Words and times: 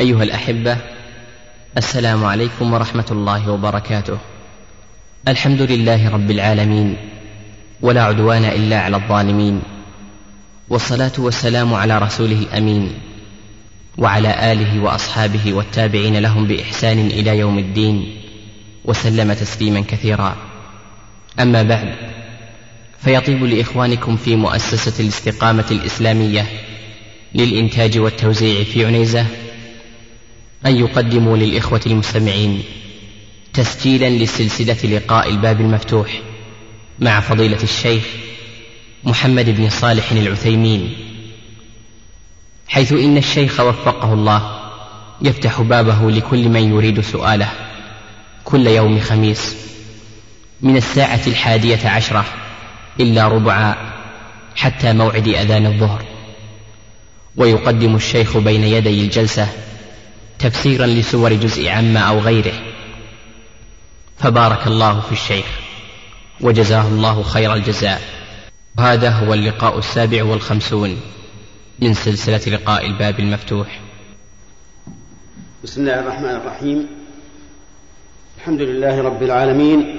أيها 0.00 0.22
الأحبة 0.22 0.76
السلام 1.76 2.24
عليكم 2.24 2.72
ورحمة 2.72 3.04
الله 3.10 3.50
وبركاته. 3.50 4.18
الحمد 5.28 5.62
لله 5.62 6.10
رب 6.10 6.30
العالمين 6.30 6.96
ولا 7.80 8.02
عدوان 8.02 8.44
إلا 8.44 8.80
على 8.80 8.96
الظالمين 8.96 9.62
والصلاة 10.68 11.12
والسلام 11.18 11.74
على 11.74 11.98
رسوله 11.98 12.38
الأمين 12.38 12.92
وعلى 13.98 14.52
آله 14.52 14.82
وأصحابه 14.82 15.54
والتابعين 15.54 16.16
لهم 16.16 16.46
بإحسان 16.46 17.06
إلى 17.06 17.38
يوم 17.38 17.58
الدين 17.58 18.16
وسلم 18.84 19.32
تسليما 19.32 19.80
كثيرا. 19.80 20.36
أما 21.40 21.62
بعد 21.62 21.94
فيطيب 22.98 23.44
لإخوانكم 23.44 24.16
في 24.16 24.36
مؤسسة 24.36 25.02
الاستقامة 25.02 25.66
الإسلامية 25.70 26.46
للإنتاج 27.34 27.98
والتوزيع 27.98 28.64
في 28.64 28.86
عنيزة 28.86 29.26
أن 30.66 30.76
يقدموا 30.76 31.36
للإخوة 31.36 31.80
المستمعين 31.86 32.62
تسجيلا 33.52 34.10
لسلسلة 34.10 34.96
لقاء 34.96 35.30
الباب 35.30 35.60
المفتوح 35.60 36.20
مع 36.98 37.20
فضيلة 37.20 37.62
الشيخ 37.62 38.04
محمد 39.04 39.50
بن 39.50 39.68
صالح 39.68 40.12
العثيمين 40.12 40.94
حيث 42.68 42.92
إن 42.92 43.16
الشيخ 43.16 43.60
وفقه 43.60 44.14
الله 44.14 44.60
يفتح 45.22 45.60
بابه 45.60 46.10
لكل 46.10 46.48
من 46.48 46.70
يريد 46.70 47.00
سؤاله 47.00 47.48
كل 48.44 48.66
يوم 48.66 49.00
خميس 49.00 49.56
من 50.62 50.76
الساعة 50.76 51.20
الحادية 51.26 51.88
عشرة 51.88 52.24
إلا 53.00 53.28
ربعا 53.28 53.76
حتى 54.56 54.92
موعد 54.92 55.28
أذان 55.28 55.66
الظهر. 55.66 56.04
ويقدم 57.36 57.96
الشيخ 57.96 58.36
بين 58.36 58.64
يدي 58.64 59.02
الجلسة 59.04 59.48
تفسيرا 60.40 60.86
لسور 60.86 61.32
جزء 61.32 61.68
عما 61.68 62.00
أو 62.00 62.18
غيره. 62.18 62.54
فبارك 64.18 64.66
الله 64.66 65.00
في 65.00 65.12
الشيخ. 65.12 65.46
وجزاه 66.40 66.88
الله 66.88 67.22
خير 67.22 67.54
الجزاء. 67.54 68.00
وهذا 68.78 69.10
هو 69.10 69.34
اللقاء 69.34 69.78
السابع 69.78 70.24
والخمسون 70.24 71.00
من 71.82 71.94
سلسلة 71.94 72.56
لقاء 72.56 72.86
الباب 72.86 73.20
المفتوح. 73.20 73.80
بسم 75.64 75.80
الله 75.80 76.00
الرحمن 76.00 76.30
الرحيم. 76.30 76.86
الحمد 78.38 78.60
لله 78.60 79.02
رب 79.02 79.22
العالمين. 79.22 79.96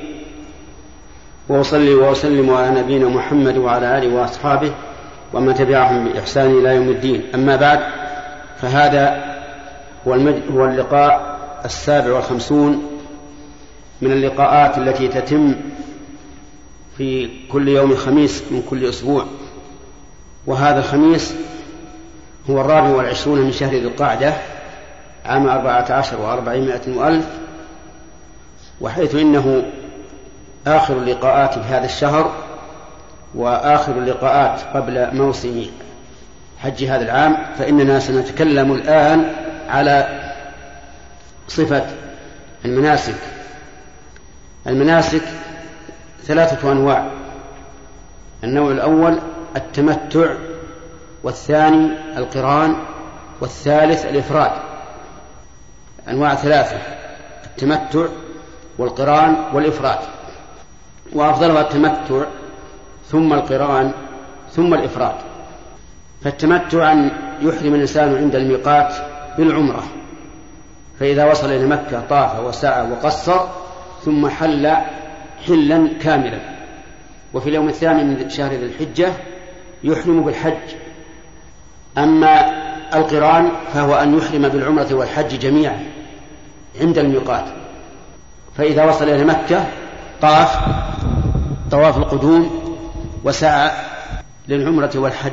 وأصلي 1.49 1.93
وأسلم 1.93 2.53
على 2.53 2.81
نبينا 2.81 3.09
محمد 3.09 3.57
وعلى 3.57 3.97
آله 3.97 4.07
وأصحابه 4.15 4.73
ومن 5.33 5.53
تبعهم 5.53 6.09
بإحسان 6.09 6.59
إلى 6.59 6.75
يوم 6.75 6.89
الدين. 6.89 7.23
أما 7.35 7.55
بعد 7.55 7.79
فهذا 8.61 9.30
هو. 10.07 10.13
هو 10.53 10.65
اللقاء 10.65 11.39
السابع 11.65 12.13
والخمسون 12.13 12.91
من 14.01 14.11
اللقاءات 14.11 14.77
التي 14.77 15.07
تتم 15.07 15.55
في 16.97 17.29
كل 17.51 17.67
يوم 17.67 17.95
خميس 17.95 18.43
من 18.51 18.63
كل 18.69 18.89
أسبوع 18.89 19.25
وهذا 20.47 20.79
الخميس 20.79 21.33
هو 22.49 22.61
الرابع 22.61 22.89
والعشرون 22.89 23.41
من 23.41 23.51
شهر 23.51 23.71
ذي 23.71 23.87
القعدة 23.87 24.33
عام 25.25 25.47
أربعة 25.47 25.91
عشر 25.91 26.21
وأربعمائة 26.21 26.97
وألف 26.97 27.25
وحيث 28.81 29.15
إنه 29.15 29.63
آخر 30.67 30.97
اللقاءات 30.97 31.53
في 31.53 31.59
هذا 31.59 31.85
الشهر 31.85 32.31
وآخر 33.35 33.91
اللقاءات 33.91 34.61
قبل 34.73 35.15
موسم 35.15 35.65
حج 36.59 36.83
هذا 36.83 37.03
العام 37.03 37.37
فإننا 37.57 37.99
سنتكلم 37.99 38.71
الآن 38.71 39.31
على 39.71 40.21
صفة 41.47 41.85
المناسك. 42.65 43.15
المناسك 44.67 45.21
ثلاثة 46.23 46.71
أنواع. 46.71 47.11
النوع 48.43 48.71
الأول 48.71 49.19
التمتع 49.55 50.33
والثاني 51.23 51.91
القران 52.17 52.75
والثالث 53.41 54.05
الإفراد. 54.05 54.51
أنواع 56.09 56.35
ثلاثة 56.35 56.77
التمتع 57.45 58.05
والقران 58.77 59.35
والإفراد. 59.53 59.99
وأفضلها 61.13 61.61
التمتع 61.61 62.25
ثم 63.09 63.33
القران 63.33 63.91
ثم 64.51 64.73
الإفراد. 64.73 65.15
فالتمتع 66.23 66.91
أن 66.91 67.11
يحرم 67.41 67.75
الإنسان 67.75 68.15
عند 68.15 68.35
الميقات 68.35 69.10
بالعمرة. 69.37 69.83
فإذا 70.99 71.31
وصل 71.31 71.51
إلى 71.51 71.65
مكة 71.65 72.01
طاف 72.09 72.39
وسعى 72.39 72.91
وقصر 72.91 73.39
ثم 74.05 74.27
حل 74.27 74.73
حلا 75.47 75.87
كاملا. 76.01 76.39
وفي 77.33 77.49
اليوم 77.49 77.69
الثاني 77.69 78.03
من 78.03 78.29
شهر 78.29 78.51
ذي 78.51 78.65
الحجة 78.65 79.13
يحرم 79.83 80.23
بالحج. 80.23 80.75
أما 81.97 82.61
القرآن 82.95 83.51
فهو 83.73 83.95
أن 83.95 84.17
يحرم 84.17 84.47
بالعمرة 84.47 84.93
والحج 84.93 85.39
جميعا 85.39 85.83
عند 86.81 86.97
الميقات. 86.97 87.45
فإذا 88.57 88.85
وصل 88.85 89.09
إلى 89.09 89.23
مكة 89.23 89.65
طاف 90.21 90.59
طواف 91.71 91.97
القدوم 91.97 92.61
وسعى 93.23 93.71
للعمرة 94.47 94.91
والحج 94.95 95.31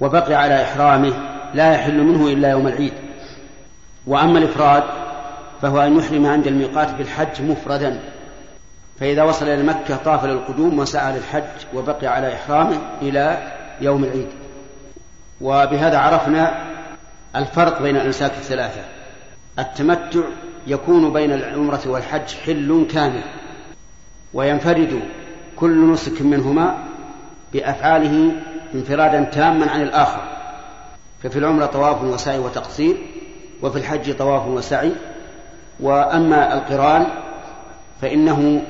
وبقي 0.00 0.34
على 0.34 0.62
إحرامه 0.62 1.12
لا 1.54 1.72
يحل 1.72 2.02
منه 2.02 2.28
إلا 2.28 2.50
يوم 2.50 2.66
العيد. 2.66 2.92
وأما 4.06 4.38
الإفراد 4.38 4.82
فهو 5.62 5.80
أن 5.80 5.98
يحرم 5.98 6.26
عند 6.26 6.46
الميقات 6.46 6.94
بالحج 6.94 7.42
مفردا. 7.42 8.00
فإذا 9.00 9.22
وصل 9.22 9.48
إلى 9.48 9.62
مكة 9.62 9.96
طاف 9.96 10.24
للقدوم 10.24 10.78
وسعى 10.78 11.16
للحج 11.16 11.74
وبقي 11.74 12.06
على 12.06 12.34
إحرامه 12.34 12.78
إلى 13.02 13.52
يوم 13.80 14.04
العيد. 14.04 14.28
وبهذا 15.40 15.98
عرفنا 15.98 16.64
الفرق 17.36 17.82
بين 17.82 17.96
الأنساك 17.96 18.30
الثلاثة. 18.30 18.80
التمتع 19.58 20.20
يكون 20.66 21.12
بين 21.12 21.32
العمرة 21.32 21.80
والحج 21.86 22.34
حل 22.46 22.86
كامل 22.92 23.22
وينفرد 24.34 25.00
كل 25.56 25.92
نسك 25.92 26.22
منهما 26.22 26.78
بأفعاله 27.52 28.32
انفرادا 28.74 29.24
تاما 29.24 29.70
عن 29.70 29.82
الآخر. 29.82 30.22
ففي 31.22 31.38
العمرة 31.38 31.66
طواف 31.66 32.02
وسعي 32.02 32.38
وتقصير 32.38 32.96
وفي 33.62 33.78
الحج 33.78 34.16
طواف 34.16 34.46
وسعي. 34.46 34.92
وأما 35.80 36.54
القران 36.54 37.06
فإنه 38.02 38.62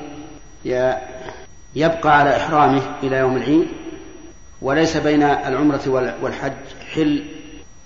يبقى 1.75 2.19
على 2.19 2.37
إحرامه 2.37 2.81
إلى 3.03 3.15
يوم 3.15 3.37
العيد. 3.37 3.67
وليس 4.61 4.97
بين 4.97 5.23
العمرة 5.23 6.13
والحج 6.21 6.53
حل. 6.93 7.25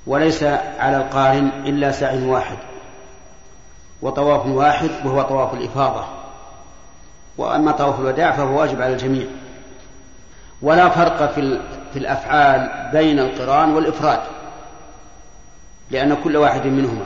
وليس 0.07 0.43
على 0.79 0.97
القارن 0.97 1.51
إلا 1.65 1.91
سعي 1.91 2.25
واحد. 2.25 2.57
وطواف 4.01 4.45
واحد 4.45 4.89
وهو 5.05 5.21
طواف 5.21 5.53
الإفاضة. 5.53 6.05
وأما 7.37 7.71
طواف 7.71 7.99
الوداع 7.99 8.31
فهو 8.31 8.59
واجب 8.59 8.81
على 8.81 8.93
الجميع. 8.93 9.25
ولا 10.61 10.89
فرق 10.89 11.31
في 11.93 11.99
الأفعال 11.99 12.89
بين 12.93 13.19
القران 13.19 13.69
والإفراد. 13.73 14.19
لأن 15.91 16.15
كل 16.23 16.37
واحد 16.37 16.67
منهما 16.67 17.05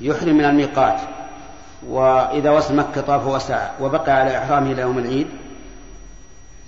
يحرم 0.00 0.34
من 0.34 0.44
الميقات 0.44 1.00
وإذا 1.88 2.50
وصل 2.50 2.76
مكة 2.76 3.00
طاف 3.00 3.26
وسعى 3.26 3.68
وبقى 3.80 4.12
على 4.12 4.38
إحرامه 4.38 4.72
إلى 4.72 4.82
يوم 4.82 4.98
العيد 4.98 5.26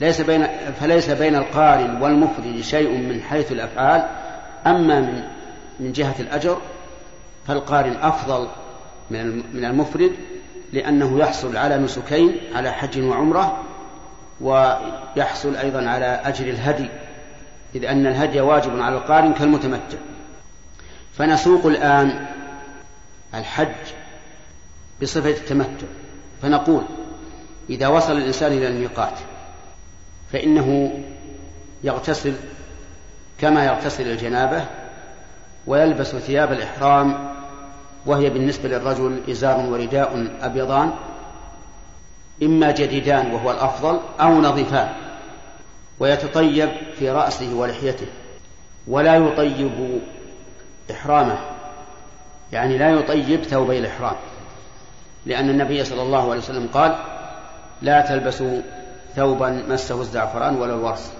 ليس 0.00 0.20
بين 0.20 0.46
فليس 0.80 1.10
بين 1.10 1.36
القارن 1.36 2.02
والمفرد 2.02 2.60
شيء 2.60 2.90
من 2.90 3.22
حيث 3.22 3.52
الأفعال 3.52 4.06
أما 4.66 5.00
من 5.00 5.22
من 5.80 5.92
جهة 5.92 6.14
الأجر 6.20 6.58
فالقارن 7.46 7.96
أفضل 8.02 8.48
من 9.10 9.64
المفرد 9.64 10.12
لأنه 10.72 11.18
يحصل 11.18 11.56
على 11.56 11.76
نسكين 11.78 12.36
على 12.54 12.72
حج 12.72 13.00
وعمرة 13.00 13.56
ويحصل 14.40 15.56
أيضا 15.56 15.88
على 15.88 16.20
أجر 16.24 16.46
الهدي 16.46 16.88
إذ 17.74 17.84
أن 17.84 18.06
الهدي 18.06 18.40
واجب 18.40 18.80
على 18.80 18.96
القارن 18.96 19.32
كالمتمتع. 19.32 19.98
فنسوق 21.18 21.66
الآن 21.66 22.26
الحج 23.34 23.92
بصفة 25.02 25.30
التمتع 25.30 25.86
فنقول 26.42 26.82
إذا 27.70 27.88
وصل 27.88 28.16
الإنسان 28.16 28.52
إلى 28.52 28.68
الميقات 28.68 29.18
فإنه 30.32 30.98
يغتسل 31.84 32.34
كما 33.40 33.64
يغتسل 33.64 34.10
الجنابة 34.10 34.64
ويلبس 35.66 36.16
ثياب 36.16 36.52
الإحرام 36.52 37.34
وهي 38.06 38.30
بالنسبة 38.30 38.68
للرجل 38.68 39.20
إزار 39.30 39.66
ورداء 39.70 40.36
أبيضان 40.40 40.92
إما 42.42 42.70
جديدان 42.70 43.30
وهو 43.34 43.50
الأفضل 43.50 44.00
أو 44.20 44.40
نظيفان 44.40 44.92
ويتطيب 45.98 46.70
في 46.98 47.10
رأسه 47.10 47.54
ولحيته 47.54 48.06
ولا 48.86 49.16
يطيب 49.16 50.00
إحرامه 50.90 51.38
يعني 52.52 52.78
لا 52.78 52.90
يطيب 52.90 53.42
ثوبي 53.42 53.78
الإحرام. 53.78 54.16
لأن 55.26 55.50
النبي 55.50 55.84
صلى 55.84 56.02
الله 56.02 56.30
عليه 56.30 56.40
وسلم 56.40 56.68
قال 56.74 56.98
لا 57.82 58.00
تلبسوا 58.00 58.60
ثوبا 59.16 59.64
مسه 59.68 60.00
الزعفران 60.00 60.56
ولا 60.56 60.74
الورس 60.74 61.12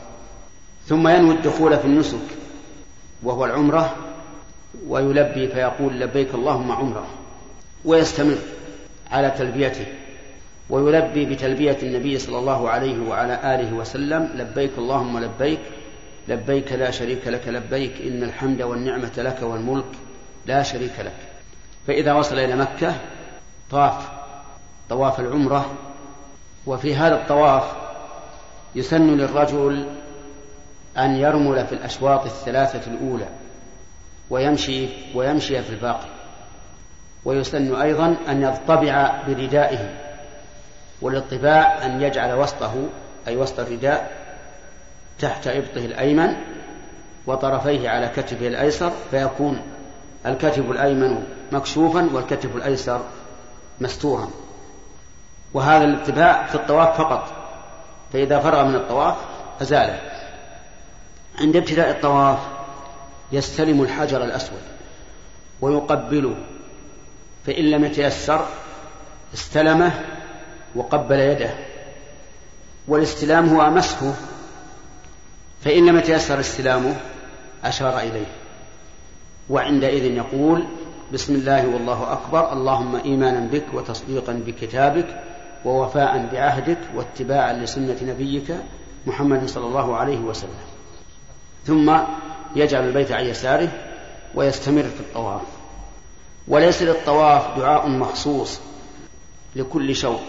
ثم 0.87 1.09
ينوي 1.09 1.35
الدخول 1.35 1.79
في 1.79 1.85
النسك 1.85 2.19
وهو 3.23 3.45
العمرة 3.45 3.97
ويلبي 4.89 5.49
فيقول 5.49 6.01
لبيك 6.01 6.35
اللهم 6.35 6.73
عمرة. 6.73 7.07
ويستمر 7.85 8.39
على 9.11 9.31
تلبيته 9.31 9.87
ويلبي 10.71 11.25
بتلبية 11.25 11.79
النبي 11.83 12.19
صلى 12.19 12.39
الله 12.39 12.71
عليه 12.71 13.09
وعلى 13.09 13.55
آله 13.55 13.75
وسلم 13.75 14.31
لبيك 14.35 14.71
اللهم 14.79 15.19
لبيك 15.19 15.59
لبيك 16.29 16.73
لا 16.73 16.91
شريك 16.91 17.29
لك 17.29 17.49
لبيك 17.49 18.01
إن 18.01 18.23
الحمد 18.23 18.63
والنعمة 18.63 19.13
لك 19.17 19.43
والملك 19.43 19.93
لا 20.47 20.63
شريك 20.63 21.01
لك. 21.01 21.17
فإذا 21.87 22.13
وصل 22.13 22.39
إلى 22.39 22.57
مكة 22.57 22.95
طاف 23.71 24.09
طواف 24.89 25.21
العمرة. 25.21 25.75
وفي 26.67 26.97
هذا 26.97 27.15
الطواف 27.15 27.65
يسن 28.75 29.17
للرجل 29.17 29.87
أن 30.99 31.17
يرمل 31.17 31.67
في 31.67 31.73
الأشواط 31.73 32.25
الثلاثة 32.25 32.93
الأولى 32.93 33.29
ويمشي 34.31 34.89
ويمشي 35.15 35.63
في 35.63 35.71
الباقي. 35.71 36.09
ويسن 37.25 37.75
أيضا 37.75 38.17
أن 38.29 38.43
يضطبع 38.43 39.23
بردائه 39.29 40.07
والاطباع 41.03 41.87
أن 41.87 42.03
يجعل 42.03 42.35
وسطه 42.35 42.75
أي 43.29 43.37
وسط 43.37 43.61
الرداء 43.61 44.26
تحت 45.19 45.47
إبطه 45.47 45.85
الأيمن 45.85 46.37
وطرفيه 47.27 47.89
على 47.89 48.09
كتفه 48.09 48.47
الأيسر 48.47 48.93
فيكون 49.11 49.63
الكتف 50.27 50.71
الأيمن 50.71 51.25
مكشوفا 51.53 52.09
والكتف 52.13 52.57
الأيسر 52.57 53.01
مستورا. 53.81 54.31
وهذا 55.55 55.85
الاتباع 55.85 56.47
في 56.47 56.55
الطواف 56.55 56.99
فقط 56.99 57.33
فإذا 58.13 58.39
فرغ 58.41 58.65
من 58.65 58.75
الطواف 58.75 59.17
أزاله 59.63 60.01
عند 61.41 61.57
ابتداء 61.57 61.91
الطواف 61.91 62.39
يستلم 63.33 63.83
الحجر 63.83 64.25
الأسود 64.25 64.63
ويقبله 65.61 66.37
فإن 67.47 67.65
لم 67.65 67.85
يتيسر 67.85 68.47
استلمه 69.35 70.05
وقبل 70.75 71.21
يده 71.21 71.51
والاستلام 72.89 73.49
هو 73.49 73.71
مسحه 73.71 74.13
فإن 75.67 75.87
لم 75.87 75.99
يتيسر 75.99 76.41
استلامه 76.41 76.97
أشار 77.65 77.99
إليه. 77.99 78.27
وعندئذ 79.51 80.05
يقول 80.05 80.65
بسم 81.13 81.35
الله 81.35 81.69
والله 81.69 82.13
أكبر 82.13 82.53
اللهم 82.53 82.97
إيمانا 82.97 83.41
بك 83.41 83.65
وتصديقا 83.73 84.43
بكتابك 84.47 85.07
ووفاء 85.65 86.29
بعهدك 86.33 86.79
واتباعا 86.95 87.53
لسنة 87.53 87.97
نبيك 88.03 88.57
محمد 89.07 89.49
صلى 89.49 89.67
الله 89.67 89.97
عليه 89.97 90.19
وسلم. 90.19 90.51
ثم 91.67 91.99
يجعل 92.57 92.89
البيت 92.89 93.13
عن 93.13 93.25
يساره 93.25 93.69
ويستمر 94.35 94.83
في 94.83 95.01
الطواف. 95.01 95.43
وليس 96.49 96.83
للطواف 96.83 97.59
دعاء 97.59 97.89
مخصوص 97.89 98.61
لكل 99.57 99.97
شوط 99.97 100.21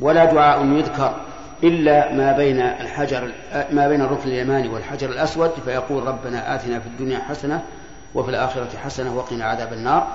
ولا 0.00 0.24
دعاء 0.24 0.66
يذكر 0.66 1.31
إلا 1.64 2.12
ما 2.12 2.32
بين 2.32 2.60
الحجر 2.60 3.32
ما 3.70 3.88
بين 3.88 4.00
الركن 4.00 4.28
اليماني 4.28 4.68
والحجر 4.68 5.08
الأسود 5.08 5.50
فيقول 5.64 6.06
ربنا 6.06 6.54
آتنا 6.54 6.80
في 6.80 6.86
الدنيا 6.86 7.18
حسنة 7.18 7.62
وفي 8.14 8.30
الآخرة 8.30 8.78
حسنة 8.84 9.16
وقنا 9.16 9.44
عذاب 9.44 9.72
النار. 9.72 10.06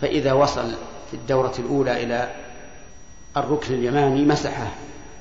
فإذا 0.00 0.32
وصل 0.32 0.74
في 1.10 1.14
الدورة 1.14 1.52
الأولى 1.58 2.04
إلى 2.04 2.30
الركن 3.36 3.74
اليماني 3.74 4.24
مسحه 4.24 4.66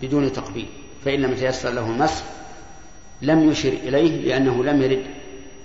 بدون 0.01 0.33
تقبيل 0.33 0.67
فإن 1.05 1.21
لم 1.21 1.31
يتيسر 1.31 1.69
له 1.69 1.85
المسح 1.85 2.23
لم 3.21 3.49
يشر 3.51 3.69
إليه 3.69 4.27
لأنه 4.27 4.63
لم 4.63 4.81
يرد 4.81 5.03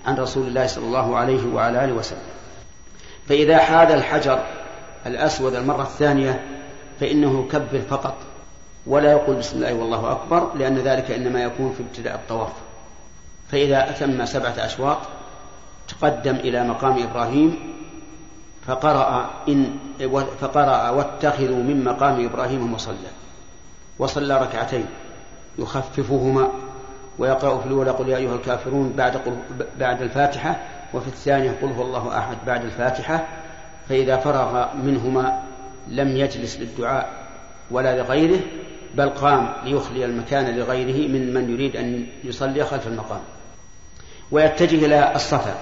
عن 0.06 0.16
رسول 0.16 0.46
الله 0.46 0.66
صلى 0.66 0.84
الله 0.84 1.16
عليه 1.16 1.46
وعلى 1.54 1.84
آله 1.84 1.92
وسلم. 1.92 2.18
فإذا 3.28 3.58
حاد 3.58 3.90
الحجر 3.90 4.46
الأسود 5.06 5.54
المرة 5.54 5.82
الثانية 5.82 6.44
فإنه 7.00 7.44
يكبر 7.46 7.80
فقط. 7.80 8.31
ولا 8.86 9.12
يقول 9.12 9.36
بسم 9.36 9.56
الله 9.56 9.74
والله 9.74 10.12
أكبر 10.12 10.54
لأن 10.54 10.78
ذلك 10.78 11.10
إنما 11.10 11.42
يكون 11.42 11.72
في 11.72 11.82
ابتداء 11.82 12.14
الطواف. 12.14 12.52
فإذا 13.48 13.90
أتم 13.90 14.24
سبعة 14.24 14.54
أشواط 14.58 14.98
تقدم 15.88 16.36
إلى 16.36 16.64
مقام 16.64 17.02
إبراهيم 17.02 17.58
فقرأ 18.66 19.30
إن 19.48 19.76
فقرأ 20.40 20.90
واتخذوا 20.90 21.62
من 21.62 21.84
مقام 21.84 22.24
إبراهيم 22.24 22.72
مصلى. 22.72 23.12
وصلى 23.98 24.40
ركعتين 24.40 24.86
يخففهما 25.58 26.48
ويقرأ 27.18 27.58
في 27.58 27.66
الأولى 27.66 27.90
قل 27.90 28.08
يا 28.08 28.16
أيها 28.16 28.34
الكافرون 28.34 28.92
بعد 28.96 29.16
قل 29.16 29.36
بعد 29.78 30.02
الفاتحة 30.02 30.56
وفي 30.94 31.06
الثانية 31.06 31.58
قل 31.62 31.72
هو 31.72 31.82
الله 31.82 32.18
أحد 32.18 32.36
بعد 32.46 32.64
الفاتحة. 32.64 33.26
فإذا 33.88 34.16
فرغ 34.16 34.74
منهما 34.74 35.42
لم 35.88 36.16
يجلس 36.16 36.56
للدعاء 36.56 37.12
ولا 37.70 37.96
لغيره 37.98 38.40
بل 38.94 39.10
قام 39.10 39.52
ليخلي 39.64 40.04
المكان 40.04 40.56
لغيره 40.56 41.08
من 41.08 41.34
من 41.34 41.50
يريد 41.50 41.76
أن 41.76 42.06
يصلي 42.24 42.64
خلف 42.64 42.86
المقام 42.86 43.20
ويتجه 44.30 44.86
إلى 44.86 45.14
الصفا. 45.14 45.54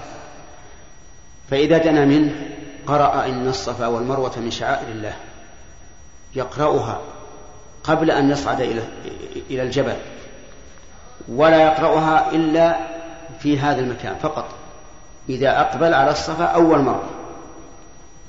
فإذا 1.49 1.77
دنا 1.77 2.05
منه 2.05 2.35
قرأ 2.87 3.25
إن 3.25 3.47
الصفا 3.47 3.87
والمروة 3.87 4.39
من 4.39 4.51
شعائر 4.51 4.87
الله. 4.87 5.13
يقرأها 6.35 7.01
قبل 7.83 8.11
أن 8.11 8.31
يصعد 8.31 8.61
إلى 8.61 8.81
إلى 9.49 9.63
الجبل. 9.63 9.95
ولا 11.27 11.63
يقرأها 11.63 12.31
إلا 12.31 12.77
في 13.39 13.59
هذا 13.59 13.79
المكان 13.79 14.15
فقط. 14.15 14.45
إذا 15.29 15.59
أقبل 15.59 15.93
على 15.93 16.11
الصفا 16.11 16.43
أول 16.43 16.79
مرة. 16.79 17.09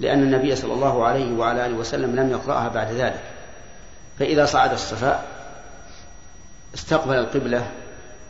لأن 0.00 0.22
النبي 0.22 0.56
صلى 0.56 0.74
الله 0.74 1.06
عليه 1.06 1.38
وعلى 1.38 1.66
آله 1.66 1.76
وسلم 1.76 2.16
لم 2.16 2.30
يقرأها 2.30 2.68
بعد 2.68 2.92
ذلك. 2.92 3.31
فإذا 4.18 4.44
صعد 4.44 4.72
الصفا 4.72 5.22
استقبل 6.74 7.14
القبلة 7.14 7.66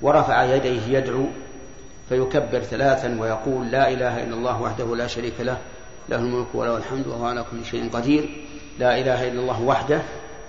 ورفع 0.03 0.45
يديه 0.45 0.99
يدعو 0.99 1.27
فيكبر 2.09 2.61
ثلاثا 2.61 3.17
ويقول 3.21 3.71
لا 3.71 3.89
إله 3.89 4.23
إلا 4.23 4.35
الله 4.35 4.63
وحده 4.63 4.97
لا 4.97 5.07
شريك 5.07 5.41
له 5.41 5.59
له 6.09 6.17
الملك 6.17 6.47
وله 6.55 6.77
الحمد 6.77 7.07
وهو 7.07 7.27
على 7.27 7.45
كل 7.51 7.65
شيء 7.65 7.91
قدير. 7.93 8.45
لا 8.79 8.99
إله 8.99 9.29
إلا 9.29 9.41
الله 9.41 9.63
وحده 9.63 10.03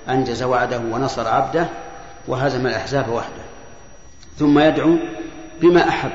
أنجز 0.10 0.44
وعده 0.44 0.80
ونصر 0.80 1.28
عبده 1.28 1.68
وهزم 2.28 2.68
الأحزاب 2.68 3.10
وحده. 3.10 3.44
ثم 4.38 4.60
يدعو 4.60 4.96
بما 5.62 5.88
أحب 5.88 6.12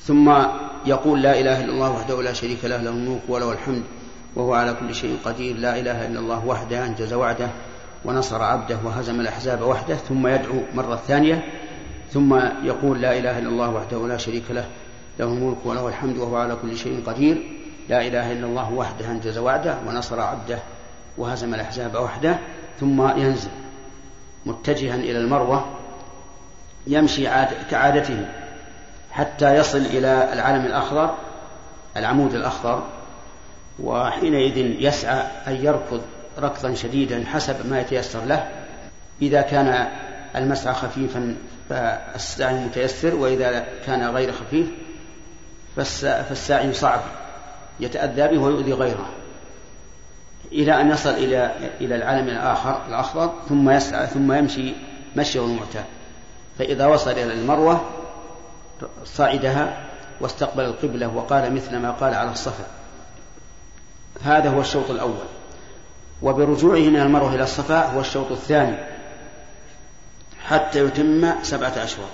ثم 0.00 0.32
يقول 0.86 1.22
لا 1.22 1.40
إله 1.40 1.64
إلا 1.64 1.72
الله 1.72 1.90
وحده 1.90 2.22
لا 2.22 2.32
شريك 2.32 2.64
له 2.64 2.76
له 2.76 2.90
الملك 2.90 3.20
وله 3.28 3.52
الحمد 3.52 3.82
وهو 4.36 4.54
على 4.54 4.74
كل 4.80 4.94
شيء 4.94 5.18
قدير. 5.24 5.56
لا 5.56 5.78
إله 5.78 6.06
إلا 6.06 6.20
الله 6.20 6.46
وحده 6.46 6.86
أنجز 6.86 7.12
وعده 7.12 7.48
ونصر 8.04 8.42
عبده 8.42 8.78
وهزم 8.84 9.20
الأحزاب 9.20 9.62
وحده 9.62 9.94
ثم 9.94 10.26
يدعو 10.26 10.60
مرة 10.74 10.96
ثانية 10.96 11.44
ثم 12.12 12.40
يقول 12.64 13.00
لا 13.00 13.18
إله 13.18 13.38
إلا 13.38 13.48
الله 13.48 13.70
وحده 13.70 14.08
لا 14.08 14.16
شريك 14.16 14.50
له 14.50 14.64
له 15.18 15.26
الملك 15.26 15.56
وله 15.64 15.88
الحمد 15.88 16.18
وهو 16.18 16.36
على 16.36 16.56
كل 16.62 16.76
شيء 16.76 17.02
قدير. 17.06 17.42
لا 17.88 18.06
إله 18.06 18.32
إلا 18.32 18.46
الله 18.46 18.72
وحده 18.72 19.10
أنجز 19.10 19.38
وعده 19.38 19.78
ونصر 19.86 20.20
عبده 20.20 20.58
وهزم 21.18 21.54
الأحزاب 21.54 21.94
وحده 21.94 22.38
ثم 22.80 23.08
ينزل 23.18 23.50
متجها 24.46 24.94
إلى 24.94 25.18
المروة 25.18 25.64
يمشي 26.86 27.28
عاد 27.28 27.48
كعادته 27.70 28.28
حتى 29.10 29.56
يصل 29.56 29.78
إلى 29.78 30.32
العلم 30.32 30.66
الأخضر 30.66 31.14
العمود 31.96 32.34
الأخضر 32.34 32.82
وحينئذ 33.82 34.56
يسعى 34.56 35.22
أن 35.46 35.56
يركض 35.64 36.02
ركضا 36.38 36.74
شديدا 36.74 37.24
حسب 37.26 37.66
ما 37.66 37.80
يتيسر 37.80 38.24
له. 38.24 38.48
إذا 39.22 39.40
كان 39.40 39.88
المسعى 40.36 40.74
خفيفا 40.74 41.36
فالسعي 41.68 42.54
متيسر 42.54 43.14
وإذا 43.14 43.66
كان 43.86 44.10
غير 44.10 44.32
خفيف 44.32 44.66
فالسعي 45.76 46.72
صعب 46.72 47.00
يتأذى 47.80 48.28
به 48.28 48.38
ويؤذي 48.42 48.72
غيره. 48.72 49.08
إلى 50.52 50.80
أن 50.80 50.90
يصل 50.90 51.10
إلى 51.10 51.52
إلى 51.80 51.94
العالم 51.94 52.28
الآخر 52.28 52.86
الأخضر 52.88 53.32
ثم 53.48 53.70
يسعى 53.70 54.06
ثم 54.06 54.32
يمشي 54.32 54.72
مشيه 55.16 55.44
المعتاد. 55.44 55.84
فإذا 56.58 56.86
وصل 56.86 57.10
إلى 57.10 57.32
المروة 57.32 57.84
صعدها 59.04 59.78
واستقبل 60.20 60.64
القبلة 60.64 61.08
وقال 61.08 61.54
مثل 61.54 61.76
ما 61.76 61.90
قال 61.90 62.14
على 62.14 62.30
الصفا. 62.30 62.64
هذا 64.22 64.50
هو 64.50 64.60
الشوط 64.60 64.90
الأول. 64.90 65.26
وبرجوعه 66.22 66.78
من 66.78 67.00
المروة 67.00 67.34
إلى 67.34 67.42
الصفا 67.42 67.86
هو 67.86 68.00
الشوط 68.00 68.32
الثاني 68.32 68.76
حتى 70.46 70.84
يتم 70.84 71.42
سبعة 71.42 71.72
أشواط. 71.84 72.08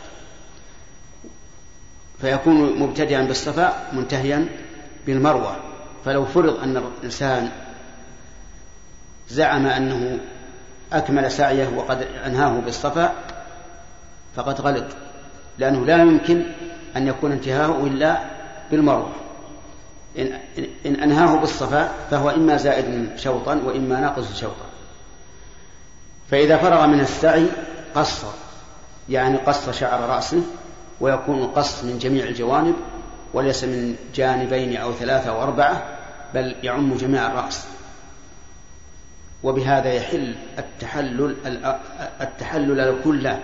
فيكون 2.20 2.78
مبتدئا 2.78 3.22
بالصفا 3.22 3.88
منتهيا 3.92 4.46
بالمروة. 5.06 5.56
فلو 6.04 6.24
فرض 6.24 6.62
أن 6.62 6.76
الإنسان 6.76 7.50
زعم 9.28 9.66
أنه 9.66 10.18
أكمل 10.92 11.32
سعيه 11.32 11.68
وقد 11.76 12.02
أنهاه 12.26 12.60
بالصفا 12.60 13.12
فقد 14.36 14.60
غلط 14.60 14.86
لأنه 15.58 15.86
لا 15.86 16.02
يمكن 16.02 16.42
أن 16.96 17.08
يكون 17.08 17.32
انتهاؤه 17.32 17.86
إلا 17.86 18.18
بالمروة. 18.70 19.12
إن, 20.18 20.38
إن 20.86 20.94
أنهاه 20.94 21.36
بالصفا 21.36 21.92
فهو 22.10 22.30
إما 22.30 22.56
زائد 22.56 23.08
شوطا 23.16 23.54
وإما 23.54 24.00
ناقص 24.00 24.40
شوطا. 24.40 24.66
فإذا 26.30 26.56
فرغ 26.56 26.86
من 26.86 27.00
السعي 27.00 27.46
قصر 27.94 28.26
يعني 29.08 29.36
قص 29.36 29.70
شعر 29.70 30.00
رأسه 30.00 30.42
ويكون 31.00 31.42
القص 31.42 31.84
من 31.84 31.98
جميع 31.98 32.24
الجوانب 32.24 32.74
وليس 33.34 33.64
من 33.64 33.96
جانبين 34.14 34.76
أو 34.76 34.92
ثلاثة 34.92 35.30
أو 35.30 35.42
أربعة 35.42 35.82
بل 36.34 36.56
يعم 36.62 36.94
جميع 36.94 37.26
الرأس. 37.26 37.66
وبهذا 39.42 39.92
يحل 39.92 40.34
التحلل 40.58 41.36
التحلل 42.20 42.96
كله 43.04 43.40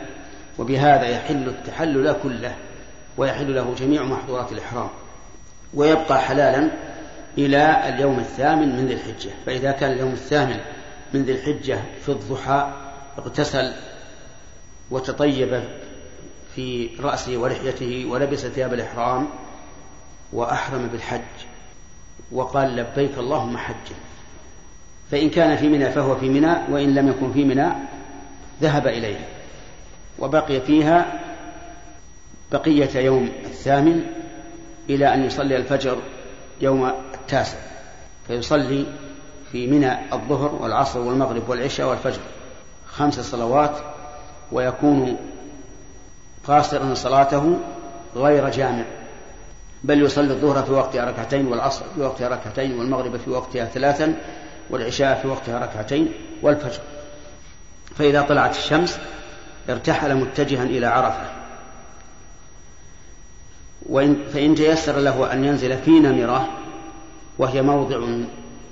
وبهذا 0.58 1.08
يحل 1.08 1.48
التحلل 1.48 2.16
كله 2.22 2.54
ويحل 3.16 3.54
له 3.54 3.74
جميع 3.78 4.02
محظورات 4.02 4.52
الإحرام. 4.52 4.88
ويبقى 5.74 6.20
حلالا 6.20 6.70
إلى 7.38 7.88
اليوم 7.88 8.18
الثامن 8.18 8.76
من 8.76 8.86
ذي 8.86 8.94
الحجة. 8.94 9.30
فإذا 9.46 9.72
كان 9.72 9.92
اليوم 9.92 10.12
الثامن 10.12 10.60
من 11.14 11.22
ذي 11.22 11.32
الحجة 11.32 11.78
في 12.02 12.08
الضحى 12.08 12.72
اغتسل 13.18 13.72
وتطيب 14.90 15.62
في 16.54 16.90
رأسه 17.00 17.36
ولحيته 17.36 18.06
ولبس 18.08 18.46
ثياب 18.46 18.74
الإحرام 18.74 19.28
وأحرم 20.32 20.86
بالحج 20.86 21.20
وقال 22.32 22.76
لبيك 22.76 23.18
اللهم 23.18 23.56
حجا 23.56 23.96
فإن 25.10 25.30
كان 25.30 25.56
في 25.56 25.68
منى 25.68 25.90
فهو 25.90 26.16
في 26.16 26.28
منى 26.28 26.54
وإن 26.70 26.94
لم 26.94 27.08
يكن 27.08 27.32
في 27.32 27.44
منى 27.44 27.68
ذهب 28.62 28.86
إليها 28.86 29.26
وبقي 30.18 30.60
فيها 30.60 31.20
بقية 32.52 32.98
يوم 32.98 33.28
الثامن 33.44 34.06
إلى 34.94 35.14
أن 35.14 35.24
يصلي 35.24 35.56
الفجر 35.56 35.98
يوم 36.60 36.92
التاسع 37.14 37.58
فيصلي 38.26 38.86
في 39.52 39.66
منى 39.66 40.12
الظهر 40.12 40.54
والعصر 40.54 41.00
والمغرب 41.00 41.48
والعشاء 41.48 41.88
والفجر 41.88 42.20
خمس 42.86 43.20
صلوات 43.20 43.78
ويكون 44.52 45.16
قاصرا 46.44 46.94
صلاته 46.94 47.58
غير 48.16 48.50
جامع 48.50 48.84
بل 49.84 50.02
يصلي 50.02 50.32
الظهر 50.32 50.62
في 50.62 50.72
وقتها 50.72 51.04
ركعتين 51.04 51.46
والعصر 51.46 51.84
في 51.94 52.00
وقتها 52.00 52.28
ركعتين 52.28 52.78
والمغرب 52.78 53.16
في 53.16 53.30
وقتها 53.30 53.64
ثلاثا 53.64 54.14
والعشاء 54.70 55.18
في 55.22 55.28
وقتها 55.28 55.58
ركعتين 55.58 56.12
والفجر. 56.42 56.80
فإذا 57.96 58.22
طلعت 58.22 58.56
الشمس 58.56 58.98
ارتحل 59.70 60.14
متجها 60.14 60.64
إلى 60.64 60.86
عرفة. 60.86 61.39
وإن 63.88 64.16
فإن 64.32 64.54
تيسر 64.54 64.98
له 64.98 65.32
أن 65.32 65.44
ينزل 65.44 65.78
في 65.78 65.90
نمرة 65.90 66.48
وهي 67.38 67.62
موضع 67.62 68.00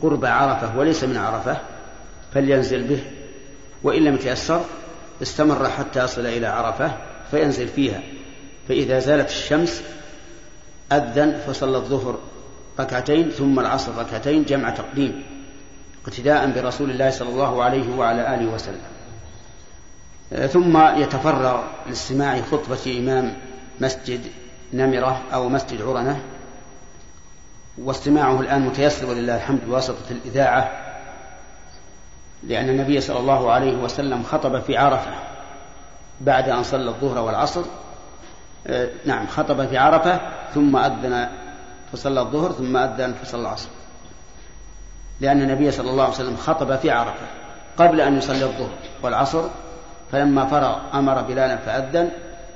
قرب 0.03 0.25
عرفة 0.25 0.79
وليس 0.79 1.05
من 1.05 1.17
عرفة 1.17 1.57
فلينزل 2.35 2.83
به. 2.83 3.00
وإن 3.83 4.05
لم 4.05 4.15
يتيسر 4.15 4.65
استمر 5.23 5.69
حتى 5.69 6.05
يصل 6.05 6.27
إلى 6.27 6.47
عرفة 6.47 6.93
فينزل 7.31 7.69
فيها. 7.69 8.03
فإذا 8.69 8.99
زالت 8.99 9.31
الشمس 9.31 9.83
أذن 10.93 11.41
فصلى 11.47 11.77
الظهر 11.77 12.19
ركعتين 12.81 13.31
ثم 13.31 13.61
العصر 13.61 13.93
ركعتين 13.99 14.45
جمع 14.45 14.71
تقديم 14.71 15.23
اقتداء 16.05 16.50
برسول 16.50 16.91
الله 16.91 17.11
صلى 17.11 17.29
الله 17.29 17.62
عليه 17.62 17.97
وعلى 17.97 18.35
آله 18.35 18.55
وسلم. 18.55 18.81
ثم 20.49 20.79
يتفرغ 21.03 21.62
لاستماع 21.87 22.41
خطبة 22.43 22.99
إمام 22.99 23.37
مسجد 23.81 24.21
نمرة 24.72 25.22
أو 25.34 25.48
مسجد 25.48 25.82
عرنة 25.82 26.20
واستماعه 27.78 28.40
الآن 28.40 28.60
متيسر 28.62 29.10
ولله 29.10 29.37
الحمد 29.37 29.60
بواسطة 29.66 30.10
الإذاعة 30.10 30.70
لأن 32.42 32.68
النبي 32.68 33.00
صلى 33.00 33.18
الله 33.18 33.52
عليه 33.52 33.76
وسلم 33.76 34.22
خطب 34.22 34.60
في 34.60 34.76
عرفة 34.76 35.10
بعد 36.20 36.48
أن 36.48 36.62
صلى 36.62 36.90
الظهر 36.90 37.18
والعصر. 37.18 37.62
آه، 38.66 38.88
نعم 39.06 39.26
خطب 39.26 39.66
في 39.66 39.78
عرفة 39.78 40.20
ثم 40.54 40.76
أذن 40.76 41.28
فصلى 41.92 42.20
الظهر 42.20 42.52
ثم 42.52 42.76
أذن 42.76 43.14
فصلى 43.14 43.40
العصر. 43.40 43.68
لأن 45.20 45.42
النبي 45.42 45.70
صلى 45.70 45.90
الله 45.90 46.04
عليه 46.04 46.14
وسلم 46.14 46.37
خطب 46.37 46.76
في 46.76 46.90
عرفة 46.90 47.26
قبل 47.78 48.00
أن 48.00 48.18
يصلي 48.18 48.44
الظهر 48.44 48.70
والعصر 49.02 49.48
فلما 50.12 50.46
فرغ 50.46 50.78
أمر 50.94 51.22
بلالا 51.22 51.56
فأذن 51.56 52.10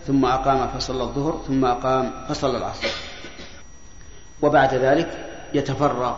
ثم 0.07 0.25
أقام 0.25 0.69
فصلى 0.69 1.03
الظهر 1.03 1.43
ثم 1.47 1.65
أقام 1.65 2.13
فصلى 2.29 2.59
العصر. 2.59 2.89
وبعد 4.43 4.75
ذلك 4.75 5.29
يتفرغ 5.55 6.17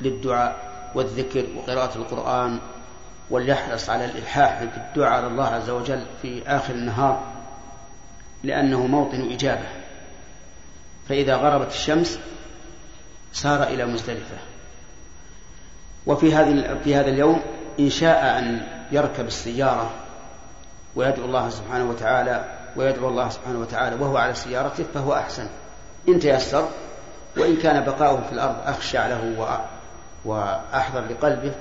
للدعاء 0.00 0.68
والذكر 0.94 1.46
وقراءة 1.56 1.96
القرآن 1.96 2.58
وليحرص 3.30 3.90
على 3.90 4.04
الإلحاح 4.04 4.58
في 4.58 4.76
الدعاء 4.76 5.12
على 5.12 5.26
الله 5.26 5.46
عز 5.46 5.70
وجل 5.70 6.06
في 6.22 6.42
آخر 6.46 6.74
النهار 6.74 7.22
لأنه 8.44 8.86
موطن 8.86 9.32
إجابة. 9.32 9.68
فإذا 11.08 11.36
غربت 11.36 11.70
الشمس 11.70 12.18
سار 13.32 13.62
إلى 13.62 13.86
مزدلفة. 13.86 14.36
وفي 16.06 16.34
هذه 16.34 16.78
في 16.84 16.94
هذا 16.94 17.08
اليوم 17.10 17.42
إن 17.80 17.90
شاء 17.90 18.38
أن 18.38 18.66
يركب 18.92 19.26
السيارة 19.26 19.90
ويدعو 20.96 21.24
الله 21.24 21.48
سبحانه 21.48 21.90
وتعالى 21.90 22.57
ويدعو 22.78 23.08
الله 23.08 23.28
سبحانه 23.28 23.58
وتعالى 23.58 23.96
وهو 23.96 24.16
على 24.16 24.34
سيارته 24.34 24.84
فهو 24.94 25.14
أحسن. 25.14 25.46
إن 26.08 26.20
تيسر 26.20 26.68
وإن 27.36 27.56
كان 27.56 27.84
بقاؤه 27.84 28.20
في 28.26 28.32
الأرض 28.32 28.56
أخشع 28.66 29.06
له 29.06 29.48
وأحضر 30.24 31.04
لقلبه 31.10 31.52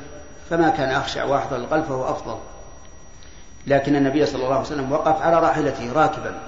فما 0.50 0.70
كان 0.70 0.90
أخشع 0.90 1.24
وأحضر 1.24 1.58
لقلبه 1.58 1.86
فهو 1.88 2.12
أفضل. 2.12 2.38
لكن 3.68 3.96
النبي 3.96 4.26
صلى 4.26 4.44
الله 4.44 4.56
عليه 4.56 4.66
وسلم 4.66 4.92
وقف 4.92 5.22
على 5.22 5.40
راحلته 5.40 5.94
راكبا. 5.94 6.40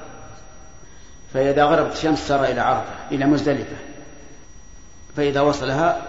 فإذا 1.33 1.63
غربت 1.63 1.91
الشمس 1.91 2.27
سار 2.27 2.43
إلى 2.43 2.61
عرفة 2.61 2.93
إلى 3.11 3.25
مزدلفة. 3.25 3.75
فإذا 5.17 5.41
وصلها 5.41 6.01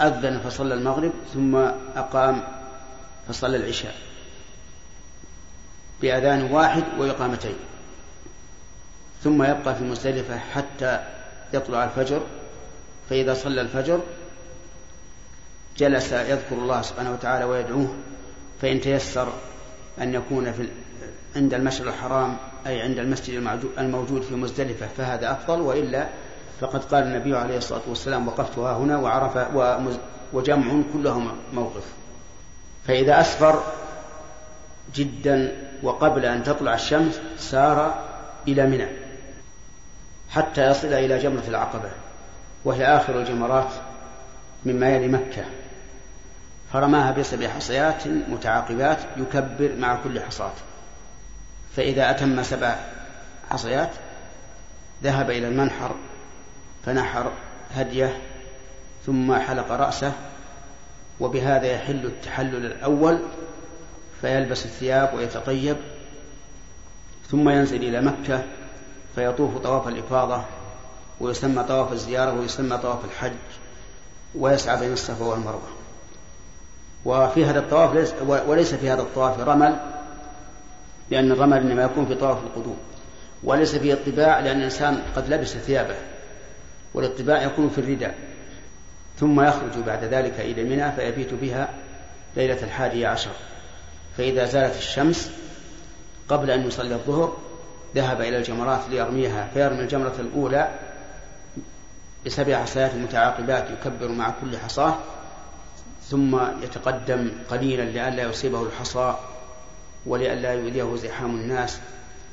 أذن 0.00 0.40
فصلى 0.44 0.74
المغرب 0.74 1.12
ثم 1.34 1.56
أقام 1.96 2.42
فصلى 3.28 3.56
العشاء. 3.56 3.94
بأذان 6.02 6.52
واحد 6.52 6.84
وإقامتين. 6.98 7.54
ثم 9.24 9.42
يبقى 9.42 9.74
في 9.74 9.84
مزدلفة 9.84 10.38
حتى 10.38 11.00
يطلع 11.54 11.84
الفجر. 11.84 12.22
فإذا 13.10 13.34
صلى 13.34 13.60
الفجر 13.60 14.00
جلس 15.76 16.12
يذكر 16.12 16.54
الله 16.56 16.82
سبحانه 16.82 17.12
وتعالى 17.12 17.44
ويدعوه 17.44 17.94
فإن 18.62 18.80
تيسر 18.80 19.32
أن 20.00 20.14
يكون 20.14 20.52
في 20.52 20.68
عند 21.36 21.54
المشعر 21.54 21.88
الحرام 21.88 22.36
أي 22.66 22.80
عند 22.80 22.98
المسجد 22.98 23.60
الموجود 23.78 24.22
في 24.22 24.34
مزدلفة 24.34 24.86
فهذا 24.86 25.32
أفضل. 25.32 25.60
وإلا 25.60 26.06
فقد 26.60 26.84
قال 26.84 27.02
النبي 27.02 27.36
عليه 27.36 27.56
الصلاة 27.56 27.82
والسلام 27.88 28.28
وقفت 28.28 28.58
ها 28.58 28.76
هنا 28.76 28.98
وعرف 28.98 29.38
وجمع 30.32 30.82
كلهم 30.92 31.32
موقف. 31.52 31.84
فإذا 32.86 33.20
أسفر 33.20 33.62
جدا 34.94 35.71
وقبل 35.82 36.24
أن 36.24 36.42
تطلع 36.44 36.74
الشمس 36.74 37.20
سار 37.38 38.04
إلى 38.48 38.66
منى 38.66 38.86
حتى 40.30 40.70
يصل 40.70 40.92
إلى 40.92 41.18
جمرة 41.18 41.44
العقبة 41.48 41.90
وهي 42.64 42.86
آخر 42.86 43.20
الجمرات 43.20 43.72
مما 44.66 44.88
يلي 44.88 45.08
مكة. 45.08 45.44
فرماها 46.72 47.12
بسبع 47.12 47.48
حصيات 47.48 48.08
متعاقبات 48.08 48.98
يكبر 49.16 49.72
مع 49.78 49.98
كل 50.04 50.20
حصاة. 50.20 50.52
فإذا 51.76 52.10
أتم 52.10 52.42
سبع 52.42 52.76
حصيات 53.50 53.90
ذهب 55.02 55.30
إلى 55.30 55.48
المنحر 55.48 55.94
فنحر 56.86 57.32
هديه 57.74 58.16
ثم 59.06 59.34
حلق 59.34 59.72
رأسه 59.72 60.12
وبهذا 61.20 61.66
يحل 61.66 62.06
التحلل 62.06 62.66
الأول 62.66 63.22
فيلبس 64.22 64.64
الثياب 64.64 65.14
ويتطيب 65.14 65.76
ثم 67.30 67.48
ينزل 67.48 67.76
إلى 67.76 68.00
مكة 68.00 68.44
فيطوف 69.14 69.58
طواف 69.58 69.88
الإفاضة 69.88 70.44
ويسمى 71.20 71.64
طواف 71.64 71.92
الزيارة 71.92 72.40
ويسمى 72.40 72.78
طواف 72.78 73.04
الحج 73.04 73.32
ويسعى 74.34 74.80
بين 74.80 74.92
الصفا 74.92 75.24
والمروة. 75.24 75.68
وفي 77.04 77.44
هذا 77.44 77.58
الطواف 77.58 77.94
ليس 77.94 78.14
وليس 78.26 78.74
في 78.74 78.90
هذا 78.90 79.02
الطواف 79.02 79.40
رمل 79.40 79.76
لأن 81.10 81.32
الرمل 81.32 81.56
إنما 81.58 81.82
يكون 81.82 82.06
في 82.06 82.14
طواف 82.14 82.38
القدوم. 82.44 82.76
وليس 83.44 83.76
فيه 83.76 83.92
اطباع 83.92 84.40
لأن 84.40 84.56
الإنسان 84.58 85.02
قد 85.16 85.32
لبس 85.32 85.48
ثيابه 85.48 85.96
والاطباع 86.94 87.42
يكون 87.42 87.70
في 87.70 87.78
الرداء. 87.78 88.14
ثم 89.20 89.40
يخرج 89.40 89.84
بعد 89.86 90.04
ذلك 90.04 90.40
إلى 90.40 90.64
منى 90.64 90.92
فيبيت 90.92 91.34
بها 91.34 91.68
ليلة 92.36 92.62
الحادية 92.62 93.08
عشر. 93.08 93.30
فإذا 94.16 94.44
زالت 94.44 94.76
الشمس 94.76 95.30
قبل 96.28 96.50
أن 96.50 96.66
يصلي 96.66 96.94
الظهر 96.94 97.36
ذهب 97.94 98.20
إلى 98.20 98.36
الجمرات 98.36 98.80
ليرميها 98.90 99.48
فيرمي 99.54 99.80
الجمرة 99.80 100.14
الأولى 100.18 100.68
بسبع 102.26 102.62
حصيات 102.62 102.94
متعاقبات 102.94 103.70
يكبر 103.70 104.08
مع 104.08 104.34
كل 104.40 104.58
حصاة 104.58 104.98
ثم 106.10 106.40
يتقدم 106.62 107.30
قليلا 107.50 107.82
لئلا 107.82 108.22
يصيبه 108.22 108.62
الحصى 108.62 109.16
ولئلا 110.06 110.52
يؤذيه 110.52 110.96
زحام 110.96 111.30
الناس 111.30 111.78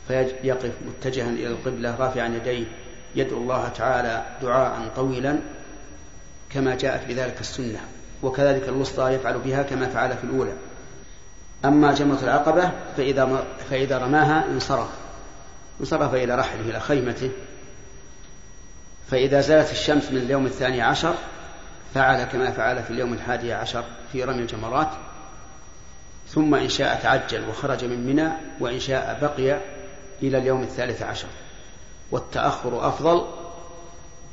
فيقف 0.08 0.72
متجها 0.88 1.30
إلى 1.30 1.48
القبلة 1.48 1.96
رافعا 1.96 2.28
يديه 2.28 2.66
يدعو 3.16 3.38
الله 3.38 3.68
تعالى 3.68 4.26
دعاء 4.42 4.92
طويلا 4.96 5.40
كما 6.50 6.76
جاءت 6.76 7.08
بذلك 7.08 7.40
السنة 7.40 7.80
وكذلك 8.24 8.70
الوسطى 8.70 9.14
يفعل 9.14 9.38
بها 9.38 9.64
كما 9.64 9.90
فعل 9.90 10.18
في 10.18 10.24
الأولى. 10.24 10.54
أما 11.66 11.94
جمرة 11.94 12.20
العقبة 12.24 12.72
فإذا 12.98 13.46
فإذا 13.70 13.98
رماها 13.98 14.46
انصرف. 14.46 14.90
انصرف 15.80 16.14
إلى 16.14 16.36
رحله 16.36 16.62
إلى 16.62 16.80
خيمته. 16.80 17.32
فإذا 19.12 19.42
زالت 19.42 19.72
الشمس 19.72 20.12
من 20.12 20.18
اليوم 20.18 20.46
الثاني 20.46 20.82
عشر 20.82 21.14
فعل 21.94 22.24
كما 22.24 22.52
فعل 22.52 22.84
في 22.84 22.92
اليوم 22.92 23.14
الحادي 23.14 23.54
عشر 23.54 23.84
في 24.12 24.24
رمي 24.24 24.42
الجمرات. 24.42 24.90
ثم 26.28 26.56
إن 26.56 26.70
شاء 26.70 27.00
تعجل 27.04 27.50
وخرج 27.50 27.86
من 27.86 28.08
منى 28.08 28.30
وإن 28.60 28.80
شاء 28.80 29.18
بقي 29.22 29.60
إلى 30.24 30.38
اليوم 30.38 30.62
الثالث 30.62 31.02
عشر. 31.02 31.28
والتأخر 32.12 32.88
أفضل 32.88 33.26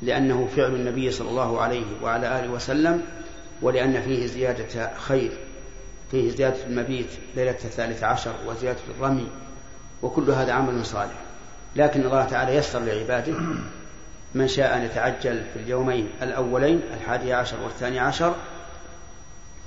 لأنه 0.01 0.47
فعل 0.55 0.75
النبي 0.75 1.11
صلى 1.11 1.29
الله 1.29 1.61
عليه 1.61 1.85
وعلى 2.03 2.39
آله 2.39 2.51
وسلم 2.51 3.03
ولأن 3.61 4.01
فيه 4.01 4.25
زيادة 4.25 4.97
خير. 4.97 5.46
فيه 6.11 6.29
زيادة 6.29 6.63
المبيت 6.67 7.09
ليلة 7.35 7.51
الثالث 7.51 8.03
عشر 8.03 8.33
وزيادة 8.47 8.79
الرمي 8.97 9.27
وكل 10.01 10.31
هذا 10.31 10.53
عمل 10.53 10.85
صالح. 10.85 11.15
لكن 11.75 12.01
الله 12.01 12.25
تعالى 12.25 12.55
يسر 12.55 12.79
لعباده 12.79 13.33
من 14.35 14.47
شاء 14.47 14.77
أن 14.77 14.83
يتعجل 14.83 15.43
في 15.53 15.59
اليومين 15.59 16.09
الأولين 16.21 16.81
الحادي 16.93 17.33
عشر 17.33 17.57
والثاني 17.63 17.99
عشر 17.99 18.35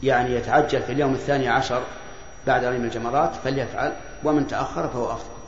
يعني 0.02 0.35
يتعجل 0.35 0.82
في 0.82 0.92
اليوم 0.92 1.14
الثاني 1.14 1.49
عشر 1.49 1.82
بعد 2.47 2.64
رمي 2.64 2.76
الجمرات 2.76 3.35
فليفعل 3.44 3.92
ومن 4.25 4.47
تأخر 4.47 4.88
فهو 4.88 5.12
أفضل. 5.12 5.40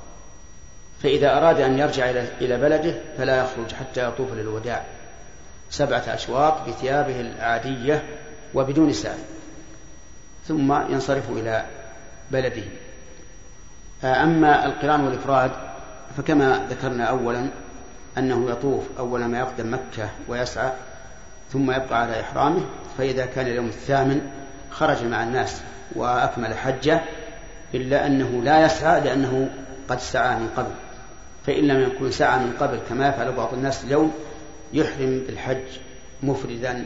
فإذا 1.03 1.37
أراد 1.37 1.61
أن 1.61 1.79
يرجع 1.79 2.11
إلى 2.41 2.59
بلده 2.59 2.95
فلا 3.19 3.37
يخرج 3.37 3.73
حتى 3.75 4.09
يطوف 4.09 4.33
للوداع. 4.33 4.85
سبعة 5.71 6.05
أشواط 6.09 6.69
بثيابه 6.69 7.21
العادية 7.21 8.03
وبدون 8.55 8.93
سعي 8.93 9.19
ثم 10.49 10.73
ينصرف 10.93 11.31
إلى 11.31 11.65
بلده. 12.31 12.63
أما 14.05 14.67
القرآن 14.67 15.01
والإفراد 15.01 15.51
فكما 16.17 16.67
ذكرنا 16.71 17.05
أولا 17.05 17.49
أنه 18.19 18.51
يطوف 18.51 18.85
أول 18.99 19.25
ما 19.25 19.39
يقدم 19.39 19.75
مكة 19.75 20.11
ويسعى 20.29 20.73
ثم 21.53 21.71
يبقى 21.71 22.03
على 22.03 22.21
إحرامه 22.21 22.61
فإذا 22.99 23.27
كان 23.27 23.47
اليوم 23.47 23.67
الثامن 23.67 24.31
خرج 24.71 25.05
مع 25.05 25.23
الناس 25.23 25.63
وأكمل 25.95 26.55
حجة 26.55 27.01
إلا 27.75 28.07
أنه 28.07 28.43
لا 28.45 28.65
يسعى 28.67 29.01
لأنه 29.01 29.51
قد 29.89 30.01
سعى 30.01 30.37
من 30.37 30.49
قبل. 30.57 30.73
فإن 31.47 31.65
لم 31.65 31.81
يكن 31.83 32.11
سعى 32.11 32.39
من 32.39 32.53
قبل 32.61 32.79
كما 32.89 33.09
يفعل 33.09 33.33
بعض 33.33 33.55
الناس 33.55 33.85
اليوم 33.85 34.13
يحرم 34.73 35.23
بالحج 35.27 35.79
مفردا 36.23 36.85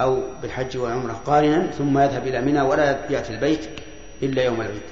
أو 0.00 0.22
بالحج 0.42 0.76
والعمرة 0.76 1.20
قارنا 1.26 1.70
ثم 1.70 1.98
يذهب 1.98 2.26
إلى 2.26 2.40
منى 2.40 2.60
ولا 2.60 3.10
يأتي 3.10 3.34
البيت 3.34 3.68
إلا 4.22 4.42
يوم 4.42 4.60
العيد. 4.60 4.82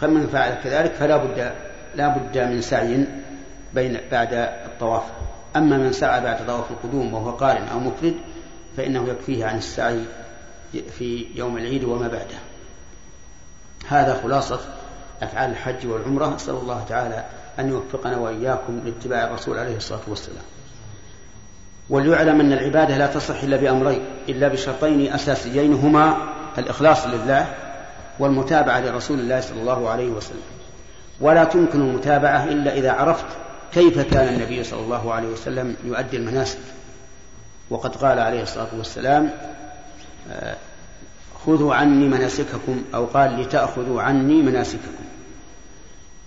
فمن 0.00 0.26
فعل 0.26 0.54
كذلك 0.64 0.92
فلا 0.92 1.16
بد 1.16 1.52
لا 1.94 2.08
بد 2.08 2.38
من 2.38 2.60
سعي 2.60 3.06
بين 3.74 4.00
بعد 4.12 4.28
الطواف. 4.66 5.02
أما 5.56 5.78
من 5.78 5.92
سعى 5.92 6.20
بعد 6.20 6.46
طواف 6.46 6.70
القدوم 6.70 7.14
وهو 7.14 7.30
قارن 7.30 7.68
أو 7.72 7.78
مفرد 7.78 8.14
فإنه 8.76 9.08
يكفيه 9.08 9.46
عن 9.46 9.58
السعي 9.58 10.04
في 10.98 11.26
يوم 11.34 11.58
العيد 11.58 11.84
وما 11.84 12.08
بعده. 12.08 12.38
هذا 13.88 14.20
خلاصة 14.22 14.60
أفعال 15.22 15.50
الحج 15.50 15.86
والعمرة. 15.86 16.36
أسأل 16.36 16.54
الله 16.54 16.84
تعالى 16.88 17.24
أن 17.58 17.68
يوفقنا 17.68 18.16
وإياكم 18.16 18.80
لاتباع 18.84 19.24
الرسول 19.24 19.58
عليه 19.58 19.76
الصلاة 19.76 20.00
والسلام. 20.06 20.44
وليعلم 21.90 22.40
أن 22.40 22.52
العبادة 22.52 22.96
لا 22.96 23.06
تصح 23.06 23.42
إلا 23.42 23.56
بأمرين 23.56 24.00
إلا 24.28 24.48
بشرطين 24.48 25.12
أساسيين 25.12 25.74
هما 25.74 26.16
الإخلاص 26.58 27.06
لله 27.06 27.54
والمتابعة 28.18 28.80
لرسول 28.80 29.20
الله 29.20 29.40
صلى 29.40 29.60
الله 29.60 29.90
عليه 29.90 30.08
وسلم. 30.08 30.42
ولا 31.20 31.44
تمكن 31.44 31.80
المتابعة 31.80 32.44
إلا 32.44 32.74
إذا 32.74 32.92
عرفت 32.92 33.26
كيف 33.72 34.00
كان 34.00 34.34
النبي 34.34 34.64
صلى 34.64 34.80
الله 34.80 35.12
عليه 35.14 35.28
وسلم 35.28 35.76
يؤدي 35.84 36.16
المناسك. 36.16 36.58
وقد 37.70 37.96
قال 37.96 38.18
عليه 38.18 38.42
الصلاة 38.42 38.68
والسلام 38.78 39.30
آه، 40.32 40.56
خذوا 41.46 41.74
عني 41.74 42.08
مناسككم 42.08 42.84
أو 42.94 43.04
قال 43.04 43.40
لتأخذوا 43.40 44.02
عني 44.02 44.42
مناسككم. 44.42 45.04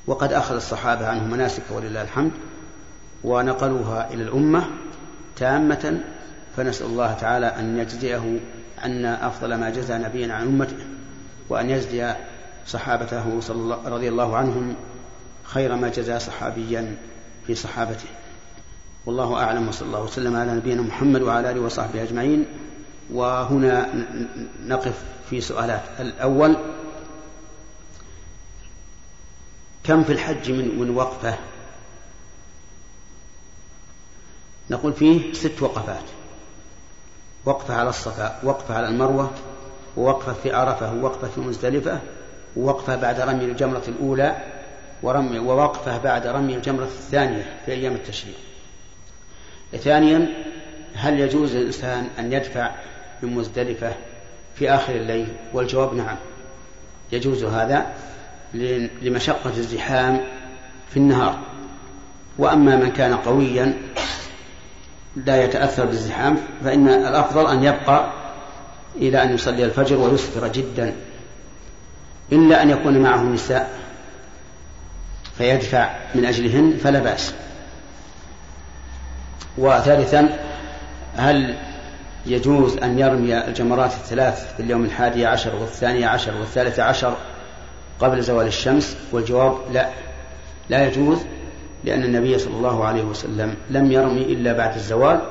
وقد 0.07 0.33
أخذ 0.33 0.55
الصحابة 0.55 1.07
عنه 1.07 1.23
مناسك 1.23 1.63
ولله 1.71 2.01
الحمد 2.01 2.31
ونقلوها 3.23 4.13
إلى 4.13 4.23
الأمة 4.23 4.65
تامة 5.35 6.01
فنسأل 6.57 6.85
الله 6.85 7.13
تعالى 7.13 7.45
أن 7.45 7.77
يجزيه 7.77 8.39
عنا 8.77 9.27
أفضل 9.27 9.55
ما 9.55 9.69
جزى 9.69 9.97
نبيا 9.97 10.33
عن 10.33 10.47
أمته 10.47 10.85
وأن 11.49 11.69
يجزي 11.69 12.15
صحابته 12.67 13.39
صلى 13.39 13.57
الله 13.57 13.89
رضي 13.89 14.09
الله 14.09 14.37
عنهم 14.37 14.75
خير 15.43 15.75
ما 15.75 15.89
جزى 15.89 16.19
صحابيا 16.19 16.95
في 17.47 17.55
صحابته. 17.55 18.07
والله 19.05 19.35
أعلم 19.35 19.67
وصلى 19.67 19.87
الله 19.87 20.03
وسلم 20.03 20.35
على 20.35 20.55
نبينا 20.55 20.81
محمد 20.81 21.21
وعلى 21.21 21.51
آله 21.51 21.61
وصحبه 21.61 22.03
أجمعين. 22.03 22.45
وهنا 23.13 23.89
نقف 24.65 25.03
في 25.29 25.41
سؤالات. 25.41 25.81
الأول 25.99 26.57
كم 29.83 30.03
في 30.03 30.11
الحج 30.13 30.51
من 30.51 30.79
من 30.79 30.89
وقفة 30.89 31.37
نقول 34.71 34.93
فيه 34.93 35.33
ست 35.33 35.61
وقفات. 35.61 36.03
وقفة 37.45 37.73
على 37.75 37.89
الصفا 37.89 38.39
وقفة 38.43 38.75
على 38.75 38.87
المروة 38.87 39.31
ووقفة 39.97 40.33
في 40.33 40.51
عرفة 40.51 40.93
ووقفة 40.93 41.27
في 41.27 41.41
مزدلفة 41.41 41.99
ووقفة 42.55 42.95
بعد 42.95 43.19
رمي 43.19 43.45
الجمرة 43.45 43.83
الأولى 43.87 44.37
ورمي 45.03 45.39
ووقفة 45.39 45.97
بعد 45.97 46.27
رمي 46.27 46.55
الجمرة 46.55 46.83
الثانية 46.83 47.59
في 47.65 47.71
أيام 47.71 47.93
التشريق. 47.93 48.35
ثانيا 49.77 50.27
هل 50.95 51.19
يجوز 51.19 51.55
للإنسان 51.55 52.07
أن 52.19 52.33
يدفع 52.33 52.71
من 53.21 53.35
مزدلفة 53.35 53.93
في 54.55 54.69
آخر 54.69 54.95
الليل؟ 54.95 55.27
والجواب 55.53 55.93
نعم. 55.93 56.17
يجوز 57.11 57.43
هذا 57.43 57.93
لمشقة 59.01 59.49
الزحام 59.57 60.21
في 60.89 60.97
النهار. 60.97 61.39
وأما 62.37 62.75
من 62.75 62.91
كان 62.91 63.15
قويا 63.15 63.77
لا 65.15 65.43
يتأثر 65.43 65.85
بالزحام 65.85 66.37
فإن 66.63 66.87
الأفضل 66.87 67.47
أن 67.47 67.63
يبقى 67.63 68.11
إلى 68.95 69.23
أن 69.23 69.33
يصلي 69.35 69.65
الفجر 69.65 69.97
ويسفر 69.97 70.47
جدا 70.47 70.93
إلا 72.31 72.63
أن 72.63 72.69
يكون 72.69 72.97
معه 72.97 73.23
نساء 73.23 73.69
فيدفع 75.37 75.89
من 76.15 76.25
أجلهن 76.25 76.77
فلا 76.83 76.99
بأس. 76.99 77.33
وثالثا 79.57 80.39
هل 81.15 81.55
يجوز 82.25 82.77
أن 82.77 82.99
يرمي 82.99 83.37
الجمرات 83.37 83.91
الثلاث 83.93 84.55
في 84.55 84.63
اليوم 84.63 84.85
الحادي 84.85 85.25
عشر 85.25 85.55
والثاني 85.55 86.05
عشر 86.05 86.37
والثالث 86.37 86.79
عشر 86.79 87.17
قبل 87.99 88.21
زوال 88.21 88.47
الشمس؟ 88.47 88.97
والجواب 89.11 89.57
لا. 89.73 89.89
لا 90.69 90.87
يجوز 90.87 91.19
لأن 91.83 92.03
النبي 92.03 92.39
صلى 92.39 92.53
الله 92.53 92.85
عليه 92.85 93.03
وسلم 93.03 93.55
لم 93.69 93.91
يرمي 93.91 94.21
إلا 94.21 94.53
بعد 94.53 94.75
الزوال 94.75 95.21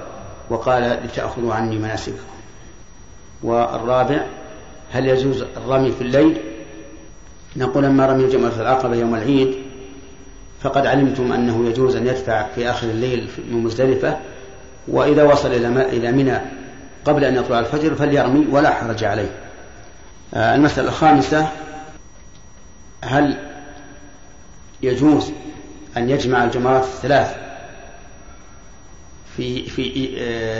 وقال 0.50 0.98
لتأخذوا 1.04 1.54
عني 1.54 1.78
مناسككم. 1.78 2.16
والرابع 3.42 4.24
هل 4.92 5.06
يجوز 5.06 5.44
الرمي 5.56 5.92
في 5.92 6.00
الليل؟ 6.00 6.40
نقول 7.56 7.84
أما 7.84 8.06
رمي 8.06 8.28
جمرة 8.28 8.60
العقبة 8.60 8.96
يوم 8.96 9.14
العيد 9.14 9.54
فقد 10.62 10.86
علمتم 10.86 11.32
أنه 11.32 11.68
يجوز 11.68 11.96
أن 11.96 12.06
يدفع 12.06 12.46
في 12.54 12.70
آخر 12.70 12.90
الليل 12.90 13.28
من 13.50 13.62
مزدلفة 13.62 14.16
وإذا 14.88 15.22
وصل 15.22 15.52
إلى 15.92 16.12
منى 16.12 16.38
قبل 17.04 17.24
أن 17.24 17.36
يطلع 17.36 17.58
الفجر 17.58 17.94
فليرمي 17.94 18.46
ولا 18.50 18.70
حرج 18.70 19.04
عليه. 19.04 19.30
آه، 20.34 20.54
المسألة 20.54 20.88
الخامسة 20.88 21.48
هل 23.02 23.36
يجوز 24.82 25.32
أن 25.96 26.10
يجمع 26.10 26.44
الجمرات 26.44 26.84
الثلاث 26.84 27.36
في 29.36 29.62
في 29.64 29.92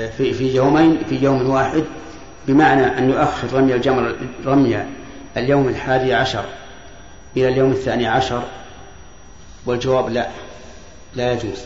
في 0.08 0.32
في 0.32 0.54
يومين 0.56 0.98
في 1.08 1.16
يوم 1.16 1.50
واحد 1.50 1.84
بمعنى 2.48 2.98
أن 2.98 3.10
يؤخر 3.10 3.52
رمي 3.52 3.74
الجمر 3.74 4.16
رمي 4.46 4.84
اليوم 5.36 5.68
الحادي 5.68 6.14
عشر 6.14 6.44
إلى 7.36 7.48
اليوم 7.48 7.70
الثاني 7.70 8.06
عشر 8.06 8.42
والجواب 9.66 10.08
لا 10.08 10.28
لا 11.14 11.32
يجوز 11.32 11.64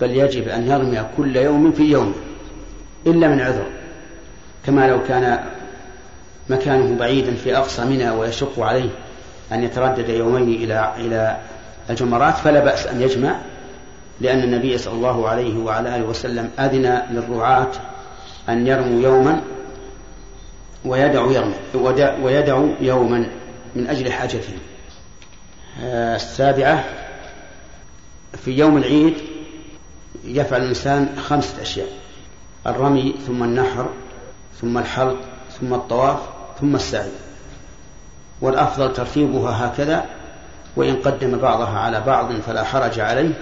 بل 0.00 0.10
يجب 0.10 0.48
أن 0.48 0.66
يرمي 0.70 1.06
كل 1.16 1.36
يوم 1.36 1.72
في 1.72 1.82
يوم 1.82 2.14
إلا 3.06 3.28
من 3.28 3.40
عذر 3.40 3.66
كما 4.66 4.88
لو 4.88 5.02
كان 5.02 5.44
مكانه 6.50 6.98
بعيدا 6.98 7.34
في 7.34 7.56
أقصى 7.56 7.84
منى 7.84 8.10
ويشق 8.10 8.60
عليه 8.60 8.88
أن 9.52 9.62
يتردد 9.64 10.08
يومين 10.08 10.62
إلى 10.62 10.92
إلى 10.96 11.36
الجمرات 11.90 12.36
فلا 12.36 12.60
بأس 12.60 12.86
أن 12.86 13.02
يجمع 13.02 13.36
لأن 14.20 14.42
النبي 14.42 14.78
صلى 14.78 14.94
الله 14.94 15.28
عليه 15.28 15.58
وعلى 15.58 15.96
آله 15.96 16.04
وسلم 16.04 16.50
أذن 16.58 17.02
للرعاة 17.10 17.72
أن 18.48 18.66
يرموا 18.66 19.02
يوما 19.02 19.42
ويدعوا 20.84 21.32
يرمي 21.32 21.54
ويدعوا 22.22 22.74
يوما 22.80 23.28
من 23.76 23.86
أجل 23.86 24.12
حاجتهم. 24.12 24.58
آه، 25.82 26.16
السابعة 26.16 26.84
في 28.44 28.50
يوم 28.50 28.76
العيد 28.76 29.14
يفعل 30.24 30.62
الإنسان 30.62 31.16
خمسة 31.18 31.62
أشياء 31.62 31.88
الرمي 32.66 33.14
ثم 33.26 33.42
النحر 33.42 33.88
ثم 34.60 34.78
الحلق 34.78 35.16
ثم 35.60 35.74
الطواف 35.74 36.18
ثم 36.60 36.76
السعي. 36.76 37.10
والأفضل 38.40 38.92
ترتيبها 38.92 39.66
هكذا 39.66 40.04
وإن 40.76 40.96
قدم 40.96 41.38
بعضها 41.38 41.78
على 41.78 42.00
بعض 42.00 42.32
فلا 42.32 42.64
حرج 42.64 43.00
عليه 43.00 43.32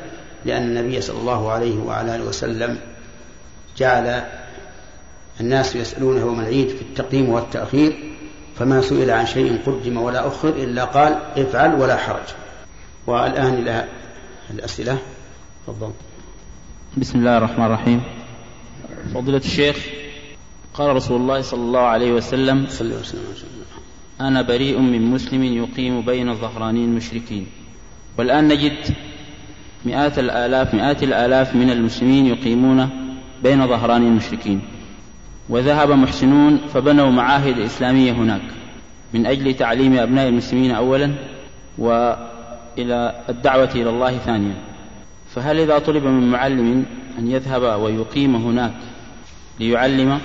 لأن 0.44 0.62
النبي 0.62 1.00
صلى 1.00 1.18
الله 1.18 1.50
عليه 1.52 1.78
وعلى 1.78 2.16
آله 2.16 2.24
وسلم 2.24 2.78
جعل 3.76 4.22
الناس 5.40 5.76
يسألونه 5.76 6.20
يوم 6.20 6.40
العيد 6.40 6.68
في 6.68 6.82
التقديم 6.82 7.28
والتأخير 7.28 8.14
فما 8.58 8.80
سئل 8.80 9.10
عن 9.10 9.26
شيء 9.26 9.58
قدم 9.66 9.96
ولا 9.96 10.26
أخر 10.26 10.48
إلا 10.48 10.84
قال 10.84 11.18
افعل 11.36 11.74
ولا 11.74 11.96
حرج. 11.96 12.26
والآن 13.06 13.54
إلى 13.54 13.88
الأسئلة. 14.50 14.98
تفضل. 15.66 15.92
بسم 16.96 17.18
الله 17.18 17.38
الرحمن 17.38 17.66
الرحيم. 17.66 18.02
فضيلة 19.14 19.38
الشيخ 19.38 19.86
قال 20.74 20.96
رسول 20.96 21.20
الله 21.20 21.40
صلى 21.40 21.60
الله 21.60 21.80
عليه 21.80 22.12
وسلم 22.12 22.66
صلى 22.68 22.94
وسلم. 22.94 23.63
أنا 24.20 24.42
بريء 24.42 24.78
من 24.78 25.10
مسلم 25.10 25.44
يقيم 25.44 26.00
بين 26.00 26.34
ظهراني 26.34 26.84
المشركين 26.84 27.46
والآن 28.18 28.48
نجد 28.48 28.94
مئات 29.84 30.18
الآلاف 30.18 30.74
مئات 30.74 31.02
الآلاف 31.02 31.54
من 31.54 31.70
المسلمين 31.70 32.26
يقيمون 32.26 32.88
بين 33.42 33.66
ظهراني 33.66 34.08
المشركين 34.08 34.60
وذهب 35.48 35.90
محسنون 35.90 36.56
فبنوا 36.56 37.10
معاهد 37.10 37.58
إسلامية 37.58 38.12
هناك. 38.12 38.42
من 39.14 39.26
أجل 39.26 39.54
تعليم 39.54 39.98
أبناء 39.98 40.28
المسلمين 40.28 40.70
أولا 40.70 41.14
وإلى 41.78 43.24
الدعوة 43.28 43.70
إلى 43.74 43.90
الله 43.90 44.18
ثانيا. 44.18 44.54
فهل 45.34 45.60
إذا 45.60 45.78
طلب 45.78 46.04
من 46.04 46.30
معلم 46.30 46.84
أن 47.18 47.30
يذهب 47.30 47.80
ويقيم 47.80 48.36
هناك 48.36 48.74
ليعلم 49.60 50.20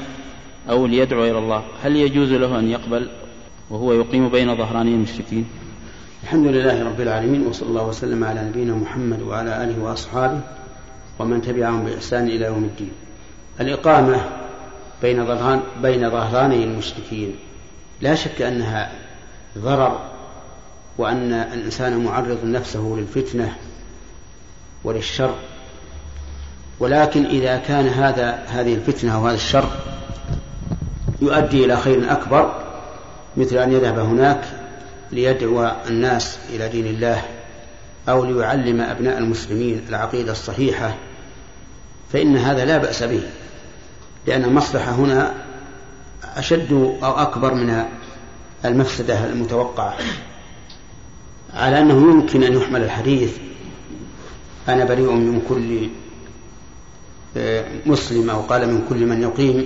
أو 0.70 0.86
ليدعو 0.86 1.24
إلى 1.24 1.38
الله 1.38 1.64
هل 1.84 1.96
يجوز 1.96 2.34
له 2.34 2.60
أن 2.60 2.70
يقبل؟ 2.70 3.10
وهو 3.70 3.94
يقيم 3.94 4.30
بين 4.30 4.56
ظهراني 4.56 4.96
المشركين. 4.96 5.46
الحمد 6.24 6.46
لله 6.48 6.84
رب 6.84 7.02
العالمين 7.02 7.48
وصلى 7.48 7.70
الله 7.70 7.88
وسلم 7.88 8.24
على 8.24 8.44
نبينا 8.44 8.74
محمد 8.74 9.22
وعلى 9.22 9.64
آله 9.64 9.84
وأصحابه 9.84 10.42
ومن 11.20 11.42
تبعهم 11.42 11.86
بإحسان 11.86 12.28
إلى 12.28 12.46
يوم 12.46 12.64
الدين. 12.64 12.92
الإقامة 13.60 14.22
بين 15.02 15.26
ظهران 15.26 15.62
بين 15.82 16.10
ظهراني 16.10 16.64
المشركين 16.64 17.36
لا 18.02 18.16
شك 18.16 18.42
أنها 18.42 18.92
ضرر 19.58 20.00
وأن 20.98 21.34
الإنسان 21.34 22.04
معرض 22.04 22.40
نفسه 22.44 22.96
للفتنة 22.98 23.56
وللشر. 24.84 25.36
ولكن 26.80 27.26
إذا 27.26 27.58
كان 27.58 27.88
هذا 27.88 28.44
هذه 28.48 28.74
الفتنة 28.74 29.24
وهذا 29.24 29.36
الشر 29.36 29.70
يؤدي 31.22 31.66
إلى 31.66 31.78
خير 31.78 32.12
أكبر 32.12 32.59
مثل 33.40 33.58
أن 33.58 33.72
يذهب 33.72 34.00
هناك 34.00 34.44
ليدعو 35.12 35.72
الناس 35.88 36.38
إلى 36.50 36.70
دين 36.70 36.86
الله 36.86 37.24
أو 38.10 38.26
ليعلم 38.26 38.82
أبناء 38.82 39.18
المسلمين 39.18 39.82
العقيدة 39.90 40.32
الصحيحة 40.32 40.96
فإن 42.14 42.38
هذا 42.38 42.66
لا 42.66 42.78
بأس 42.78 43.04
به 43.04 43.24
لأن 44.28 44.44
المصلحة 44.44 44.92
هنا 44.92 45.34
أشد 46.36 46.72
أو 47.04 47.12
أكبر 47.12 47.54
من 47.54 47.86
المفسدة 48.66 49.26
المتوقعة. 49.26 49.94
على 51.54 51.82
أنه 51.82 52.12
يمكن 52.12 52.44
أن 52.44 52.54
يحمل 52.54 52.84
الحديث 52.84 53.38
أنا 54.68 54.86
بريء 54.86 55.12
من 55.12 55.42
كل 55.50 55.90
آه، 57.38 57.66
مسلم 57.86 58.30
أو 58.30 58.42
قال 58.42 58.68
من 58.74 58.86
كل 58.90 59.06
من 59.06 59.22
يقيم 59.22 59.66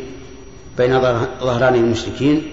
بين 0.78 1.02
ظهراني 1.42 1.78
المشركين 1.78 2.53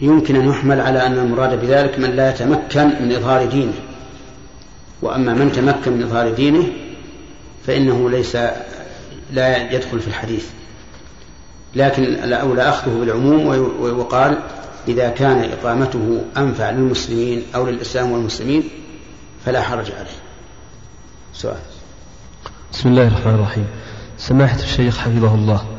يمكن 0.00 0.36
أن 0.36 0.48
يحمل 0.48 0.80
على 0.80 1.06
أن 1.06 1.18
المراد 1.18 1.60
بذلك 1.60 1.98
من 1.98 2.10
لا 2.10 2.30
يتمكن 2.30 2.86
من 3.02 3.12
إظهار 3.12 3.46
دينه. 3.46 3.72
وأما 5.02 5.34
من 5.34 5.52
تمكن 5.52 5.92
من 5.92 6.02
إظهار 6.02 6.34
دينه 6.34 6.68
فإنه 7.66 8.10
ليس 8.10 8.36
لا 9.32 9.72
يدخل 9.72 10.00
في 10.00 10.08
الحديث. 10.08 10.46
لكن 11.74 12.02
الأولى 12.02 12.62
أخذه 12.62 13.00
بالعموم 13.00 13.46
ويقال 13.80 14.38
إذا 14.88 15.08
كان 15.08 15.50
إقامته 15.52 16.22
أنفع 16.36 16.70
للمسلمين 16.70 17.42
أو 17.54 17.66
للإسلام 17.66 18.12
والمسلمين 18.12 18.62
فلا 19.44 19.62
حرج 19.62 19.92
عليه. 19.92 20.18
سؤال. 21.34 21.58
بسم 22.72 22.88
الله 22.88 23.08
الرحمن 23.08 23.34
الرحيم. 23.34 23.66
سماحة 24.18 24.58
الشيخ 24.58 24.98
حفظه 24.98 25.34
الله. 25.34 25.77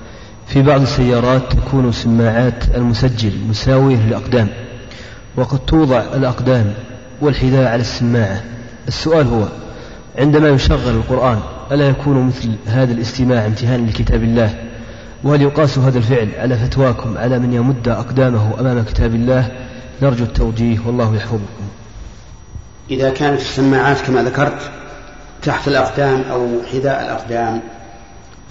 في 0.49 0.61
بعض 0.61 0.81
السيارات 0.81 1.53
تكون 1.53 1.91
سماعات 1.91 2.63
المسجل 2.75 3.33
مساوية 3.49 3.97
للأقدام 3.97 4.47
وقد 5.35 5.59
توضع 5.59 5.99
الأقدام 5.99 6.73
والحذاء 7.21 7.71
على 7.71 7.81
السماعة. 7.81 8.43
السؤال 8.87 9.27
هو 9.27 9.47
عندما 10.17 10.49
يشغل 10.49 10.95
القرآن 10.95 11.39
ألا 11.71 11.89
يكون 11.89 12.27
مثل 12.27 12.49
هذا 12.65 12.93
الاستماع 12.93 13.45
امتهانا 13.45 13.89
لكتاب 13.89 14.23
الله؟ 14.23 14.55
وهل 15.23 15.41
يقاس 15.41 15.77
هذا 15.77 15.97
الفعل 15.97 16.29
على 16.37 16.55
فتواكم 16.55 17.17
على 17.17 17.39
من 17.39 17.53
يمد 17.53 17.87
أقدامه 17.87 18.59
أمام 18.59 18.83
كتاب 18.83 19.15
الله؟ 19.15 19.51
نرجو 20.01 20.23
التوجيه 20.23 20.79
والله 20.85 21.15
يحفظكم. 21.15 21.67
إذا 22.91 23.09
كانت 23.09 23.41
السماعات 23.41 24.01
كما 24.01 24.23
ذكرت 24.23 24.71
تحت 25.41 25.67
الأقدام 25.67 26.21
أو 26.31 26.47
حذاء 26.71 27.05
الأقدام 27.05 27.61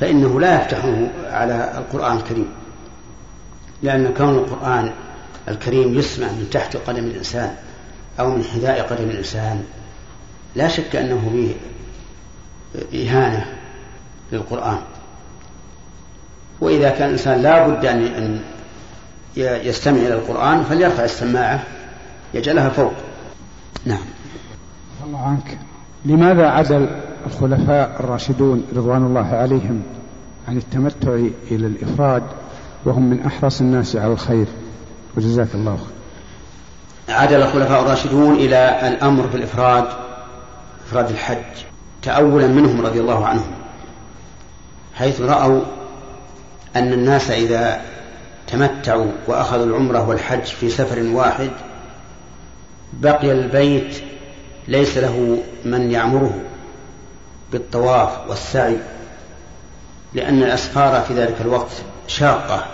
فإنه 0.00 0.40
لا 0.40 0.62
يفتحه 0.62 1.08
على 1.24 1.72
القرآن 1.78 2.16
الكريم 2.16 2.48
لأن 3.82 4.14
كون 4.14 4.34
القرآن 4.34 4.92
الكريم 5.48 5.98
يسمع 5.98 6.26
من 6.26 6.48
تحت 6.52 6.76
قدم 6.76 7.04
الإنسان 7.04 7.54
أو 8.20 8.30
من 8.30 8.44
حذاء 8.44 8.82
قدم 8.82 9.10
الإنسان 9.10 9.64
لا 10.56 10.68
شك 10.68 10.96
أنه 10.96 11.30
فيه 11.32 11.54
إهانة 12.94 13.46
للقرآن. 14.32 14.78
وإذا 16.60 16.90
كان 16.90 17.08
الإنسان 17.08 17.42
لا 17.42 17.68
بد 17.68 17.86
أن 17.86 18.40
يستمع 19.36 19.96
إلى 19.96 20.14
القرآن 20.14 20.64
فليرفع 20.64 21.04
السماعة 21.04 21.62
يجعلها 22.34 22.68
فوق. 22.68 22.92
نعم. 23.86 24.04
الله 25.06 25.26
عنك. 25.26 25.58
لماذا 26.04 26.46
عدل 26.46 26.88
الخلفاء 27.26 27.96
الراشدون 28.00 28.64
رضوان 28.76 29.06
الله 29.06 29.26
عليهم 29.26 29.82
عن 30.48 30.56
التمتع 30.56 31.14
إلى 31.50 31.66
الإفراد 31.66 32.22
وهم 32.84 33.10
من 33.10 33.20
أحرص 33.20 33.60
الناس 33.60 33.96
على 33.96 34.12
الخير. 34.12 34.46
وجزاك 35.16 35.48
الله 35.54 35.76
خير. 35.76 37.16
عدل 37.16 37.42
الخلفاء 37.42 37.82
الراشدون 37.82 38.34
إلى 38.34 38.88
الأمر 38.88 39.26
بالإفراد 39.26 39.84
إفراد 40.86 41.10
الحج. 41.10 41.64
تأولا 42.02 42.46
منهم 42.46 42.80
رضي 42.80 43.00
الله 43.00 43.26
عنهم 43.26 43.50
حيث 44.94 45.20
رأوا 45.20 45.60
أن 46.76 46.92
الناس 46.92 47.30
إذا 47.30 47.80
تمتعوا 48.46 49.10
وأخذوا 49.26 49.66
العمرة 49.66 50.08
والحج 50.08 50.44
في 50.44 50.70
سفر 50.70 51.02
واحد 51.02 51.50
بقي 52.92 53.32
البيت 53.32 54.02
ليس 54.68 54.98
له 54.98 55.38
من 55.64 55.90
يعمره. 55.90 56.34
بالطواف 57.52 58.28
والسعي 58.28 58.76
لأن 60.14 60.42
الأسفار 60.42 61.00
في 61.08 61.14
ذلك 61.14 61.36
الوقت 61.40 61.70
شاقة 62.08 62.66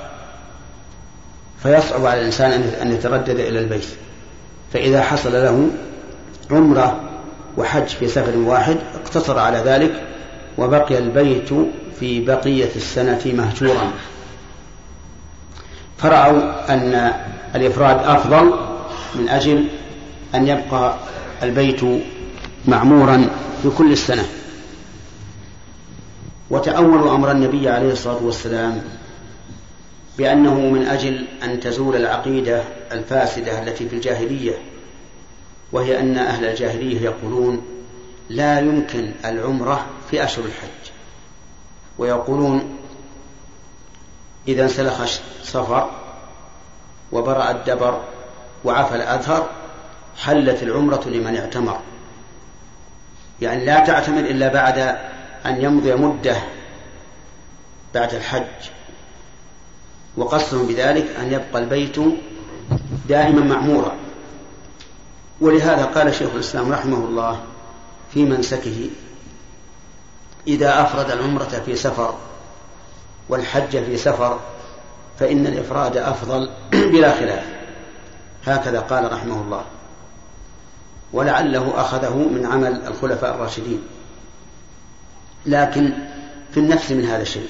فيصعب 1.62 2.06
على 2.06 2.20
الإنسان 2.20 2.52
أن 2.82 2.92
يتردد 2.92 3.38
إلى 3.40 3.58
البيت. 3.58 3.86
فإذا 4.72 5.02
حصل 5.02 5.32
له 5.32 5.68
عمرة 6.50 7.00
وحج 7.56 7.86
في 7.86 8.08
سفر 8.08 8.36
واحد 8.36 8.76
اقتصر 8.94 9.38
على 9.38 9.58
ذلك 9.58 10.02
وبقي 10.58 10.98
البيت 10.98 11.48
في 12.00 12.20
بقية 12.20 12.70
السنة 12.76 13.20
مهجورا. 13.24 13.90
فرأوا 15.98 16.72
أن 16.74 17.12
الإفراد 17.54 17.98
أفضل 18.04 18.52
من 19.14 19.28
أجل 19.28 19.64
أن 20.34 20.48
يبقى 20.48 20.94
البيت 21.42 21.80
معمورا 22.66 23.28
في 23.62 23.70
كل 23.70 23.92
السنة. 23.92 24.24
وتأولوا 26.54 27.14
أمر 27.14 27.30
النبي 27.30 27.68
عليه 27.68 27.92
الصلاة 27.92 28.22
والسلام 28.22 28.82
بأنه 30.18 30.54
من 30.54 30.86
أجل 30.86 31.26
أن 31.42 31.60
تزول 31.60 31.96
العقيدة 31.96 32.62
الفاسدة 32.92 33.62
التي 33.62 33.88
في 33.88 33.96
الجاهلية 33.96 34.58
وهي 35.72 36.00
أن 36.00 36.16
أهل 36.16 36.44
الجاهلية 36.44 37.00
يقولون 37.00 37.62
لا 38.28 38.60
يمكن 38.60 39.12
العمرة 39.24 39.86
في 40.10 40.24
أشهر 40.24 40.44
الحج. 40.44 40.90
ويقولون 41.98 42.76
إذا 44.48 44.62
انسلخ 44.62 45.04
صفر 45.42 45.90
وبرأ 47.12 47.50
الدبر 47.50 48.00
وعفى 48.64 48.94
الأذهر 48.94 49.48
حلت 50.18 50.62
العمرة 50.62 51.08
لمن 51.08 51.36
اعتمر. 51.36 51.80
يعني 53.40 53.64
لا 53.64 53.80
تعتمر 53.80 54.20
إلا 54.20 54.48
بعد 54.48 54.96
أن 55.46 55.62
يمضي 55.62 55.94
مدة 55.94 56.36
بعد 57.94 58.14
الحج 58.14 58.70
وقصدهم 60.16 60.66
بذلك 60.66 61.06
أن 61.20 61.32
يبقى 61.32 61.62
البيت 61.62 61.96
دائما 63.08 63.40
معمورا. 63.40 63.96
ولهذا 65.40 65.84
قال 65.84 66.14
شيخ 66.14 66.30
الإسلام 66.34 66.72
رحمه 66.72 66.96
الله 66.96 67.40
في 68.14 68.24
منسكه 68.24 68.90
إذا 70.46 70.82
أفرد 70.82 71.10
العمرة 71.10 71.62
في 71.66 71.76
سفر 71.76 72.14
والحج 73.28 73.84
في 73.84 73.96
سفر 73.96 74.40
فإن 75.18 75.46
الإفراد 75.46 75.96
أفضل 75.96 76.50
بلا 76.92 77.14
خلاف. 77.14 77.44
هكذا 78.46 78.80
قال 78.80 79.12
رحمه 79.12 79.40
الله. 79.40 79.64
ولعله 81.12 81.80
أخذه 81.80 82.16
من 82.16 82.46
عمل 82.46 82.82
الخلفاء 82.86 83.34
الراشدين. 83.34 83.82
لكن 85.46 85.92
في 86.52 86.60
النفس 86.60 86.92
من 86.92 87.04
هذا 87.04 87.22
الشيء. 87.22 87.48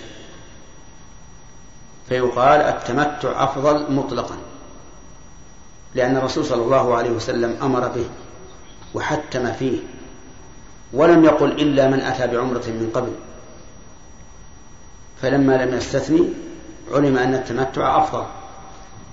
فيقال 2.09 2.61
التمتع 2.61 3.45
أفضل 3.45 3.93
مطلقا 3.93 4.37
لأن 5.95 6.17
الرسول 6.17 6.45
صلى 6.45 6.63
الله 6.63 6.97
عليه 6.97 7.11
وسلم 7.11 7.57
أمر 7.63 7.89
به 7.89 8.07
وحتم 8.95 9.53
فيه 9.53 9.79
ولم 10.93 11.25
يقل 11.25 11.53
إلا 11.53 11.89
من 11.89 12.01
أتى 12.01 12.27
بعمرة 12.27 12.65
من 12.67 12.91
قبل. 12.95 13.13
فلما 15.23 15.65
لم 15.65 15.75
يستثني 15.77 16.29
علم 16.93 17.17
أن 17.17 17.35
التمتع 17.35 18.03
أفضل 18.03 18.27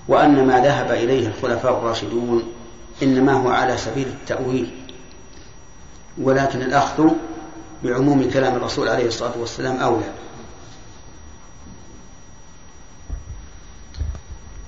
وأن 0.07 0.47
ما 0.47 0.59
ذهب 0.59 0.91
إليه 0.91 1.27
الخلفاء 1.27 1.77
الراشدون 1.77 2.43
إنما 3.03 3.33
هو 3.33 3.49
على 3.49 3.77
سبيل 3.77 4.07
التأويل. 4.07 4.71
ولكن 6.21 6.61
الأخذ 6.61 7.11
بعموم 7.83 8.29
كلام 8.29 8.55
الرسول 8.55 8.87
عليه 8.87 9.07
الصلاة 9.07 9.37
والسلام 9.37 9.77
أولى. 9.77 10.11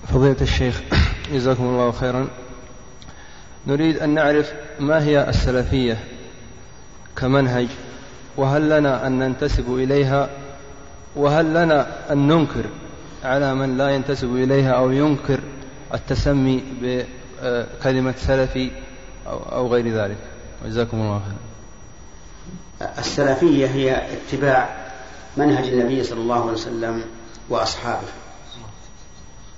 فضيلة 0.07 0.41
الشيخ 0.41 0.81
جزاكم 1.33 1.63
الله 1.63 1.91
خيرا. 1.91 2.27
نريد 3.67 3.97
أن 3.97 4.09
نعرف 4.09 4.53
ما 4.79 5.03
هي 5.03 5.29
السلفية 5.29 6.03
كمنهج 7.15 7.67
وهل 8.37 8.69
لنا 8.69 9.07
أن 9.07 9.19
ننتسب 9.19 9.75
إليها 9.75 10.29
وهل 11.15 11.53
لنا 11.53 12.11
أن 12.11 12.27
ننكر 12.27 12.65
على 13.23 13.55
من 13.55 13.77
لا 13.77 13.89
ينتسب 13.89 14.35
إليها 14.35 14.71
أو 14.71 14.91
ينكر 14.91 15.39
التسمي 15.93 16.63
بكلمة 16.81 18.13
سلفي 18.17 18.71
أو 19.27 19.67
غير 19.67 19.87
ذلك؟ 19.89 20.17
جزاكم 20.65 20.97
الله 20.97 21.19
خيرا. 21.19 21.52
السلفية 22.97 23.67
هي 23.67 24.07
اتباع 24.13 24.87
منهج 25.37 25.67
النبي 25.67 26.03
صلى 26.03 26.19
الله 26.19 26.41
عليه 26.41 26.51
وسلم 26.51 27.03
وأصحابه. 27.49 28.07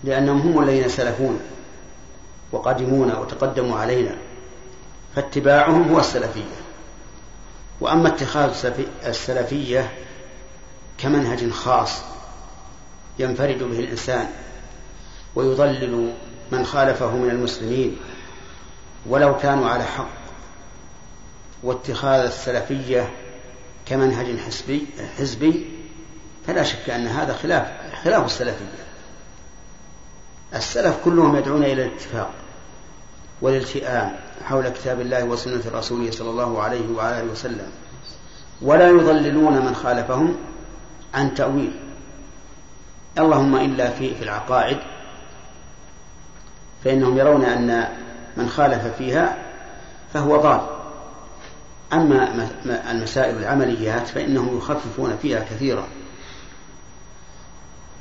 لأنهم 0.03 0.39
هم 0.41 0.63
الذين 0.63 0.89
سلفونا 0.89 1.39
وقدمونا 2.51 3.17
وتقدموا 3.19 3.79
علينا 3.79 4.15
فاتباعهم 5.15 5.93
هو 5.93 5.99
السلفية. 5.99 6.55
وأما 7.81 8.07
اتخاذ 8.07 8.71
السلفية 9.05 9.91
كمنهج 10.97 11.49
خاص 11.49 12.01
ينفرد 13.19 13.63
به 13.63 13.79
الإنسان 13.79 14.27
ويضلل 15.35 16.13
من 16.51 16.65
خالفه 16.65 17.15
من 17.15 17.29
المسلمين 17.29 17.97
ولو 19.05 19.37
كانوا 19.37 19.69
على 19.69 19.83
حق. 19.83 20.24
واتخاذ 21.65 22.19
السلفية 22.19 23.09
كمنهج 23.85 24.39
حزبي 24.39 24.87
حزبي 25.19 25.65
فلا 26.47 26.63
شك 26.63 26.89
أن 26.89 27.07
هذا 27.07 27.33
خلاف 27.33 27.71
خلاف 28.03 28.25
السلفية. 28.25 28.85
السلف 30.55 30.95
كلهم 31.05 31.35
يدعون 31.35 31.63
إلى 31.63 31.85
الاتفاق 31.85 32.31
والالتئام 33.41 34.15
حول 34.45 34.69
كتاب 34.69 35.01
الله 35.01 35.23
وسنة 35.23 35.61
رسوله 35.73 36.11
صلى 36.11 36.29
الله 36.29 36.61
عليه 36.61 36.89
وعلى 36.95 37.19
آله 37.21 37.31
وسلم 37.31 37.71
ولا 38.61 38.89
يضللون 38.89 39.65
من 39.65 39.75
خالفهم 39.75 40.35
عن 41.13 41.33
تأويل. 41.33 41.79
اللهم 43.17 43.55
إلا 43.55 43.89
في 43.89 44.15
في 44.15 44.23
العقائد 44.23 44.77
فإنهم 46.83 47.17
يرون 47.17 47.45
أن 47.45 47.87
من 48.37 48.49
خالف 48.49 48.87
فيها 48.97 49.37
فهو 50.13 50.37
ضال. 50.37 50.74
أما 51.93 52.49
المسائل 52.91 53.37
العمليات 53.37 54.07
فإنهم 54.07 54.57
يخففون 54.57 55.17
فيها 55.21 55.39
كثيرا. 55.39 55.87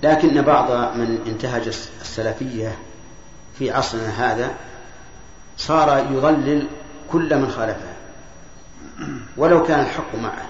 لكن 0.02 0.42
بعض 0.42 0.70
من 0.96 1.18
انتهج 1.26 1.66
السلفية 2.00 2.78
في 3.58 3.70
عصرنا 3.70 4.32
هذا 4.32 4.54
صار 5.56 6.06
يضلل 6.12 6.66
كل 7.12 7.38
من 7.38 7.50
خالفها. 7.50 7.94
ولو 9.36 9.62
كان 9.62 9.80
الحق 9.80 10.14
معه. 10.14 10.46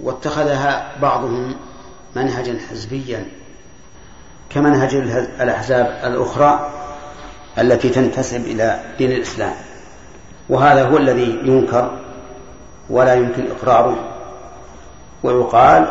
واتخذها 0.00 0.98
بعضهم 1.02 1.54
منهجا 2.16 2.58
حزبيا 2.70 3.26
كمنهج 4.50 4.94
الأحزاب 5.40 5.86
الأخرى 6.04 6.70
التي 7.58 7.88
تنتسب 7.88 8.40
إلى 8.40 8.94
دين 8.98 9.12
الإسلام. 9.12 9.67
وهذا 10.48 10.84
هو 10.84 10.96
الذي 10.96 11.38
ينكر 11.44 11.90
ولا 12.90 13.14
يمكن 13.14 13.46
إقراره. 13.50 13.96
ويقال 15.22 15.86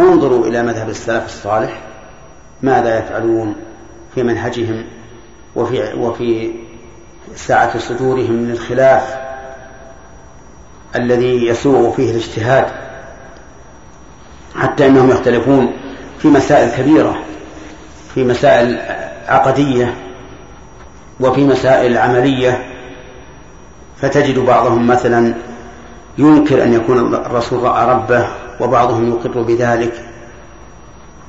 انظروا 0.00 0.46
إلى 0.46 0.62
مذهب 0.62 0.88
السلف 0.88 1.24
الصالح 1.24 1.80
ماذا 2.62 2.98
يفعلون 2.98 3.54
في 4.14 4.22
منهجهم 4.22 4.84
وفي 5.56 5.94
وفي 5.94 6.50
سعة 7.34 7.78
صدورهم 7.78 8.32
من 8.32 8.50
الخلاف 8.50 9.16
الذي 10.96 11.46
يسوغ 11.46 11.92
فيه 11.92 12.10
الاجتهاد 12.10 12.66
حتى 14.56 14.86
إنهم 14.86 15.10
يختلفون 15.10 15.72
في 16.18 16.28
مسائل 16.28 16.70
كبيرة 16.70 17.18
في 18.14 18.24
مسائل 18.24 18.80
عقدية 19.28 19.94
وفي 21.20 21.44
مسائل 21.44 21.98
عملية 21.98 22.77
فتجد 24.00 24.38
بعضهم 24.38 24.86
مثلا 24.86 25.34
ينكر 26.18 26.62
أن 26.62 26.72
يكون 26.72 27.14
الرسول 27.14 27.62
رأى 27.62 27.90
ربه 27.90 28.26
وبعضهم 28.60 29.08
يقر 29.08 29.42
بذلك 29.42 29.92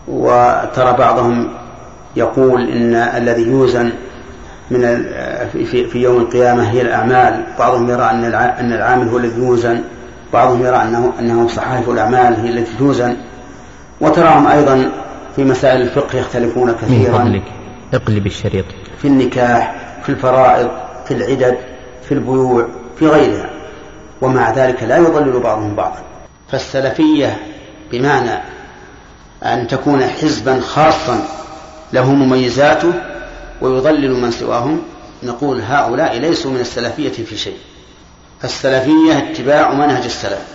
وترى 0.07 0.93
بعضهم 0.93 1.47
يقول 2.15 2.69
إن 2.69 2.95
الذي 2.95 3.41
يوزن 3.41 3.91
من 4.71 4.81
في, 5.51 5.87
في 5.87 5.99
يوم 5.99 6.17
القيامة 6.17 6.71
هي 6.71 6.81
الأعمال. 6.81 7.43
بعضهم 7.59 7.89
يرى 7.89 8.03
أن 8.03 8.23
أن 8.33 8.73
العامل 8.73 9.07
هو 9.07 9.17
الذي 9.17 9.41
يوزن. 9.41 9.81
بعضهم 10.33 10.61
يرى 10.61 10.75
انه 10.75 11.13
أنه 11.19 11.47
صحائف 11.47 11.89
الأعمال 11.89 12.35
هي 12.35 12.49
التي 12.49 12.77
توزن. 12.77 13.17
وتراهم 14.01 14.47
أيضا 14.47 14.91
في 15.35 15.43
مسائل 15.43 15.81
الفقه 15.81 16.19
يختلفون 16.19 16.71
كثيرا. 16.71 17.23
من 17.23 17.41
اقلب 17.93 18.25
الشريط. 18.25 18.65
في 19.01 19.07
النكاح 19.07 19.75
في 20.03 20.09
الفرائض 20.09 20.69
في 21.05 21.13
العدد. 21.13 21.57
في 22.09 22.15
البيوع 22.15 22.67
في 22.99 23.07
غيرها 23.07 23.49
ومع 24.21 24.51
ذلك 24.51 24.83
لا 24.83 24.97
يضلل 24.97 25.39
بعضهم 25.39 25.75
بعضا. 25.75 26.03
فالسلفية 26.51 27.37
بمعنى 27.91 28.39
أن 29.43 29.67
تكون 29.67 30.01
حزبا 30.03 30.59
خاصا 30.59 31.27
له 31.93 32.13
مميزاته 32.13 32.93
ويضلل 33.61 34.21
من 34.21 34.31
سواهم 34.31 34.81
نقول 35.23 35.61
هؤلاء 35.61 36.17
ليسوا 36.17 36.51
من 36.51 36.59
السلفية 36.59 37.23
في 37.23 37.37
شيء. 37.37 37.57
السلفية 38.43 39.17
اتباع 39.17 39.73
منهج 39.73 40.03
السلف 40.03 40.45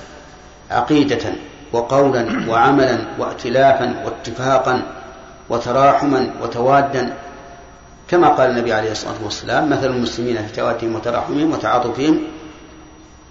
عقيدة 0.71 1.33
وقولا 1.73 2.51
وعملا 2.51 2.99
وائتلافا 3.19 3.95
واتفاقا 4.05 4.83
وتراحما 5.51 6.31
وتوادا 6.43 7.15
كما 8.09 8.29
قال 8.29 8.51
النبي 8.51 8.73
عليه 8.73 8.93
الصلاة 8.93 9.25
والسلام 9.25 9.71
مثل 9.71 9.87
المسلمين 9.87 10.47
في 10.47 10.53
توادهم 10.53 10.95
وتراحمهم 10.95 11.53
وتعاطفهم 11.53 12.21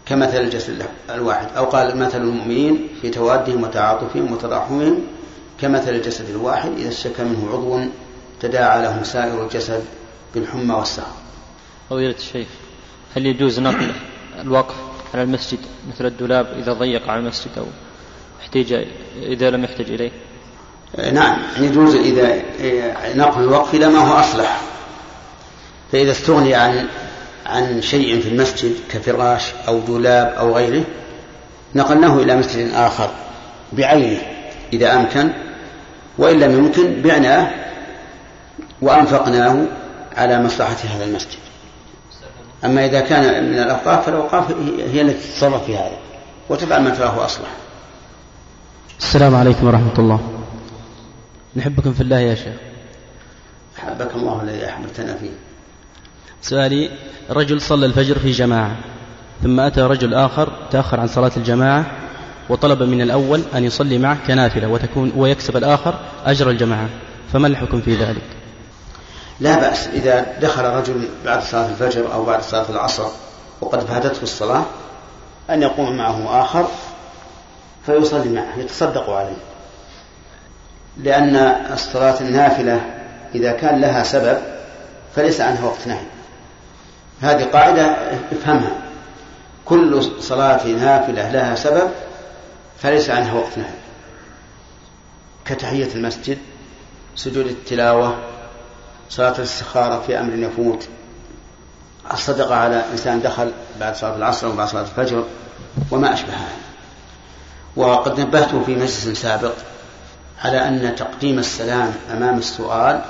كمثل 0.05 0.38
الجسد 0.38 0.86
الواحد. 1.09 1.47
أو 1.57 1.65
قال 1.65 1.97
مثل 1.97 2.21
المؤمنين 2.21 2.88
في 3.01 3.09
توادهم 3.09 3.63
وتعاطفهم 3.63 4.33
وتراحمهم 4.33 4.99
كمثل 5.62 5.95
الجسد 5.95 6.29
الواحد 6.29 6.71
إذا 6.77 6.89
اشتكى 6.89 7.23
منه 7.23 7.49
عضو 7.53 7.79
تداعى 8.39 8.81
له 8.81 9.03
سائر 9.03 9.43
الجسد 9.43 9.83
بالحمى 10.36 10.73
والسهر 10.73 11.13
فضيلة 11.89 12.15
الشيخ 12.15 12.47
هل 13.15 13.25
يجوز 13.25 13.59
نقل 13.59 13.91
الوقف 14.41 14.75
على 15.13 15.23
المسجد 15.23 15.59
مثل 15.89 16.05
الدولاب 16.05 16.47
إذا 16.57 16.73
ضيق 16.73 17.09
على 17.09 17.19
المسجد 17.19 17.51
أو 17.57 17.65
احتاج 18.41 18.88
إذا 19.15 19.49
لم 19.49 19.63
يحتج 19.63 19.91
إليه؟ 19.91 20.12
نعم 21.13 21.38
يجوز 21.58 21.95
إذا 21.95 22.41
نقل 23.15 23.43
الوقف 23.43 23.73
إلى 23.73 23.88
ما 23.88 23.99
هو 23.99 24.19
أصلح. 24.19 24.62
فإذا 25.91 26.12
استغني 26.12 26.56
عن 26.56 26.88
عن 27.45 27.82
شيء 27.82 28.21
في 28.21 28.29
المسجد 28.29 28.75
كفراش 28.91 29.51
أو 29.67 29.79
دولاب 29.79 30.34
أو 30.38 30.56
غيره 30.56 30.84
نقلناه 31.75 32.19
إلى 32.19 32.36
مسجد 32.36 32.71
آخر 32.73 33.10
بعينه 33.73 34.21
إذا 34.73 34.95
أمكن 34.95 35.29
وإن 36.17 36.39
لم 36.39 36.58
يمكن 36.58 37.01
بعناه 37.01 37.51
وأنفقناه 38.82 39.65
على 40.17 40.43
مصلحة 40.43 40.75
هذا 40.95 41.06
المسجد. 41.06 41.39
أما 42.65 42.86
إذا 42.86 42.99
كان 42.99 43.43
من 43.43 43.60
الأوقاف 43.60 44.06
فالأوقاف 44.06 44.51
هي 44.93 45.01
التي 45.01 45.27
تتصرف 45.27 45.65
في 45.65 45.75
هذا 45.75 45.97
وتفعل 46.49 46.82
ما 46.82 46.89
تراه 46.89 47.25
أصلح. 47.25 47.49
السلام 48.99 49.36
عليكم 49.36 49.67
ورحمة 49.67 49.99
الله. 49.99 50.42
نحبكم 51.55 51.93
في 51.93 52.01
الله 52.01 52.19
يا 52.19 52.35
شيخ. 52.35 52.55
أحبك 53.79 54.15
الله 54.15 54.41
الذي 54.41 54.65
أحببتنا 54.65 55.15
فيه. 55.15 55.29
سؤالي 56.41 56.91
رجل 57.29 57.61
صلى 57.61 57.85
الفجر 57.85 58.19
في 58.19 58.31
جماعة 58.31 58.77
ثم 59.43 59.59
أتى 59.59 59.81
رجل 59.81 60.13
آخر 60.13 60.67
تأخر 60.71 60.99
عن 60.99 61.07
صلاة 61.07 61.31
الجماعة 61.37 61.85
وطلب 62.49 62.83
من 62.83 63.01
الأول 63.01 63.41
أن 63.55 63.63
يصلي 63.63 63.97
معه 63.97 64.17
كنافلة 64.27 64.67
وتكون 64.67 65.11
ويكسب 65.15 65.57
الآخر 65.57 65.99
أجر 66.25 66.49
الجماعة. 66.49 66.89
فما 67.33 67.47
الحكم 67.47 67.81
في 67.81 67.95
ذلك؟ 67.95 68.23
لا 69.39 69.59
بأس 69.59 69.87
إذا 69.87 70.39
دخل 70.41 70.63
رجل 70.63 71.07
بعد 71.25 71.43
صلاة 71.43 71.69
الفجر 71.69 72.13
أو 72.13 72.25
بعد 72.25 72.41
صلاة 72.41 72.69
العصر 72.69 73.07
وقد 73.61 73.79
فاتته 73.79 74.23
الصلاة 74.23 74.65
أن 75.49 75.61
يقوم 75.61 75.97
معه 75.97 76.41
آخر 76.43 76.67
فيصلي 77.85 78.29
معه 78.29 78.59
يتصدق 78.59 79.09
عليه. 79.09 79.52
لأن 80.97 81.36
الصلاة 81.73 82.21
النافلة 82.21 82.82
إذا 83.36 83.51
كان 83.51 83.82
لها 83.82 84.03
سبب 84.03 84.38
فليس 85.15 85.41
عنها 85.41 85.65
وقت 85.65 85.88
نهي. 85.88 86.06
هذه 87.21 87.43
قاعدة 87.43 87.86
افهمها. 88.32 88.71
كل 89.65 90.03
صلاة 90.21 90.67
نافلة 90.67 91.32
لها 91.32 91.56
سبب 91.56 91.89
فليس 92.79 93.10
عنها 93.10 93.34
وقت 93.34 93.58
نهي. 93.58 93.73
كتحية 95.45 95.95
المسجد 95.95 96.38
سجود 97.15 97.45
التلاوة 97.45 98.17
صلاة 99.10 99.38
الاستخارة 99.38 100.01
في 100.08 100.19
أمر 100.19 100.34
يفوت. 100.36 100.88
الصدقة 102.13 102.56
على 102.56 102.84
إنسان 102.91 103.21
دخل 103.21 103.51
بعد 103.79 103.95
صلاة 103.95 104.15
العصر 104.15 104.47
وبعد 104.47 104.67
صلاة 104.67 104.82
الفجر 104.82 105.25
وما 105.91 106.13
أشبه 106.13 106.34
هذا 106.34 106.63
وقد 107.75 108.19
نبهت 108.19 108.56
في 108.56 108.75
مجلس 108.75 109.08
سابق 109.08 109.53
على 110.43 110.67
أن 110.67 110.95
تقديم 110.95 111.39
السلام 111.39 111.93
أمام 112.12 112.38
السؤال 112.38 113.01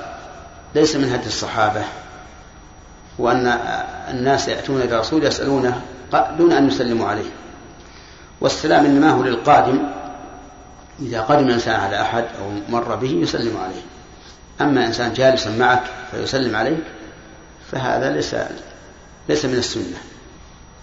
ليس 0.76 0.96
من 0.96 1.13
هدي 1.13 1.28
الصحابة 1.28 1.84
وأن 3.19 3.48
الناس 4.10 4.48
يأتون 4.48 4.82
إلى 4.82 4.96
الرسول 4.96 5.24
يسألونه 5.24 5.82
دون 6.38 6.52
أن 6.52 6.67
يسلموا 6.67 7.08
عليه. 7.08 7.30
والسلام 8.41 8.86
إنما 8.86 9.12
هو 9.12 9.24
للقادم 9.24 9.84
إذا 11.00 11.22
قدم 11.22 11.50
إنسان 11.50 11.80
على 11.80 12.02
أحد 12.02 12.24
أو 12.24 12.52
مر 12.69 12.96
به 12.96 13.12
يسلم 13.12 13.58
عليه. 13.58 13.82
أما 14.62 14.86
إنسان 14.88 15.13
جالسا 15.13 15.58
معك 15.58 15.84
فيسلم 16.12 16.56
عليك 16.56 16.84
فهذا 17.72 18.12
ليس 18.12 18.36
ليس 19.30 19.46
من 19.46 19.58
السنة. 19.58 19.98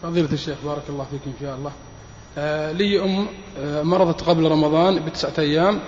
فضيلة 0.03 0.33
الشيخ 0.33 0.59
بارك 0.65 0.83
الله 0.89 1.07
فيك 1.11 1.21
إن 1.27 1.35
شاء 1.41 1.55
الله. 1.57 1.73
آه 2.39 2.73
لي 2.73 3.05
أم 3.05 3.27
آه 3.59 3.83
مرضت 3.83 4.23
قبل 4.23 4.51
رمضان 4.51 5.05
بتسعة 5.05 5.33
أيام. 5.39 5.81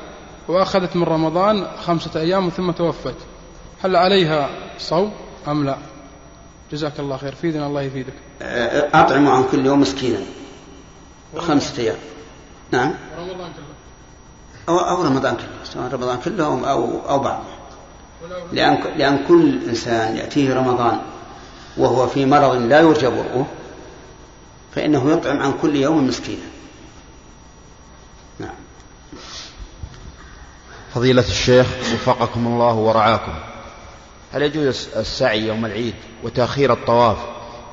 وأخذت 0.48 0.96
من 0.96 1.02
رمضان 1.02 1.66
خمسة 1.87 2.20
أيام 2.20 2.48
ثم 2.48 2.70
توفت. 2.70 3.14
هل 3.83 3.96
عليها 3.96 4.50
صوم 4.78 5.12
أم 5.48 5.64
لا؟ 5.64 5.76
جزاك 6.72 7.00
الله 7.00 7.16
خير. 7.16 7.35
فيدنا 7.35 7.66
الله 7.66 7.83
يفيدك. 7.83 8.14
آه، 8.42 9.02
أطعم 9.02 9.28
عن 9.28 9.44
كل 9.52 9.66
يوم 9.66 9.81
مسكينا. 9.81 10.20
خمسة 11.37 11.83
أيام. 11.83 11.96
نعم. 12.70 12.94
رمضان 13.18 13.52
كله. 13.52 13.72
أو, 14.68 14.78
أو 14.78 15.02
رمضان 15.02 15.37
كله. 15.37 15.64
سواء 15.64 15.92
رمضان 15.92 16.18
كله 16.24 16.46
أو 16.46 17.09
أو 17.09 17.18
بعضه. 17.18 17.44
لأن 18.52 18.78
لأن 18.96 19.24
كل 19.28 19.68
إنسان 19.68 20.16
يأتيه 20.16 20.55
رمضان 20.55 20.98
وهو 21.76 22.07
في 22.07 22.26
مرض 22.26 22.57
لا 22.57 22.81
يرجى 22.81 23.07
برؤه 23.07 23.46
فإنه 24.74 25.12
يطعم 25.12 25.40
عن 25.40 25.52
كل 25.62 25.76
يوم 25.76 26.07
مسكينا. 26.07 26.42
فضيلة 30.94 31.24
الشيخ 31.28 31.66
وفقكم 31.94 32.46
الله 32.46 32.74
ورعاكم. 32.74 33.33
هل 34.33 34.42
يجوز 34.42 34.88
السعي 34.96 35.46
يوم 35.46 35.64
العيد 35.64 35.94
وتأخير 36.22 36.72
الطواف 36.72 37.16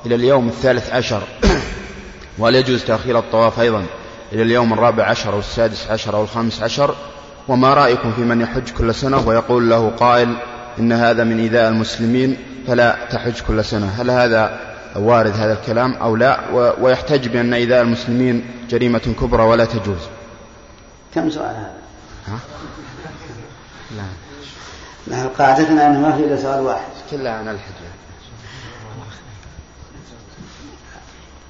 إلى 0.06 0.14
اليوم 0.14 0.48
الثالث 0.48 0.90
عشر؟ 0.92 1.22
وهل 2.38 2.54
يجوز 2.54 2.84
تأخير 2.84 3.18
الطواف 3.18 3.60
أيضا 3.60 3.86
إلى 4.32 4.42
اليوم 4.42 4.72
الرابع 4.72 5.04
عشر 5.04 5.32
أو 5.32 5.38
السادس 5.38 5.86
عشر 5.90 6.16
أو 6.16 6.22
الخامس 6.22 6.62
عشر؟ 6.62 6.94
وما 7.48 7.74
رأيكم 7.74 8.12
في 8.12 8.20
من 8.20 8.40
يحج 8.40 8.70
كل 8.78 8.94
سنة 8.94 9.28
ويقول 9.28 9.70
له 9.70 9.90
قائل 9.90 10.36
إن 10.78 10.92
هذا 10.92 11.24
من 11.24 11.40
إيذاء 11.40 11.68
المسلمين 11.68 12.36
فلا 12.66 12.96
تحج 13.10 13.40
كل 13.48 13.64
سنة؟ 13.64 13.86
هل 13.86 14.10
هذا 14.10 14.60
وارد 14.96 15.32
هذا 15.36 15.52
الكلام 15.52 15.94
أو 15.94 16.16
لا؟ 16.16 16.40
ويحتج 16.80 17.28
بأن 17.28 17.54
إيذاء 17.54 17.82
المسلمين 17.82 18.44
جريمة 18.70 19.14
كبرى 19.20 19.42
ولا 19.42 19.64
تجوز. 19.64 20.08
كم 21.14 21.30
سؤال 21.30 21.56
هذا؟ 21.56 21.72
ها؟ 22.26 22.38
لا 25.06 25.26
قاعدتنا 25.38 25.86
أنه 25.86 26.00
ما 26.00 26.16
في 26.16 26.24
إلا 26.24 26.42
سؤال 26.42 26.60
واحد. 26.60 26.90
كلها 27.10 27.32
عن 27.32 27.48
الحج 27.48 27.74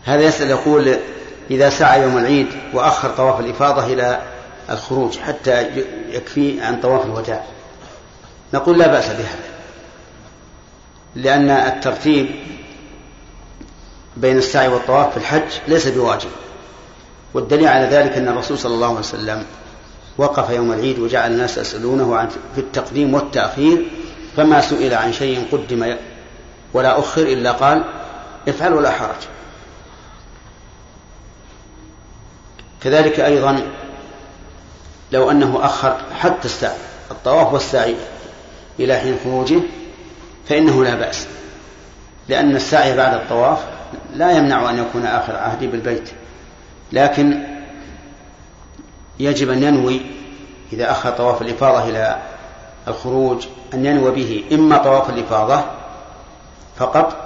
هذا 0.05 0.22
يسأل 0.22 0.50
يقول 0.50 0.96
إذا 1.50 1.70
سعى 1.70 2.03
يوم 2.03 2.18
العيد 2.18 2.46
وأخر 2.74 3.11
طواف 3.11 3.40
الإفاضة 3.40 3.87
إلى 3.87 4.22
الخروج 4.70 5.18
حتى 5.18 5.68
يكفي 6.09 6.61
عن 6.61 6.81
طواف 6.81 7.07
الوداع. 7.07 7.44
نقول 8.55 8.79
لا 8.79 8.87
بأس 8.87 9.07
بهذا. 9.07 9.50
لأن 11.14 11.50
الترتيب 11.50 12.31
بين 14.16 14.38
السعي 14.38 14.68
والطواف 14.68 15.11
في 15.11 15.16
الحج 15.16 15.50
ليس 15.68 15.88
بواجب. 15.88 16.31
والدليل 17.35 17.68
على 17.68 17.87
ذلك 17.87 18.12
أن 18.12 18.29
الرسول 18.29 18.59
صلى 18.59 18.74
الله 18.74 18.88
عليه 18.88 18.98
وسلم 18.98 19.46
وقف 20.20 20.50
يوم 20.50 20.72
العيد 20.72 20.98
وجعل 20.98 21.33
الناس 21.33 21.59
يسألونه 21.59 22.16
عن 22.16 22.28
في 22.54 22.61
التقديم 22.61 23.14
والتأخير 23.14 23.87
فما 24.37 24.61
سئل 24.61 24.94
عن 24.94 25.12
شيء 25.12 25.46
قدم 25.52 25.96
ولا 26.74 26.98
أخر 26.98 27.22
إلا 27.22 27.52
قال 27.52 27.85
افعل 28.48 28.72
ولا 28.72 28.90
حرج. 28.90 29.16
كذلك 32.82 33.20
أيضا 33.20 33.62
لو 35.12 35.30
أنه 35.30 35.64
أخر 35.64 36.01
حتى 36.20 36.45
السعي 36.45 36.76
الطواف 37.11 37.53
والسعي 37.53 37.95
إلى 38.80 38.97
حين 38.97 39.16
خروجه 39.24 39.61
فإنه 40.49 40.84
لا 40.84 40.95
بأس 40.95 41.26
لأن 42.28 42.57
السعي 42.57 42.97
بعد 42.97 43.14
الطواف 43.14 43.59
لا 44.14 44.32
يمنع 44.32 44.70
أن 44.70 44.78
يكون 44.78 45.07
آخر 45.07 45.36
عهدي 45.36 45.66
بالبيت 45.66 46.11
لكن 46.92 47.59
يجب 49.25 49.51
أن 49.51 49.62
ينوي 49.62 50.01
إذا 50.73 50.91
أخر 50.91 51.11
طواف 51.11 51.43
الإفاضة 51.43 51.89
إلى 51.89 52.16
الخروج 52.89 53.47
أن 53.75 53.87
ينوي 53.87 54.11
به 54.11 54.45
إما 54.53 54.77
طواف 54.77 55.11
الإفاضة 55.11 55.64
فقط 56.77 57.16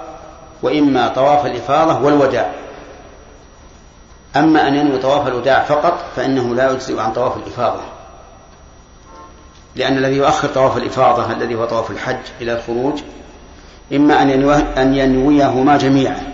وإما 0.63 1.07
طواف 1.07 1.45
الإفاضة 1.45 2.01
والوداع. 2.05 2.51
أما 4.35 4.67
أن 4.67 4.75
ينوي 4.75 4.97
طواف 4.97 5.27
الوداع 5.27 5.63
فقط 5.63 6.05
فإنه 6.15 6.55
لا 6.55 6.71
يجزئ 6.71 6.99
عن 6.99 7.13
طواف 7.13 7.37
الإفاضة 7.37 7.81
لأن 9.75 9.97
الذي 9.97 10.15
يؤخر 10.15 10.47
طواف 10.47 10.77
الإفاضة 10.77 11.31
الذي 11.31 11.55
هو 11.55 11.65
طواف 11.65 11.91
الحج 11.91 12.21
إلى 12.41 12.53
الخروج 12.53 12.99
إما 13.93 14.21
أن 14.21 14.29
ينويه 14.29 14.73
أن 14.77 14.95
ينويهما 14.95 15.77
جميعا 15.77 16.33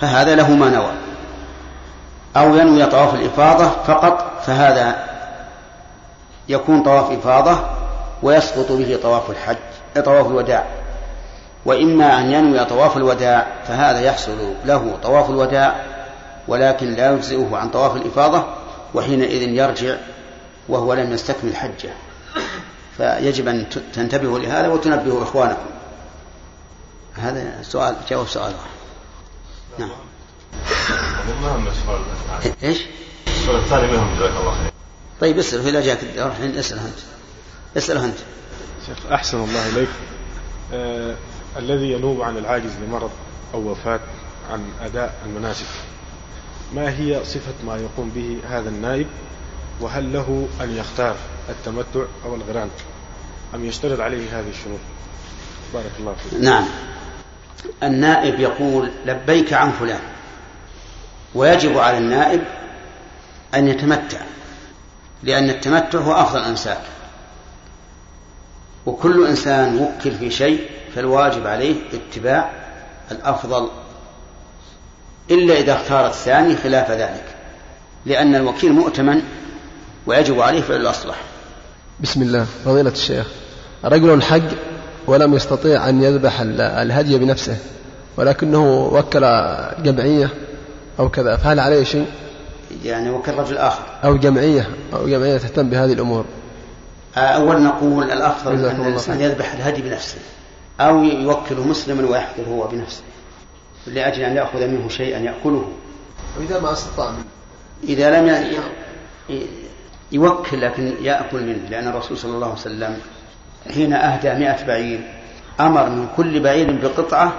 فهذا 0.00 0.34
له 0.34 0.54
ما 0.54 0.70
نوى. 0.70 0.92
أو 2.36 2.56
ينوي 2.56 2.86
طواف 2.86 3.14
الإفاضة 3.14 3.68
فقط 3.68 4.35
فهذا 4.46 5.06
يكون 6.48 6.82
طواف 6.82 7.10
إفاضة 7.10 7.58
ويسقط 8.22 8.72
به 8.72 8.98
طواف 9.02 9.30
الحج 9.30 9.56
طواف 10.04 10.26
الوداع. 10.26 10.66
وإما 11.64 12.18
أن 12.18 12.32
ينوي 12.32 12.64
طواف 12.64 12.96
الوداع 12.96 13.46
فهذا 13.68 14.00
يحصل 14.00 14.54
له 14.64 14.98
طواف 15.02 15.30
الوداع 15.30 15.84
ولكن 16.48 16.94
لا 16.94 17.12
يجزئه 17.12 17.56
عن 17.56 17.68
طواف 17.70 17.96
الإفاضة 17.96 18.44
وحينئذ 18.94 19.42
يرجع 19.42 19.96
وهو 20.68 20.94
لم 20.94 21.12
يستكمل 21.12 21.56
حجه. 21.56 21.90
فيجب 22.96 23.48
أن 23.48 23.66
تنتبهوا 23.92 24.38
لهذا 24.38 24.68
وتنبهوا 24.68 25.22
إخوانكم. 25.22 25.66
هذا 27.14 27.62
سؤال 27.62 27.96
جواب 28.10 28.26
سؤال. 28.26 28.52
نعم. 29.78 29.90
إيش؟ 32.62 32.86
السؤال 33.46 33.60
الثاني 33.60 33.92
مهم 33.92 34.16
جزاك 34.16 34.30
الله 34.40 34.54
خير. 34.54 34.70
طيب 35.20 35.38
اسأل 35.38 35.68
إذا 35.68 35.80
جاك 35.80 35.98
روح 36.18 36.40
اسأله 36.40 36.84
أنت. 36.86 36.98
اسأله 37.76 38.04
أنت. 38.04 38.18
شيخ 38.86 39.12
أحسن 39.12 39.44
الله 39.44 39.68
إليك. 39.68 39.88
آه 40.72 41.14
الذي 41.56 41.92
ينوب 41.92 42.22
عن 42.22 42.36
العاجز 42.36 42.70
لمرض 42.86 43.10
أو 43.54 43.70
وفاة 43.70 44.00
عن 44.52 44.64
أداء 44.82 45.14
المناسك. 45.26 45.66
ما 46.74 46.98
هي 46.98 47.20
صفة 47.24 47.54
ما 47.66 47.76
يقوم 47.76 48.12
به 48.14 48.38
هذا 48.48 48.68
النائب؟ 48.68 49.06
وهل 49.80 50.12
له 50.12 50.48
أن 50.60 50.76
يختار 50.76 51.16
التمتع 51.48 52.04
أو 52.24 52.34
الغران؟ 52.34 52.70
أم 53.54 53.64
يشترط 53.64 54.00
عليه 54.00 54.40
هذه 54.40 54.50
الشروط؟ 54.50 54.80
بارك 55.74 55.92
الله 56.00 56.14
فيك. 56.14 56.40
نعم. 56.40 56.64
النائب 57.82 58.40
يقول 58.40 58.90
لبيك 59.06 59.52
عن 59.52 59.72
فلان. 59.72 60.00
ويجب 61.34 61.78
على 61.78 61.98
النائب 61.98 62.44
أن 63.56 63.68
يتمتع 63.68 64.18
لأن 65.22 65.50
التمتع 65.50 65.98
هو 65.98 66.12
أفضل 66.12 66.40
الأنساك 66.40 66.80
وكل 68.86 69.26
إنسان 69.26 69.78
وكل 69.78 70.14
في 70.14 70.30
شيء 70.30 70.60
فالواجب 70.94 71.46
عليه 71.46 71.74
اتباع 71.92 72.50
الأفضل 73.10 73.68
إلا 75.30 75.54
إذا 75.58 75.72
اختار 75.72 76.06
الثاني 76.06 76.56
خلاف 76.56 76.90
ذلك 76.90 77.24
لأن 78.06 78.34
الوكيل 78.34 78.72
مؤتمن 78.72 79.22
ويجب 80.06 80.40
عليه 80.40 80.60
فعل 80.60 80.80
الأصلح. 80.80 81.16
بسم 82.00 82.22
الله. 82.22 82.46
فضيلة 82.64 82.90
الشيخ 82.90 83.26
رجل 83.84 84.22
حج 84.22 84.42
ولم 85.06 85.34
يستطيع 85.34 85.88
أن 85.88 86.02
يذبح 86.02 86.40
الهدي 86.60 87.18
بنفسه 87.18 87.56
ولكنه 88.16 88.86
وكل 88.86 89.20
جمعية 89.82 90.30
أو 90.98 91.08
كذا 91.08 91.36
فهل 91.36 91.60
عليه 91.60 91.84
شيء؟ 91.84 92.06
يعني 92.84 93.10
وكل 93.10 93.32
رجل 93.32 93.58
آخر. 93.58 93.82
أو 94.04 94.16
جمعية 94.16 94.68
أو 94.92 95.08
جمعية 95.08 95.38
تهتم 95.38 95.70
بهذه 95.70 95.92
الأمور. 95.92 96.24
أول 97.16 97.62
نقول 97.62 98.10
الأفضل 98.10 98.64
أن 98.64 98.80
الإنسان 98.80 99.20
يذبح 99.20 99.52
الهدي 99.52 99.82
بنفسه 99.82 100.18
أو 100.80 101.04
يوكل 101.04 101.56
مسلما 101.56 102.10
ويحضر 102.10 102.44
هو 102.48 102.66
بنفسه 102.66 103.02
لأجل 103.86 104.22
أن 104.22 104.36
يأخذ 104.36 104.66
منه 104.66 104.88
شيئا 104.88 105.18
يأكله. 105.18 105.68
وإذا 106.38 106.60
ما 106.60 106.72
استطاع 106.72 107.12
إذا 107.84 108.20
لم 108.20 108.46
يوكل 110.12 110.60
لكن 110.60 110.92
يأكل 111.02 111.42
منه 111.42 111.68
لأن 111.70 111.88
الرسول 111.88 112.18
صلى 112.18 112.34
الله 112.34 112.46
عليه 112.46 112.56
وسلم 112.56 112.98
حين 113.74 113.92
أهدى 113.92 114.34
مئة 114.34 114.66
بعير 114.66 115.00
أمر 115.60 115.88
من 115.88 116.08
كل 116.16 116.40
بعير 116.40 116.80
بقطعة 116.82 117.32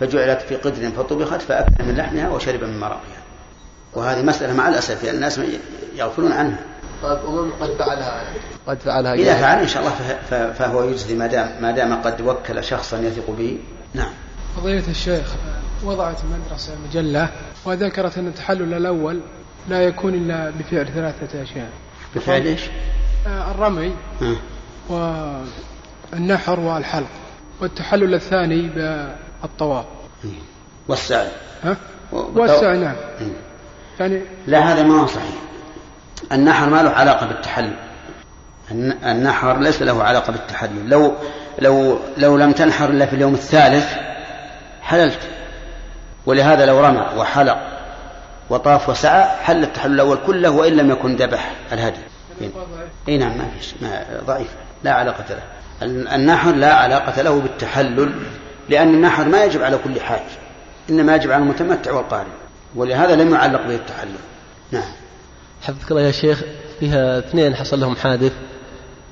فجعلت 0.00 0.42
في 0.42 0.56
قدر 0.56 0.90
فطبخت 0.90 1.42
فأكل 1.42 1.84
من 1.84 1.96
لحمها 1.96 2.28
وشرب 2.28 2.64
من 2.64 2.80
مرقها. 2.80 3.15
وهذه 3.96 4.22
مسألة 4.22 4.52
مع 4.52 4.68
الأسف 4.68 5.04
يعني 5.04 5.16
الناس 5.16 5.40
يغفلون 5.94 6.32
عنها. 6.32 6.58
طيب 7.02 7.18
أمم 7.26 7.50
قد 7.60 7.70
فعلها. 7.78 8.24
قد 8.66 8.78
فعلها 8.78 9.14
إذا 9.14 9.34
فعل 9.34 9.58
إن 9.58 9.68
شاء 9.68 9.82
الله 9.82 10.52
فهو 10.52 10.84
يجزي 10.84 11.14
ما 11.14 11.26
دام 11.26 11.62
ما 11.62 11.70
دام 11.70 12.02
قد 12.02 12.20
وكل 12.20 12.64
شخصا 12.64 12.98
يثق 12.98 13.30
به. 13.30 13.58
نعم. 13.94 14.10
فضيلة 14.56 14.88
الشيخ 14.88 15.34
وضعت 15.84 16.16
المدرسة 16.24 16.72
مجلة 16.88 17.28
وذكرت 17.64 18.18
أن 18.18 18.26
التحلل 18.26 18.74
الأول 18.74 19.20
لا 19.68 19.82
يكون 19.82 20.14
إلا 20.14 20.50
بفعل 20.50 20.86
ثلاثة 20.94 21.42
أشياء. 21.42 21.68
بفعل 22.14 22.46
إيش؟ 22.46 22.62
آه، 23.26 23.50
الرمي 23.50 23.94
آه. 24.90 25.40
والنحر 26.12 26.60
والحلق 26.60 27.10
والتحلل 27.60 28.14
الثاني 28.14 28.68
بالطواف. 29.42 29.84
والسعي. 30.88 31.28
ها؟ 31.64 31.76
والسعي 32.12 32.78
نعم. 32.78 32.96
يعني 34.00 34.22
لا 34.46 34.58
هذا 34.58 34.82
ما 34.82 35.00
هو 35.00 35.06
صحيح. 35.06 35.34
النحر 36.32 36.70
ما 36.70 36.82
له 36.82 36.90
علاقة 36.90 37.26
بالتحلل. 37.26 37.76
النحر 39.04 39.58
ليس 39.58 39.82
له 39.82 40.02
علاقة 40.02 40.32
بالتحلل. 40.32 40.88
لو 40.88 41.14
لو 41.58 41.98
لو 42.16 42.36
لم 42.36 42.52
تنحر 42.52 42.90
إلا 42.90 43.06
في 43.06 43.16
اليوم 43.16 43.34
الثالث 43.34 43.94
حللت. 44.82 45.20
ولهذا 46.26 46.66
لو 46.66 46.80
رمى 46.80 47.06
وحلق 47.16 47.58
وطاف 48.50 48.88
وسعى 48.88 49.24
حل 49.44 49.62
التحلل 49.62 49.94
الأول 49.94 50.18
كله 50.26 50.50
وإن 50.50 50.72
لم 50.72 50.90
يكن 50.90 51.16
ذبح 51.16 51.52
الهدي. 51.72 52.00
اي 53.08 53.18
نعم 53.18 53.38
ما 53.38 53.48
فيش 53.58 53.74
ما 53.82 54.04
ضعيف. 54.26 54.48
لا 54.84 54.92
علاقة 54.92 55.24
له. 55.30 55.42
النحر 56.14 56.52
لا 56.52 56.74
علاقة 56.74 57.22
له 57.22 57.40
بالتحلل 57.40 58.12
لأن 58.68 58.88
النحر 58.88 59.24
ما 59.24 59.44
يجب 59.44 59.62
على 59.62 59.78
كل 59.78 60.00
حاج 60.00 60.26
إنما 60.90 61.16
يجب 61.16 61.30
على 61.30 61.42
المتمتع 61.42 61.92
والقارئ. 61.92 62.30
ولهذا 62.76 63.16
لم 63.16 63.34
يعلق 63.34 63.66
به 63.66 63.74
التحلل 63.74 64.10
نعم. 64.70 64.82
حفظك 65.62 65.90
الله 65.90 66.02
يا 66.02 66.10
شيخ 66.10 66.42
فيها 66.80 67.18
اثنين 67.18 67.54
حصل 67.54 67.80
لهم 67.80 67.96
حادث. 67.96 68.32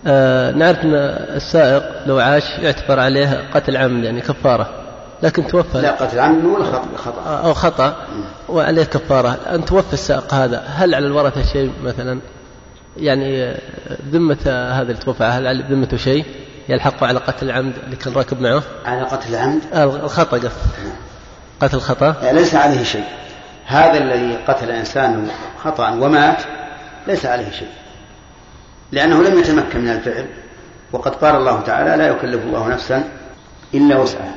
آه 0.07 0.51
نعرف 0.51 0.79
أن 0.79 0.95
السائق 1.37 2.07
لو 2.07 2.19
عاش 2.19 2.59
يعتبر 2.59 3.01
عليه 3.01 3.51
قتل 3.55 3.77
عمد 3.77 4.05
يعني 4.05 4.21
كفارة. 4.21 4.71
لكن 5.23 5.47
توفى. 5.47 5.79
لا 5.79 5.91
قتل 5.91 6.21
عمد 6.21 6.45
ولا 6.45 6.65
خطأ. 6.97 7.21
آه، 7.27 7.47
أو 7.47 7.55
خطأ. 7.55 7.97
وعليه 8.49 8.85
كفارة. 8.85 9.39
أن 9.51 9.65
توفى 9.65 9.93
السائق 9.93 10.35
هذا 10.35 10.59
هل 10.67 10.95
على 10.95 11.07
الورثة 11.07 11.43
شيء 11.53 11.73
مثلا؟ 11.83 12.21
يعني 12.97 13.57
ذمة 14.11 14.39
هذا 14.47 14.83
اللي 14.83 15.03
توفى 15.03 15.25
هل 15.25 15.47
على 15.47 15.65
ذمته 15.71 15.97
شيء؟ 15.97 16.25
يلحق 16.69 17.05
على 17.05 17.19
قتل 17.19 17.47
العمد 17.47 17.75
اللي 17.85 17.97
كان 17.97 18.13
راكب 18.13 18.41
معه؟ 18.41 18.63
على 18.85 19.03
قتل 19.03 19.35
العمد؟ 19.35 19.63
آه 19.73 19.85
الخطأ 19.85 20.37
قصد 20.37 20.51
قتل 21.61 21.77
الخطأ؟ 21.77 22.33
ليس 22.33 22.55
عليه 22.55 22.83
شيء. 22.83 23.05
هذا 23.67 23.99
الذي 23.99 24.37
قتل 24.37 24.71
إنسان 24.71 25.31
خطأ 25.63 25.91
ومات 25.91 26.43
ليس 27.07 27.27
عليه 27.27 27.51
شيء 27.51 27.71
لأنه 28.93 29.23
لم 29.23 29.39
يتمكن 29.39 29.81
من 29.81 29.89
الفعل 29.89 30.27
وقد 30.93 31.15
قال 31.15 31.37
الله 31.37 31.61
تعالى 31.61 31.97
لا 31.97 32.09
يكلف 32.09 32.43
الله 32.43 32.69
نفسا 32.69 33.05
إلا 33.75 33.97
وسعها. 33.99 34.35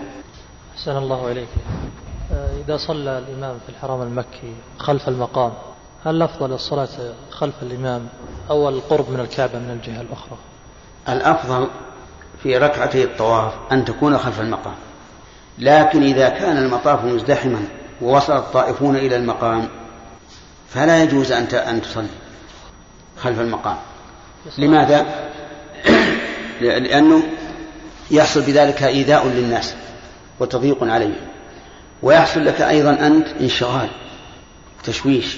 أحسن 0.75 0.97
الله 0.97 1.31
إليك. 1.31 1.47
آه، 2.31 2.49
إذا 2.65 2.77
صلى 2.77 3.17
الإمام 3.17 3.57
في 3.65 3.69
الحرم 3.69 4.01
المكي 4.01 4.53
خلف 4.77 5.07
المقام 5.07 5.53
هل 6.05 6.15
الأفضل 6.15 6.53
الصلاة 6.53 6.87
خلف 7.31 7.55
الإمام 7.61 8.07
أو 8.49 8.69
القرب 8.69 9.09
من 9.09 9.19
الكعبة 9.19 9.59
من 9.59 9.69
الجهة 9.69 10.01
الأخرى؟ 10.01 10.37
الأفضل 11.09 11.67
في 12.43 12.57
ركعتي 12.57 13.03
الطواف 13.03 13.53
أن 13.71 13.85
تكون 13.85 14.17
خلف 14.17 14.41
المقام 14.41 14.75
لكن 15.59 16.03
إذا 16.03 16.29
كان 16.29 16.57
المطاف 16.57 17.03
مزدحما 17.03 17.59
ووصل 18.01 18.37
الطائفون 18.37 18.95
إلى 18.95 19.15
المقام 19.15 19.67
فلا 20.69 21.03
يجوز 21.03 21.31
أن 21.31 21.43
أن 21.43 21.81
تصلي 21.81 22.07
خلف 23.17 23.39
المقام. 23.39 23.77
لماذا؟ 24.57 25.05
لأنه 26.61 27.23
يحصل 28.11 28.41
بذلك 28.41 28.83
إيذاء 28.83 29.27
للناس 29.27 29.73
وتضييق 30.39 30.83
عليهم. 30.83 31.27
ويحصل 32.03 32.45
لك 32.45 32.61
أيضا 32.61 32.91
أنت 32.91 33.27
انشغال 33.41 33.89
تشويش. 34.83 35.37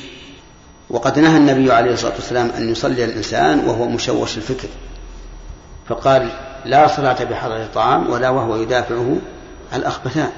وقد 0.90 1.20
نهى 1.20 1.38
النبي 1.38 1.72
عليه 1.72 1.94
الصلاة 1.94 2.14
والسلام 2.14 2.52
أن 2.58 2.72
يصلي 2.72 3.06
الإنسان 3.06 3.60
وهو 3.60 3.86
مشوش 3.86 4.38
الفكر. 4.38 4.68
فقال 5.88 6.30
لا 6.66 6.88
صلاة 6.88 7.24
بحضرة 7.24 7.64
الطعام 7.64 8.10
ولا 8.10 8.30
وهو 8.30 8.56
يدافعه 8.56 9.18
الأخبثان. 9.74 10.32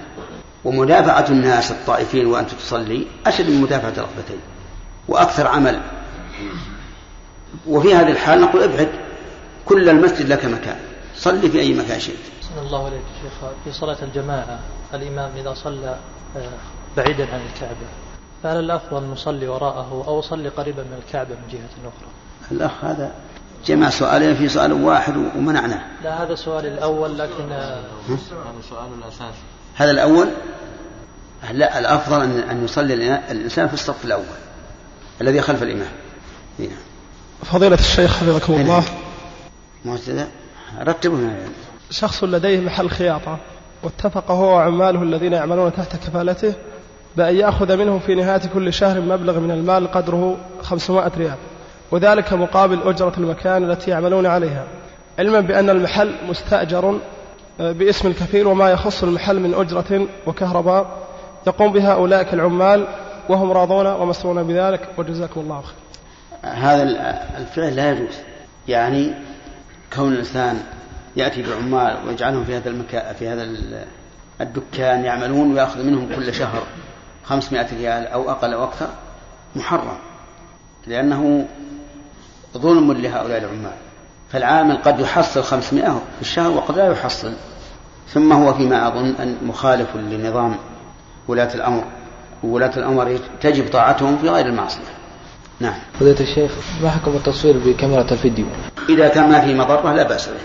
ومدافعة 0.65 1.25
الناس 1.29 1.71
الطائفين 1.71 2.25
وأنت 2.25 2.49
تصلي 2.51 3.07
أشد 3.25 3.49
من 3.49 3.61
مدافعة 3.61 3.89
الأخبثين 3.89 4.39
وأكثر 5.07 5.47
عمل. 5.47 5.81
وفي 7.67 7.95
هذه 7.95 8.11
الحال 8.11 8.41
نقول 8.41 8.63
ابعد 8.63 8.89
كل 9.65 9.89
المسجد 9.89 10.29
لك 10.29 10.45
مكان. 10.45 10.79
صلي 11.15 11.49
في 11.49 11.59
أي 11.59 11.73
مكان 11.73 11.99
شئت. 11.99 12.15
صلى 12.41 12.61
الله 12.67 12.85
عليك 12.85 13.01
شيخ. 13.21 13.49
في 13.63 13.71
صلاة 13.71 13.97
الجماعة 14.01 14.59
الإمام 14.93 15.31
إذا 15.37 15.53
صلى 15.53 15.97
آه، 16.37 16.49
بعيدا 16.97 17.33
عن 17.33 17.41
الكعبة. 17.53 17.87
فهل 18.43 18.59
الأفضل 18.59 19.03
نصلي 19.03 19.47
وراءه 19.47 20.03
أو 20.07 20.19
أصلي 20.19 20.49
قريبا 20.49 20.83
من 20.83 21.01
الكعبة 21.05 21.29
من 21.29 21.47
جهة 21.51 21.89
أخرى؟ 21.89 22.09
الأخ 22.51 22.85
هذا 22.85 23.11
جمع 23.65 23.89
سؤالين 23.89 24.35
في 24.35 24.49
سؤال 24.49 24.73
واحد 24.73 25.17
ومنعناه. 25.17 25.81
لا 26.03 26.23
هذا 26.23 26.35
سؤالي 26.35 26.67
الأول 26.67 27.17
لكن 27.19 27.51
هذا 27.51 27.83
سؤال 28.69 28.89
الأساس. 28.99 29.33
هذا 29.81 29.91
الأول. 29.91 30.27
لا 31.51 31.79
الأفضل 31.79 32.21
أن 32.21 32.39
أن 32.39 32.65
يصلي 32.65 32.93
الإنسان 33.31 33.67
في 33.67 33.73
الصف 33.73 34.05
الأول 34.05 34.23
الذي 35.21 35.41
خلف 35.41 35.63
الإمام. 35.63 35.91
نعم 36.59 36.69
فضيلة 37.43 37.75
الشيخ 37.75 38.17
حفظكم 38.17 38.53
الله. 38.53 38.83
معتدى 39.85 40.25
رتبوا 40.79 41.29
شخص 41.89 42.23
لديه 42.23 42.59
محل 42.59 42.89
خياطة 42.89 43.37
واتفق 43.83 44.31
هو 44.31 44.55
وعماله 44.55 45.03
الذين 45.03 45.33
يعملون 45.33 45.73
تحت 45.73 45.95
كفالته 45.95 46.53
بأن 47.17 47.35
يأخذ 47.35 47.77
منه 47.77 47.99
في 47.99 48.15
نهاية 48.15 48.41
كل 48.53 48.73
شهر 48.73 49.01
مبلغ 49.01 49.39
من 49.39 49.51
المال 49.51 49.91
قدره 49.91 50.37
500 50.61 51.11
ريال 51.17 51.37
وذلك 51.91 52.33
مقابل 52.33 52.81
أجرة 52.85 53.13
المكان 53.17 53.71
التي 53.71 53.91
يعملون 53.91 54.25
عليها. 54.25 54.63
علما 55.19 55.39
بأن 55.39 55.69
المحل 55.69 56.15
مستأجر 56.29 56.99
باسم 57.59 58.07
الكفيل 58.07 58.47
وما 58.47 58.69
يخص 58.69 59.03
المحل 59.03 59.39
من 59.39 59.53
أجرة 59.53 60.07
وكهرباء 60.27 61.07
يقوم 61.47 61.71
بها 61.71 61.93
أولئك 61.93 62.33
العمال 62.33 62.87
وهم 63.29 63.51
راضون 63.51 63.87
ومسرون 63.87 64.43
بذلك 64.43 64.89
وجزاكم 64.97 65.41
الله 65.41 65.61
خير. 65.61 65.75
هذا 66.41 66.83
الفعل 67.37 67.75
لا 67.75 67.91
يجوز. 67.91 68.15
يعني 68.67 69.13
كون 69.95 70.13
الإنسان 70.13 70.63
يأتي 71.15 71.43
بعمال 71.43 72.07
ويجعلهم 72.07 72.43
في 72.43 72.57
هذا 72.57 72.69
المكان 72.69 73.15
في 73.15 73.27
هذا 73.27 73.49
الدكان 74.41 75.05
يعملون 75.05 75.53
ويأخذ 75.53 75.83
منهم 75.83 76.15
كل 76.15 76.33
شهر 76.33 76.63
خمسمائة 77.23 77.77
ريال 77.77 78.07
أو 78.07 78.31
أقل 78.31 78.53
أو 78.53 78.63
أكثر 78.63 78.87
محرم. 79.55 79.97
لأنه 80.87 81.47
ظلم 82.57 82.91
لهؤلاء 82.91 83.37
العمال. 83.37 83.77
فالعامل 84.31 84.77
قد 84.77 84.99
يحصل 84.99 85.43
خمسمائة 85.43 86.01
في 86.15 86.21
الشهر 86.21 86.51
وقد 86.51 86.77
لا 86.77 86.91
يحصل. 86.91 87.33
ثم 88.13 88.33
هو 88.33 88.53
فيما 88.53 88.87
أظن 88.87 89.15
أن 89.19 89.37
مخالف 89.43 89.95
لنظام 89.95 90.55
ولاة 91.27 91.55
الأمر 91.55 91.83
ولاة 92.43 92.77
الأمر 92.77 93.19
تجب 93.41 93.69
طاعتهم 93.71 94.17
في 94.17 94.29
غير 94.29 94.45
المعصية. 94.45 94.81
نعم. 95.59 95.73
فضيلة 95.99 96.19
الشيخ 96.19 96.51
ما 96.83 96.89
حكم 96.89 97.11
التصوير 97.11 97.57
بكاميرا 97.57 98.01
الفيديو؟ 98.01 98.45
إذا 98.89 99.07
كان 99.07 99.29
ما 99.29 99.41
في 99.41 99.53
مضرة 99.53 99.93
لا 99.93 100.03
بأس 100.03 100.27
به. 100.27 100.41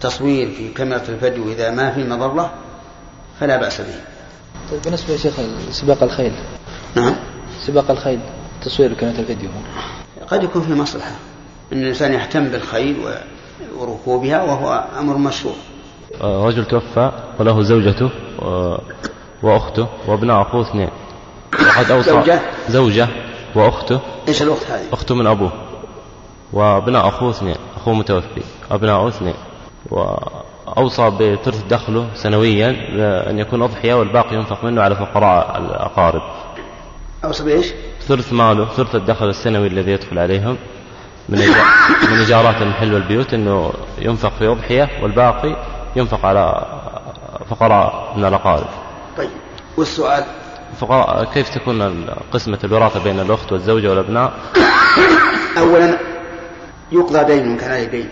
تصوير 0.00 0.50
في 0.50 0.68
كاميرا 0.68 1.00
الفيديو 1.08 1.52
إذا 1.52 1.70
ما 1.70 1.90
في 1.90 2.04
مضرة 2.04 2.52
فلا 3.40 3.56
بأس 3.56 3.80
به. 3.80 4.00
طيب 4.70 4.82
بالنسبة 4.82 5.12
يا 5.12 5.18
شيخ 5.18 5.34
سباق 5.70 6.02
الخيل. 6.02 6.32
نعم. 6.96 7.14
سباق 7.66 7.90
الخيل 7.90 8.20
تصوير 8.64 8.94
بكاميرا 8.94 9.18
الفيديو. 9.18 9.50
قد 10.26 10.42
يكون 10.42 10.62
في 10.62 10.74
مصلحة. 10.74 11.10
أن 11.72 11.82
الإنسان 11.82 12.12
يهتم 12.12 12.44
بالخيل 12.44 12.96
وركوبها 13.78 14.42
وهو 14.42 14.84
أمر 15.00 15.16
مشروع. 15.16 15.54
رجل 16.22 16.64
توفى 16.64 17.12
وله 17.38 17.62
زوجته 17.62 18.10
وأخته 19.42 19.88
وابناء 20.06 20.42
أخوه 20.42 20.70
اثنين. 20.70 20.90
وقد 21.52 21.90
أوصى 21.90 22.10
زوجة؟ 22.10 22.40
زوجة 22.68 23.08
وأخته. 23.54 24.00
إيش 24.28 24.42
الأخت 24.42 24.66
هذه؟ 24.70 24.84
أخته 24.92 25.14
من 25.14 25.26
أبوه. 25.26 25.52
وابناء 26.52 27.08
أخوه 27.08 27.30
اثنين 27.30 27.56
أخوه 27.76 27.94
متوفي 27.94 28.42
أبناؤه 28.70 29.08
اثنين. 29.08 29.34
وأوصى 29.90 31.10
بثلث 31.10 31.62
دخله 31.70 32.08
سنويا 32.14 32.70
أن 33.30 33.38
يكون 33.38 33.62
أضحية 33.62 33.94
والباقي 33.94 34.36
ينفق 34.36 34.64
منه 34.64 34.82
على 34.82 34.96
فقراء 34.96 35.58
الأقارب. 35.58 36.22
أوصى 37.24 37.44
بإيش؟ 37.44 37.72
ثلث 38.00 38.32
ماله 38.32 38.64
ثلث 38.64 38.94
الدخل 38.94 39.28
السنوي 39.28 39.66
الذي 39.66 39.90
يدخل 39.90 40.18
عليهم. 40.18 40.56
من 41.28 41.38
من 42.10 42.18
إيجارات 42.18 42.62
المحل 42.62 42.94
والبيوت 42.94 43.34
أنه 43.34 43.72
ينفق 43.98 44.32
في 44.38 44.46
أضحية 44.46 44.88
والباقي 45.02 45.56
ينفق 45.96 46.26
على 46.26 46.66
فقراء 47.50 48.14
من 48.16 48.24
الأقارب. 48.24 48.68
طيب 49.16 49.30
والسؤال؟ 49.76 50.24
فقراء 50.80 51.24
كيف 51.24 51.48
تكون 51.54 52.06
قسمة 52.32 52.58
الوراثة 52.64 53.04
بين 53.04 53.20
الأخت 53.20 53.52
والزوجة 53.52 53.88
والأبناء؟ 53.90 54.32
أولا 55.58 55.98
يقضى 56.92 57.24
دين 57.24 57.56
كان 57.56 57.70
عليه 57.70 57.84
دين 57.84 58.08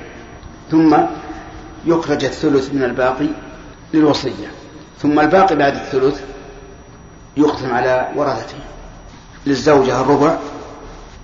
ثم 0.70 0.96
يخرج 1.86 2.24
الثلث 2.24 2.74
من 2.74 2.82
الباقي 2.82 3.28
للوصية 3.94 4.46
ثم 4.98 5.20
الباقي 5.20 5.56
بعد 5.56 5.74
الثلث 5.74 6.20
يقسم 7.36 7.74
على 7.74 8.08
ورثته 8.16 8.58
للزوجة 9.46 10.00
الربع 10.00 10.36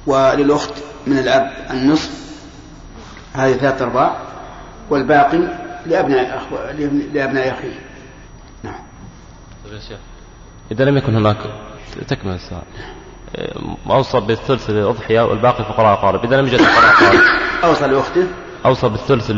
وللأخت 0.07 0.75
من 1.07 1.19
الأب 1.19 1.53
النصف 1.71 2.23
هذه 3.35 3.53
ثلاثة 3.53 3.85
أرباع 3.85 4.17
والباقي 4.91 5.39
لأبناء 5.87 6.37
أخوة 6.37 6.73
لأبناء 7.13 7.53
أخيه. 7.53 7.75
نعم. 8.63 8.81
إذا 10.73 10.85
لم 10.85 10.97
يكن 10.97 11.15
هناك 11.15 11.37
تكمل 12.09 12.35
السؤال. 12.35 12.63
أوصى 13.91 14.21
بالثلث 14.21 14.71
للأضحية 14.71 15.21
والباقي 15.21 15.65
فقراء 15.65 15.93
أقارب. 15.93 16.25
إذا 16.25 16.37
لم 16.37 16.47
يوجد 16.47 16.61
فقراء 16.61 16.93
أقارب. 16.93 17.21
أوصى 17.65 17.87
لأخته. 17.87 18.27
أوصى 18.67 18.89
بالثلث 18.89 19.31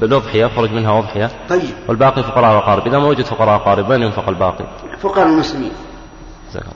بالأضحية 0.00 0.46
خرج 0.46 0.72
منها 0.72 0.98
أضحية. 0.98 1.30
طيب. 1.48 1.74
والباقي 1.88 2.22
فقراء 2.22 2.58
أقارب. 2.58 2.86
إذا 2.86 2.98
ما 2.98 3.06
وجد 3.06 3.24
فقراء 3.24 3.56
أقارب 3.56 3.88
وين 3.88 4.02
ينفق 4.02 4.28
الباقي؟ 4.28 4.64
فقراء 4.98 5.26
المسلمين. 5.26 5.72
جزاك 6.50 6.62
الله. 6.62 6.74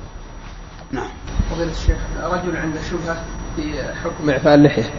نعم. 1.03 1.11
فضيلة 1.51 1.71
الشيخ 1.71 1.97
رجل 2.23 2.57
عنده 2.57 2.81
شبهة 2.91 3.25
في 3.57 3.63
حكم 4.05 4.31
إعفاء 4.31 4.55
اللحية. 4.55 4.91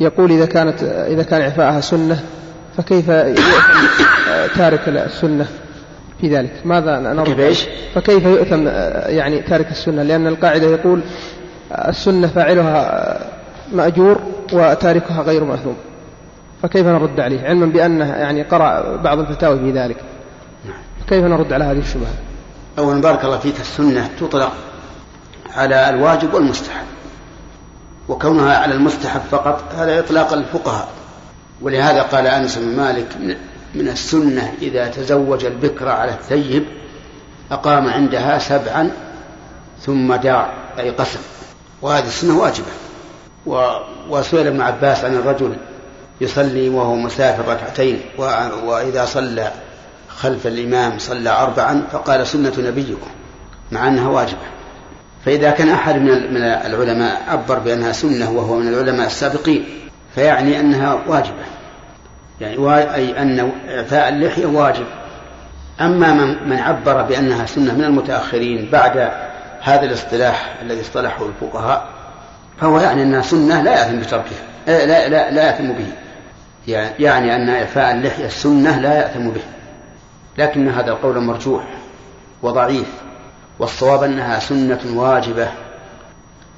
يقول 0.00 0.32
إذا 0.32 0.46
كانت 0.46 0.82
إذا 0.82 1.22
كان 1.22 1.40
إعفاءها 1.40 1.80
سنة 1.80 2.24
فكيف 2.76 3.08
يؤثم 3.08 4.02
تارك 4.56 4.88
السنة 4.88 5.46
في 6.20 6.28
ذلك؟ 6.36 6.52
ماذا 6.64 6.98
نرد؟ 6.98 7.56
فكيف 7.94 8.24
يؤثم 8.24 8.66
يعني 9.06 9.42
تارك 9.42 9.70
السنة؟ 9.70 10.02
لأن 10.02 10.26
القاعدة 10.26 10.66
يقول 10.66 11.00
السنة 11.72 12.26
فاعلها 12.26 13.18
مأجور 13.72 14.20
وتاركها 14.52 15.22
غير 15.22 15.44
مأثوم 15.44 15.76
فكيف 16.62 16.86
نرد 16.86 17.20
عليه؟ 17.20 17.40
علما 17.40 17.66
بأنه 17.66 18.06
يعني 18.06 18.42
قرأ 18.42 18.96
بعض 18.96 19.18
الفتاوي 19.18 19.58
في 19.58 19.70
ذلك. 19.70 19.96
كيف 21.08 21.24
نرد 21.24 21.52
على 21.52 21.64
هذه 21.64 21.78
الشبهة؟ 21.78 22.10
أولا 22.78 23.00
بارك 23.00 23.24
الله 23.24 23.38
فيك 23.38 23.60
السنة 23.60 24.10
تطلق 24.20 24.52
على 25.56 25.90
الواجب 25.90 26.34
والمستحب. 26.34 26.86
وكونها 28.08 28.58
على 28.58 28.74
المستحب 28.74 29.20
فقط 29.30 29.64
هذا 29.74 29.98
إطلاق 29.98 30.32
الفقهاء. 30.32 30.88
ولهذا 31.62 32.02
قال 32.02 32.26
أنس 32.26 32.58
بن 32.58 32.76
مالك 32.76 33.16
من 33.74 33.88
السنة 33.88 34.54
إذا 34.62 34.88
تزوج 34.88 35.44
البكر 35.44 35.88
على 35.88 36.10
الثيب 36.10 36.64
أقام 37.52 37.88
عندها 37.88 38.38
سبعا 38.38 38.90
ثم 39.80 40.14
دار 40.14 40.52
أي 40.78 40.90
قسم. 40.90 41.20
وهذه 41.82 42.06
السنة 42.06 42.38
واجبة. 42.38 42.66
وسئل 44.10 44.46
ابن 44.46 44.60
عباس 44.60 45.04
عن 45.04 45.14
الرجل 45.14 45.56
يصلي 46.20 46.68
وهو 46.68 46.94
مسافر 46.94 47.48
ركعتين 47.48 48.00
وإذا 48.64 49.04
صلى 49.04 49.52
خلف 50.08 50.46
الإمام 50.46 50.98
صلى 50.98 51.30
أربعا 51.30 51.86
فقال 51.92 52.26
سنة 52.26 52.52
نبيكم 52.58 53.10
مع 53.72 53.88
أنها 53.88 54.08
واجبة. 54.08 54.57
فإذا 55.28 55.50
كان 55.50 55.68
أحد 55.68 55.96
من 55.96 56.42
العلماء 56.42 57.22
عبر 57.28 57.58
بأنها 57.58 57.92
سنة 57.92 58.30
وهو 58.30 58.56
من 58.56 58.68
العلماء 58.68 59.06
السابقين 59.06 59.64
فيعني 60.14 60.60
أنها 60.60 60.98
واجبة. 61.06 61.44
يعني 62.40 62.94
أي 62.94 63.22
أن 63.22 63.52
إعفاء 63.68 64.08
اللحية 64.08 64.46
واجب. 64.46 64.86
أما 65.80 66.12
من, 66.12 66.48
من 66.48 66.58
عبر 66.58 67.02
بأنها 67.02 67.46
سنة 67.46 67.74
من 67.74 67.84
المتأخرين 67.84 68.68
بعد 68.72 69.10
هذا 69.60 69.82
الاصطلاح 69.82 70.54
الذي 70.62 70.80
اصطلحه 70.80 71.26
الفقهاء 71.26 71.88
فهو 72.60 72.80
يعني 72.80 73.02
أنها 73.02 73.22
سنة 73.22 73.62
لا 73.62 73.70
يأثم 73.70 73.98
بتركها 73.98 74.42
لا 74.66 75.08
لا 75.08 75.30
لا 75.30 75.46
يأثم 75.46 75.72
به. 75.72 75.92
يعني 76.98 77.36
أن 77.36 77.48
إعفاء 77.48 77.94
اللحية 77.94 78.26
السنة 78.26 78.80
لا 78.80 78.94
يأثم 78.94 79.28
به. 79.28 79.42
لكن 80.38 80.68
هذا 80.68 80.90
القول 80.90 81.20
مرجوح 81.20 81.62
وضعيف. 82.42 83.07
والصواب 83.58 84.02
أنها 84.02 84.38
سنة 84.38 84.80
واجبة 84.94 85.48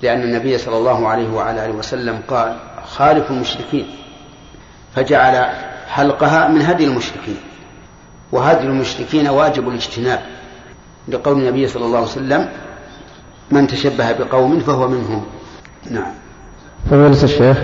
لأن 0.03 0.23
النبي 0.23 0.59
صلى 0.59 0.77
الله 0.77 1.09
عليه 1.09 1.33
وعلى 1.33 1.65
آله 1.65 1.75
وسلم 1.75 2.21
قال 2.29 2.57
خالف 2.85 3.31
المشركين. 3.31 3.87
فجعل 4.95 5.47
حلقها 5.89 6.49
من 6.49 6.63
هدي 6.63 6.85
المشركين. 6.85 7.37
وهدي 8.33 8.67
المشركين 8.67 9.29
واجب 9.29 9.69
الاجتناب. 9.69 10.21
لقول 11.09 11.39
النبي 11.39 11.69
صلى 11.69 11.85
الله 11.85 11.99
عليه 11.99 12.09
وسلم 12.09 12.49
من 13.51 13.67
تشبه 13.67 14.13
بقوم 14.13 14.61
فهو 14.61 14.89
منهم. 14.89 15.25
نعم. 15.91 16.13
فضيلة 16.91 17.23
الشيخ 17.25 17.59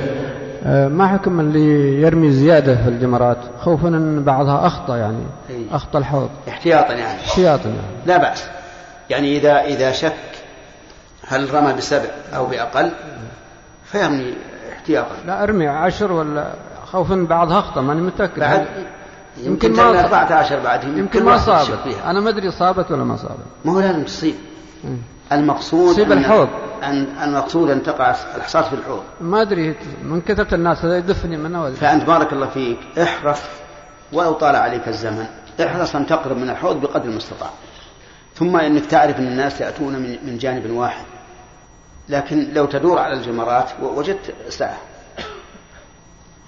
ما 0.66 1.08
حكم 1.08 1.40
اللي 1.40 2.00
يرمي 2.02 2.30
زيادة 2.30 2.74
في 2.74 2.88
الجمرات؟ 2.88 3.38
خوفا 3.60 3.88
أن 3.88 4.24
بعضها 4.24 4.66
أخطأ 4.66 4.96
يعني 4.96 5.24
أخطأ 5.72 5.98
الحوض. 5.98 6.30
احتياطا 6.48 6.92
يعني. 6.92 7.20
احتياطا 7.20 7.68
يعني. 7.68 8.06
لا 8.06 8.16
بأس. 8.16 8.48
يعني 9.10 9.36
إذا 9.36 9.60
إذا 9.64 9.92
شك 9.92 10.16
هل 11.28 11.54
رمى 11.54 11.72
بسبع 11.72 12.10
أو 12.36 12.46
بأقل 12.46 12.92
فيرمي 13.84 14.34
احتياطا. 14.72 15.16
لا 15.26 15.42
ارمي 15.42 15.68
عشر 15.68 16.12
ولا 16.12 16.52
خوفا 16.84 17.26
بعضها 17.30 17.58
أخطأ 17.58 17.80
ماني 17.80 18.00
متأكد. 18.00 18.40
بعد 18.40 18.66
يمكن, 19.36 19.68
يمكن 19.68 19.72
ما 19.72 20.00
14 20.00 20.60
بعد 20.60 20.84
يمكن, 20.84 20.98
يمكن 20.98 21.24
ما 21.24 21.36
صابت. 21.36 21.78
أنا 22.04 22.20
ما 22.20 22.30
أدري 22.30 22.50
صابت 22.50 22.90
ولا 22.90 23.04
ما 23.04 23.16
صابت. 23.16 23.44
ما 23.64 23.72
هو 23.72 23.80
لازم 23.80 24.02
تصيب 24.02 24.34
المقصود 25.32 25.92
يصيب 25.92 26.08
أن- 26.08 26.12
الحوض. 26.12 26.48
أن 26.82 27.06
المقصود 27.22 27.70
أن 27.70 27.82
تقع 27.82 28.14
الحصاة 28.36 28.62
في 28.62 28.72
الحوض. 28.72 29.02
ما 29.20 29.42
أدري 29.42 29.76
من 30.02 30.20
كثرة 30.20 30.54
الناس 30.54 30.84
هذا 30.84 30.96
يدفني 30.96 31.36
منه 31.36 31.70
فأنت 31.70 32.04
بارك 32.04 32.32
الله 32.32 32.46
فيك 32.46 32.78
احرص 33.02 33.40
ولو 34.12 34.32
طال 34.32 34.56
عليك 34.56 34.88
الزمن. 34.88 35.26
احرص 35.64 35.96
أن 35.96 36.06
تقرب 36.06 36.36
من 36.36 36.50
الحوض 36.50 36.80
بقدر 36.80 37.04
المستطاع. 37.04 37.50
ثم 38.38 38.56
إنك 38.56 38.86
تعرف 38.86 39.18
أن 39.18 39.26
الناس 39.26 39.60
يأتون 39.60 39.92
من 39.92 40.18
من 40.26 40.38
جانب 40.38 40.70
واحد. 40.70 41.04
لكن 42.08 42.52
لو 42.52 42.66
تدور 42.66 42.98
على 42.98 43.14
الجمرات 43.14 43.70
وجدت 43.82 44.34
ساعة. 44.48 44.78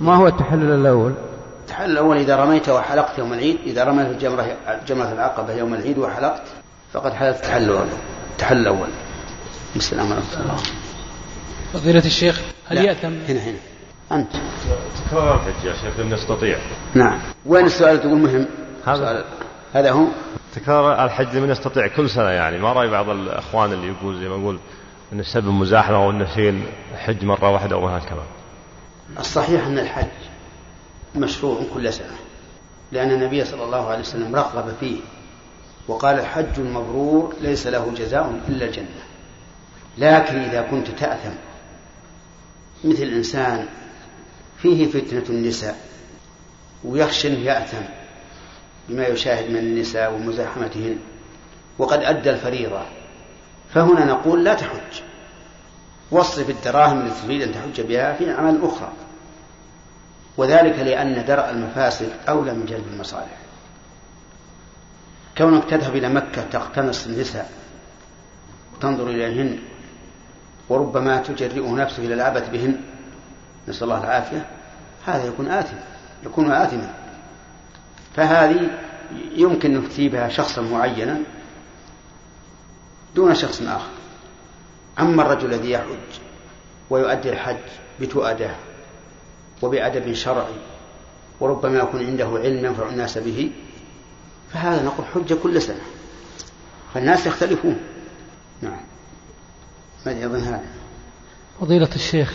ما 0.00 0.14
هو 0.14 0.26
التحلل 0.26 0.80
الأول؟ 0.80 1.14
التحلل 1.60 1.90
الأول 1.90 2.16
إذا 2.16 2.36
رميت 2.36 2.68
وحلقت 2.68 3.18
يوم 3.18 3.32
العيد 3.32 3.58
إذا 3.66 3.84
رميت 3.84 4.06
الجمرة 4.06 4.56
جمرة 4.86 5.12
العقبة 5.12 5.52
يوم 5.52 5.74
العيد 5.74 5.98
وحلقت 5.98 6.42
فقد 6.92 7.12
حللت 7.12 7.36
التحلل 7.36 7.70
الأول. 7.70 7.86
التحلل 8.30 8.60
الأول. 8.60 8.88
السلام 9.76 10.12
الله 10.12 10.56
فضيلة 11.72 12.04
الشيخ 12.04 12.40
هل 12.68 12.84
يأتم؟ 12.84 13.18
هنا 13.28 13.40
هنا. 13.40 13.58
أنت. 14.12 14.32
تكرر 15.06 15.34
الحج 15.34 15.64
يا 15.64 15.72
شيخ 15.72 16.00
لم 16.00 16.14
نستطيع. 16.14 16.58
نعم. 16.94 17.20
وين 17.46 17.66
السؤال 17.66 18.00
تقول 18.00 18.18
مهم؟ 18.18 18.46
هذا. 18.86 19.24
هذا 19.74 19.90
هو؟ 19.90 20.04
تكرار 20.58 21.04
الحج 21.04 21.36
لمن 21.36 21.50
يستطيع 21.50 21.86
كل 21.86 22.10
سنة 22.10 22.30
يعني. 22.30 22.58
ما 22.58 22.72
رأي 22.72 22.90
بعض 22.90 23.08
الأخوان 23.08 23.72
اللي 23.72 23.88
يقول 23.88 24.20
زي 24.20 24.28
ما 24.28 24.36
يقول 24.36 24.58
أن 25.12 25.20
السبب 25.20 25.48
مزاحمة 25.48 25.96
أو 25.96 26.10
أنه 26.10 26.34
شيء 26.34 26.62
الحج 26.92 27.24
مرة 27.24 27.50
واحدة 27.50 27.76
أو 27.76 27.88
هكذا 27.88 28.22
الصحيح 29.18 29.66
أن 29.66 29.78
الحج 29.78 30.06
مشروع 31.16 31.60
كل 31.74 31.92
سنة 31.92 32.16
لأن 32.92 33.10
النبي 33.10 33.44
صلى 33.44 33.64
الله 33.64 33.88
عليه 33.88 34.00
وسلم 34.00 34.36
رغب 34.36 34.74
فيه 34.80 34.96
وقال 35.88 36.18
الحج 36.18 36.58
المبرور 36.58 37.34
ليس 37.40 37.66
له 37.66 37.92
جزاء 37.96 38.40
إلا 38.48 38.64
الجنة. 38.64 39.02
لكن 39.98 40.38
إذا 40.38 40.62
كنت 40.62 40.88
تأثم 40.88 41.34
مثل 42.84 43.02
إنسان 43.02 43.66
فيه 44.58 44.86
فتنة 44.86 45.24
النساء 45.30 45.76
ويخشى 46.84 47.28
أنه 47.28 47.38
يأثم 47.38 47.97
بما 48.88 49.06
يشاهد 49.06 49.50
من 49.50 49.56
النساء 49.56 50.14
ومزاحمتهن 50.14 50.98
وقد 51.78 52.02
أدى 52.02 52.30
الفريضة. 52.30 52.82
فهنا 53.74 54.04
نقول 54.04 54.44
لا 54.44 54.54
تحج. 54.54 55.02
واصرف 56.10 56.50
الدراهم 56.50 57.06
التي 57.06 57.26
تريد 57.26 57.42
أن 57.42 57.52
تحج 57.52 57.80
بها 57.80 58.12
في 58.12 58.30
أعمال 58.30 58.64
أخرى. 58.64 58.92
وذلك 60.36 60.78
لأن 60.78 61.24
درء 61.24 61.50
المفاسد 61.50 62.12
أولى 62.28 62.54
من 62.54 62.66
جلب 62.66 62.84
المصالح. 62.92 63.38
كونك 65.38 65.64
تذهب 65.64 65.96
إلى 65.96 66.08
مكة 66.08 66.42
تقتنص 66.42 67.06
النساء 67.06 67.50
وتنظر 68.76 69.10
إليهن 69.10 69.58
وربما 70.68 71.16
تجرئ 71.16 71.70
نفسك 71.70 71.98
إلى 71.98 72.14
العبث 72.14 72.48
بهن 72.48 72.80
نسأل 73.68 73.82
الله 73.82 74.04
العافية 74.04 74.46
هذا 75.06 75.24
يكون 75.24 75.48
آثم 75.48 75.76
يكون 76.26 76.52
آثما. 76.52 76.94
فهذه 78.18 78.70
يمكن 79.36 79.74
نفتي 79.74 80.08
بها 80.08 80.28
شخصا 80.28 80.62
معينا 80.62 81.20
دون 83.14 83.34
شخص 83.34 83.62
آخر. 83.62 83.90
أما 85.00 85.22
الرجل 85.22 85.54
الذي 85.54 85.70
يحج 85.70 86.20
ويؤدي 86.90 87.30
الحج 87.30 87.56
بتؤداه 88.00 88.54
وبأدب 89.62 90.12
شرعي 90.12 90.54
وربما 91.40 91.78
يكون 91.78 92.06
عنده 92.06 92.26
علم 92.26 92.64
ينفع 92.64 92.88
الناس 92.88 93.18
به 93.18 93.50
فهذا 94.52 94.84
نقول 94.84 95.06
حجة 95.06 95.34
كل 95.34 95.62
سنة. 95.62 95.82
فالناس 96.94 97.26
يختلفون. 97.26 97.80
نعم. 98.62 98.80
ما 100.06 100.12
يظن 100.12 100.40
هذا؟ 100.40 100.64
فضيلة 101.60 101.90
الشيخ 101.94 102.32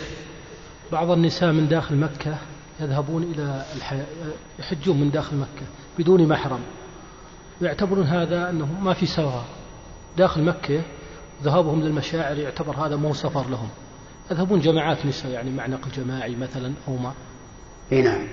بعض 0.92 1.10
النساء 1.10 1.52
من 1.52 1.68
داخل 1.68 1.96
مكة 1.96 2.38
يذهبون 2.80 3.22
إلى 3.22 3.64
الح... 3.76 3.94
يحجون 4.58 5.00
من 5.00 5.10
داخل 5.10 5.36
مكة 5.36 5.66
بدون 5.98 6.28
محرم. 6.28 6.60
ويعتبرون 7.60 8.06
هذا 8.06 8.50
أنه 8.50 8.80
ما 8.80 8.92
في 8.92 9.06
سواء 9.06 9.44
داخل 10.16 10.42
مكة 10.42 10.82
ذهابهم 11.42 11.82
للمشاعر 11.82 12.38
يعتبر 12.38 12.86
هذا 12.86 12.96
مو 12.96 13.14
سفر 13.14 13.48
لهم. 13.50 13.68
يذهبون 14.30 14.60
جماعات 14.60 15.06
نساء 15.06 15.30
يعني 15.30 15.50
مع 15.50 15.66
نقل 15.66 15.90
جماعي 15.90 16.36
مثلا 16.36 16.72
أو 16.88 16.96
ما. 16.96 17.12
إي 17.92 18.02
نعم. 18.02 18.28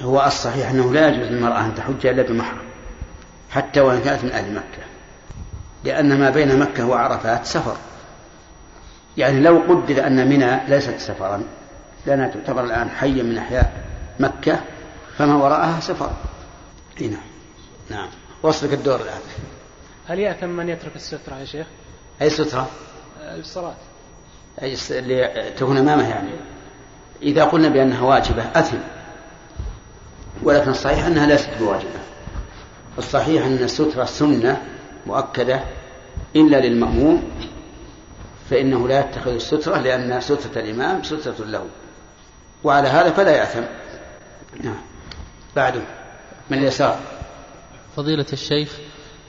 هو 0.00 0.24
الصحيح 0.26 0.70
أنه 0.70 0.92
لا 0.92 1.08
يجوز 1.08 1.26
للمرأة 1.26 1.66
أن 1.66 1.74
تحج 1.74 2.06
إلا 2.06 2.22
بمحرم 2.22 2.64
حتى 3.50 3.80
وإن 3.80 4.00
كانت 4.00 4.24
من 4.24 4.32
أهل 4.32 4.54
مكة. 4.54 4.82
لأن 5.84 6.20
ما 6.20 6.30
بين 6.30 6.58
مكة 6.58 6.86
وعرفات 6.86 7.46
سفر. 7.46 7.76
يعني 9.16 9.40
لو 9.40 9.58
قدر 9.68 10.06
أن 10.06 10.28
منى 10.28 10.60
ليست 10.68 10.98
سفرا 10.98 11.42
لأنها 12.06 12.28
تعتبر 12.28 12.64
الآن 12.64 12.90
حيا 12.90 13.22
من 13.22 13.38
أحياء 13.38 13.72
مكة 14.20 14.60
فما 15.18 15.34
وراءها 15.34 15.80
سفر. 15.80 16.12
إي 17.00 17.08
نعم. 17.08 17.20
نعم. 17.90 18.08
وصلك 18.42 18.72
الدور 18.72 19.00
الآن. 19.00 19.20
هل 20.08 20.18
يأثم 20.18 20.48
من 20.48 20.68
يترك 20.68 20.96
السترة 20.96 21.34
يا 21.40 21.44
شيخ؟ 21.44 21.66
أي 22.22 22.30
سترة؟ 22.30 22.68
الصلاة. 23.22 23.74
أي 24.62 24.76
س- 24.76 24.92
اللي 24.92 25.52
تكون 25.56 25.76
أمامه 25.78 26.08
يعني. 26.08 26.30
إذا 27.22 27.44
قلنا 27.44 27.68
بأنها 27.68 28.02
واجبة 28.02 28.42
أثم. 28.54 28.78
ولكن 30.42 30.70
الصحيح 30.70 31.04
أنها 31.06 31.26
ليست 31.26 31.50
بواجبة. 31.60 32.00
الصحيح 32.98 33.44
أن 33.46 33.52
السترة 33.54 34.04
سنة 34.04 34.62
مؤكدة 35.06 35.60
إلا 36.36 36.56
للمأموم 36.66 37.30
فإنه 38.50 38.88
لا 38.88 39.00
يتخذ 39.00 39.30
السترة 39.34 39.78
لأن 39.78 40.20
سترة 40.20 40.60
الإمام 40.62 41.02
سترة 41.02 41.44
له. 41.44 41.64
وعلى 42.64 42.88
هذا 42.88 43.10
فلا 43.10 43.36
يأثم. 43.36 43.62
نعم. 44.64 44.76
بعده. 45.56 45.82
من 46.50 46.58
اليسار. 46.58 46.98
فضيلة 47.96 48.26
الشيخ 48.32 48.78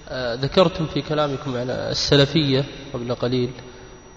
آه، 0.10 0.36
ذكرتم 0.36 0.86
في 0.86 1.02
كلامكم 1.02 1.58
على 1.58 1.90
السلفية 1.90 2.66
قبل 2.94 3.16
قليل 3.16 3.52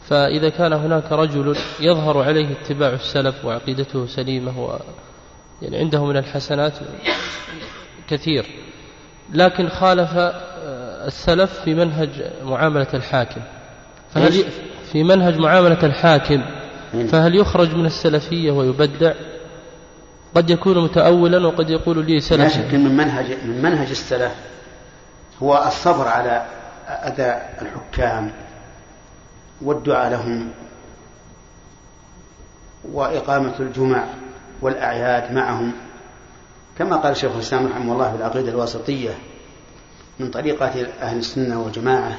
فإذا 0.09 0.49
كان 0.49 0.73
هناك 0.73 1.13
رجل 1.13 1.57
يظهر 1.81 2.23
عليه 2.23 2.53
اتباع 2.53 2.89
السلف 2.89 3.45
وعقيدته 3.45 4.07
سليمة 4.07 4.65
و 4.65 4.79
يعني 5.63 5.79
عنده 5.79 6.05
من 6.05 6.17
الحسنات 6.17 6.73
كثير 8.09 8.47
لكن 9.33 9.69
خالف 9.69 10.11
آه، 10.17 11.07
السلف 11.07 11.61
في 11.61 11.75
منهج 11.75 12.11
معاملة 12.43 12.89
الحاكم. 12.95 13.41
فهل؟ 14.11 14.45
في 14.93 15.03
منهج 15.05 15.39
معاملة 15.39 15.83
الحاكم 15.83 16.43
فهل 16.93 17.35
يخرج 17.35 17.75
من 17.75 17.87
السلفية 17.87 18.51
ويبدع؟ 18.51 19.13
قد 20.35 20.51
يكون 20.51 20.85
متأولا 20.85 21.47
وقد 21.47 21.71
يقول 21.71 22.07
لي 22.07 22.15
لا 22.15 22.21
سلفي. 22.21 22.51
شك 22.51 22.75
من 22.75 22.97
منهج 22.97 23.27
من 23.45 23.63
منهج 23.63 23.91
السلف 23.91 24.35
هو 25.43 25.65
الصبر 25.67 26.09
على 26.09 26.47
أذى 26.89 27.43
الحكام 27.63 28.33
والدعاء 29.63 30.11
لهم 30.11 30.51
وإقامة 32.93 33.55
الجمع 33.61 34.05
والأعياد 34.63 35.33
معهم. 35.33 35.73
كما 36.79 36.97
قال 36.97 37.17
شيخ 37.17 37.33
الإسلام 37.35 37.67
رحمه 37.67 37.93
الله 37.93 38.11
في 38.11 38.17
العقيدة 38.17 38.51
الواسطية 38.51 39.11
من 40.19 40.31
طريقة 40.31 40.87
أهل 41.03 41.19
السنة 41.19 41.63
والجماعة 41.63 42.13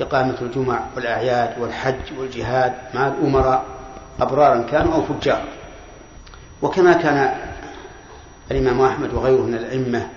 إقامة 0.00 0.36
الجمع 0.42 0.80
والأعياد 0.96 1.58
والحج 1.60 2.18
والجهاد 2.18 2.72
مع 2.94 3.08
الأمراء. 3.08 3.64
أبرارا 4.22 4.62
كانوا 4.62 4.94
أو 4.94 5.02
فجار. 5.02 5.44
وكما 6.62 6.92
كان 6.92 7.34
الإمام 8.50 8.80
أحمد 8.80 9.14
وغيره 9.14 9.42
من 9.42 9.54
الأئمة 9.54 10.08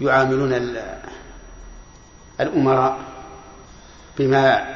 يعاملون 0.00 0.52
ال- 0.52 0.98
الأمراء 2.40 2.98
بما 4.18 4.74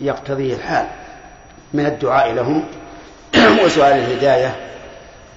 يقتضيه 0.00 0.54
الحال 0.54 0.86
من 1.72 1.86
الدعاء 1.86 2.32
لهم 2.32 2.64
وسؤال 3.64 3.92
الهداية 3.92 4.56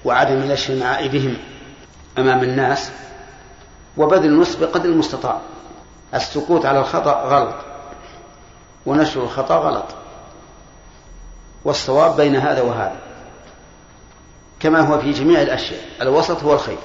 وعدم 0.05 0.37
الاشتماع 0.37 1.05
بهم 1.05 1.37
أمام 2.17 2.43
الناس 2.43 2.91
وبذل 3.97 4.25
النصح 4.25 4.59
بقدر 4.59 4.89
المستطاع 4.89 5.41
السكوت 6.13 6.65
على 6.65 6.79
الخطأ 6.79 7.23
غلط 7.23 7.55
ونشر 8.85 9.23
الخطأ 9.23 9.55
غلط. 9.55 9.85
والصواب 11.65 12.17
بين 12.17 12.35
هذا 12.35 12.61
وهذا. 12.61 12.97
كما 14.59 14.79
هو 14.79 14.99
في 14.99 15.11
جميع 15.11 15.41
الأشياء 15.41 15.81
الوسط 16.01 16.43
هو 16.43 16.53
الخير. 16.53 16.77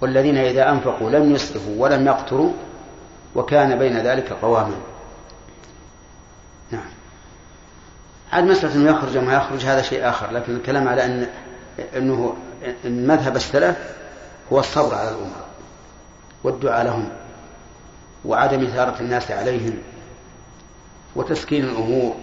والذين 0.00 0.36
إذا 0.36 0.70
أنفقوا 0.70 1.10
لم 1.10 1.34
يسرفوا 1.34 1.74
ولم 1.78 2.06
يقتروا 2.06 2.52
وكان 3.34 3.78
بين 3.78 3.98
ذلك 3.98 4.32
قواما. 4.32 4.76
نعم. 6.70 6.90
عاد 8.32 8.44
مسألة 8.44 8.74
أنه 8.74 8.90
يخرج 8.90 9.16
وما 9.16 9.34
يخرج 9.34 9.64
هذا 9.64 9.82
شيء 9.82 10.08
آخر. 10.08 10.30
لكن 10.30 10.56
الكلام 10.56 10.88
على 10.88 11.04
أن 11.04 11.26
أنه 11.96 12.36
أن 12.84 13.06
مذهب 13.06 13.36
السلف 13.36 13.76
هو 14.52 14.58
الصبر 14.60 14.94
على 14.94 15.08
الأمة 15.08 15.42
والدعاء 16.44 16.84
لهم 16.84 17.08
وعدم 18.24 18.64
إثارة 18.64 19.00
الناس 19.00 19.30
عليهم 19.30 19.78
وتسكين 21.16 21.64
الأمور. 21.64 22.16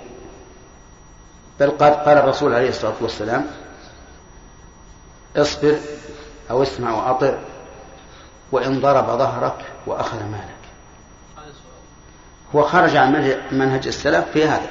بل 1.60 1.70
قد 1.70 1.93
قال 1.93 2.18
الرسول 2.18 2.53
عليه 2.53 2.70
الصلاة 2.70 2.93
والسلام 3.01 3.45
اصبر 5.38 5.76
أو 6.51 6.64
اسمع 6.64 6.91
وأطع 6.91 7.34
وإن 8.51 8.82
ضرب 8.82 9.05
ظهرك 9.05 9.66
وأخذ 9.88 10.24
مالك. 10.24 10.60
هو 12.55 12.64
خرج 12.64 12.95
عن 12.95 13.36
منهج 13.51 13.88
السلف 13.88 14.26
في 14.34 14.47
هذا. 14.47 14.70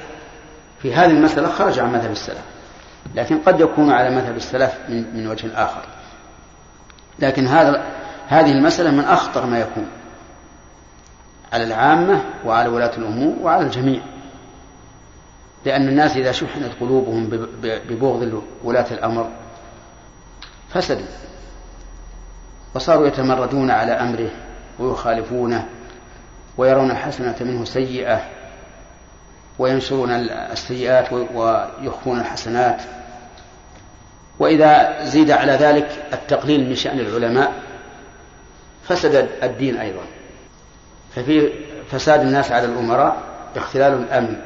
في 0.83 0.95
هذه 0.95 1.11
المسألة 1.11 1.49
خرج 1.49 1.79
عن 1.79 1.93
مذهب 1.93 2.11
السلف. 2.11 2.43
لكن 3.15 3.39
قد 3.39 3.61
يكون 3.61 3.91
على 3.91 4.11
مذهب 4.11 4.37
السلف 4.37 4.79
من, 4.89 5.17
من 5.17 5.27
وجه 5.27 5.65
آخر. 5.65 5.83
لكن 7.19 7.47
هذا 7.47 7.85
هذه 8.29 8.53
المسألة 8.53 8.91
من 8.91 9.05
أخطر 9.05 9.47
ما 9.47 9.59
يكون 9.59 9.87
على 11.53 11.65
العامة 11.65 12.25
وعلى 12.45 12.69
ولاة 12.69 12.97
الأمور 12.97 13.37
وعلى 13.43 13.63
الجميع. 13.63 14.01
لأن 15.65 15.89
الناس 15.89 16.17
إذا 16.17 16.33
شحنت 16.33 16.71
قلوبهم 16.81 17.29
ببغض 17.63 18.43
ولاة 18.65 18.87
الأمر 18.91 19.31
فسدوا. 20.71 21.07
وصاروا 22.75 23.07
يتمردون 23.07 23.71
على 23.71 23.93
أمره 23.93 24.31
ويخالفونه 24.79 25.69
ويرون 26.57 26.91
الحسنة 26.91 27.37
منه 27.41 27.65
سيئة 27.65 28.21
وينشرون 29.59 30.11
السيئات 30.11 31.13
ويخفون 31.13 32.21
الحسنات. 32.21 32.83
وإذا 34.39 35.05
زيد 35.05 35.31
على 35.31 35.53
ذلك 35.53 36.07
التقليل 36.13 36.69
من 36.69 36.75
شأن 36.75 37.01
العلماء 37.01 37.53
فسد 38.85 39.29
الدين 39.43 39.77
أيضا. 39.77 40.03
ففي 41.15 41.53
فساد 41.91 42.21
الناس 42.21 42.53
على 42.53 42.67
الأمراء 42.67 43.17
اختلال 43.57 43.93
الأمن. 43.93 44.37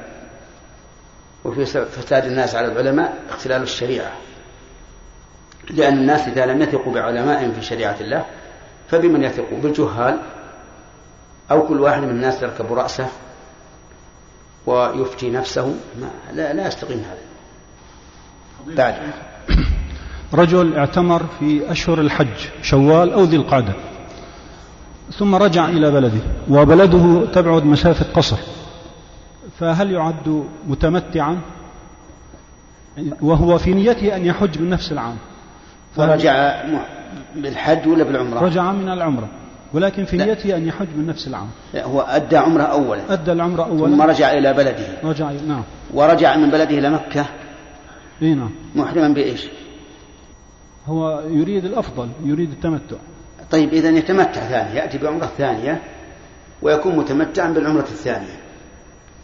وفي 1.44 1.64
فساد 1.64 2.24
الناس 2.24 2.54
على 2.54 2.72
العلماء 2.72 3.22
اختلال 3.30 3.62
الشريعة. 3.62 4.12
لأن 5.70 5.98
الناس 5.98 6.28
إذا 6.28 6.46
لم 6.46 6.62
يثقوا 6.62 6.92
بعلمائهم 6.92 7.52
في 7.52 7.62
شريعة 7.62 7.96
الله 8.00 8.24
فبمن 8.88 9.24
يثقوا 9.24 9.58
بالجهال. 9.58 10.18
أو 11.50 11.66
كل 11.68 11.80
واحد 11.80 12.02
من 12.02 12.10
الناس 12.10 12.42
يركب 12.42 12.72
رأسه 12.72 13.06
ويفتي 14.66 15.30
نفسه. 15.30 15.74
ما 16.00 16.10
لا, 16.32 16.52
لا 16.52 16.66
يستقيم 16.66 16.98
هذا. 16.98 17.22
بعد. 18.76 18.94
رجل 20.34 20.76
اعتمر 20.76 21.22
في 21.38 21.70
أشهر 21.70 22.00
الحج 22.00 22.48
شوال 22.62 23.12
أو 23.12 23.22
ذي 23.24 23.36
القعدة 23.36 23.74
ثم 25.18 25.34
رجع 25.34 25.68
إلى 25.68 25.90
بلده 25.90 26.20
وبلده 26.50 27.26
تبعد 27.26 27.64
مسافة 27.64 28.12
قصر. 28.14 28.36
فهل 29.62 29.90
يعد 29.90 30.44
متمتعا؟ 30.68 31.38
وهو 33.20 33.58
في 33.58 33.74
نيته 33.74 34.16
أن 34.16 34.26
يحج 34.26 34.60
من 34.60 34.70
نفس 34.70 34.92
العام. 34.92 35.16
ورجع 35.96 36.62
بالحج 37.36 37.88
ولا 37.88 38.04
بالعمرة؟ 38.04 38.40
رجع 38.40 38.72
من 38.72 38.88
العمرة 38.88 39.28
ولكن 39.72 40.04
في 40.04 40.16
نيته 40.16 40.56
أن 40.56 40.66
يحج 40.66 40.86
من 40.96 41.06
نفس 41.06 41.28
العام. 41.28 41.48
لا 41.74 41.84
هو 41.84 42.00
أدى 42.00 42.36
عمرة 42.36 42.62
أولا. 42.62 43.12
أدى 43.12 43.32
العمرة 43.32 43.62
أولا. 43.62 43.96
ثم 43.96 44.02
رجع 44.02 44.32
إلى 44.32 44.52
بلده. 44.52 44.86
رجع 45.04 45.30
نعم. 45.30 45.62
ورجع 45.94 46.36
من 46.36 46.50
بلده 46.50 46.78
إلى 46.78 46.90
مكة. 46.90 47.26
إي 48.22 48.34
نعم. 48.34 48.50
محرما 48.74 49.08
بإيش؟ 49.08 49.46
هو 50.86 51.22
يريد 51.30 51.64
الأفضل 51.64 52.08
يريد 52.24 52.50
التمتع. 52.50 52.96
طيب 53.50 53.72
إذا 53.72 53.88
يتمتع 53.90 54.40
ثانية 54.40 54.74
يأتي 54.74 54.98
بعمرة 54.98 55.30
ثانية 55.38 55.82
ويكون 56.62 56.96
متمتعا 56.96 57.52
بالعمرة 57.52 57.82
الثانية. 57.82 58.42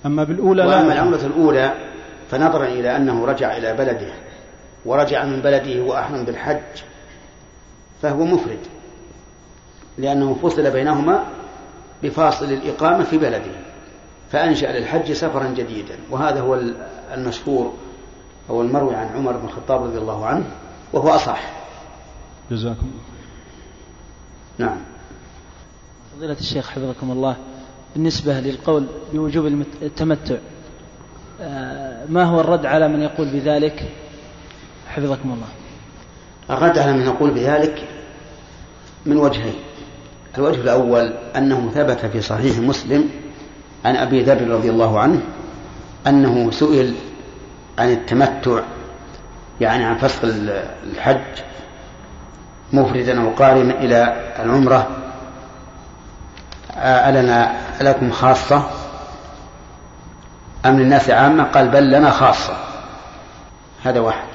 أما 0.06 0.24
بالأولى 0.24 0.62
لا. 0.62 0.68
وأما 0.68 0.92
العمرة 0.92 1.26
الأولى 1.26 1.74
فنظرا 2.30 2.64
إلى 2.66 2.96
أنه 2.96 3.24
رجع 3.24 3.56
إلى 3.56 3.74
بلده 3.74 4.12
ورجع 4.84 5.24
من 5.24 5.40
بلده 5.40 5.82
وأحرم 5.82 6.24
بالحج 6.24 6.82
فهو 8.02 8.24
مفرد 8.24 8.58
لأنه 9.98 10.34
فصل 10.42 10.70
بينهما 10.70 11.24
بفاصل 12.02 12.44
الإقامة 12.44 13.04
في 13.04 13.18
بلده 13.18 13.52
فأنشأ 14.32 14.66
للحج 14.66 15.12
سفرا 15.12 15.48
جديدا 15.48 15.98
وهذا 16.10 16.40
هو 16.40 16.60
المشهور 17.14 17.74
أو 18.50 18.62
المروي 18.62 18.94
عن 18.94 19.06
عمر 19.06 19.36
بن 19.36 19.46
الخطاب 19.46 19.84
رضي 19.84 19.98
الله 19.98 20.26
عنه 20.26 20.44
وهو 20.92 21.08
أصح. 21.08 21.52
جزاكم 22.50 22.90
نعم. 24.58 24.78
فضيلة 26.16 26.36
الشيخ 26.40 26.70
حفظكم 26.70 27.10
الله. 27.10 27.36
بالنسبة 27.98 28.40
للقول 28.40 28.86
بوجوب 29.12 29.46
التمتع. 29.82 30.36
آه، 31.40 32.04
ما 32.08 32.24
هو 32.24 32.40
الرد 32.40 32.66
على 32.66 32.88
من 32.88 33.02
يقول 33.02 33.28
بذلك؟ 33.28 33.88
حفظكم 34.88 35.30
الله. 35.32 35.46
الرد 36.50 36.78
على 36.78 36.92
من 36.92 37.02
يقول 37.02 37.30
بذلك 37.30 37.88
من 39.06 39.16
وجهين. 39.16 39.54
الوجه 40.38 40.60
الأول 40.60 41.12
أنه 41.36 41.70
ثبت 41.74 42.06
في 42.06 42.20
صحيح 42.20 42.58
مسلم 42.58 43.08
عن 43.84 43.96
أبي 43.96 44.22
ذر 44.22 44.48
رضي 44.48 44.70
الله 44.70 45.00
عنه 45.00 45.20
أنه 46.06 46.50
سئل 46.50 46.94
عن 47.78 47.92
التمتع 47.92 48.62
يعني 49.60 49.84
عن 49.84 49.96
فسخ 49.96 50.20
الحج 50.92 51.42
مفردا 52.72 53.20
أو 53.22 53.30
قارنا 53.30 53.80
إلى 53.80 54.32
العمرة. 54.38 55.07
ألنا 56.78 57.52
لكم 57.80 58.10
خاصة؟ 58.10 58.62
أم 60.66 60.78
للناس 60.80 61.10
عامة؟ 61.10 61.44
قال 61.44 61.68
بل 61.68 61.90
لنا 61.90 62.10
خاصة. 62.10 62.56
هذا 63.84 64.00
واحد. 64.00 64.28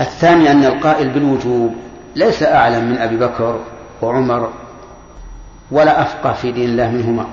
الثاني 0.00 0.50
أن 0.50 0.64
القائل 0.64 1.08
بالوجوب 1.08 1.74
ليس 2.16 2.42
أعلم 2.42 2.84
من 2.84 2.98
أبي 2.98 3.16
بكر 3.16 3.60
وعمر 4.02 4.50
ولا 5.70 6.02
أفقه 6.02 6.32
في 6.32 6.52
دين 6.52 6.68
الله 6.68 6.90
منهما. 6.90 7.26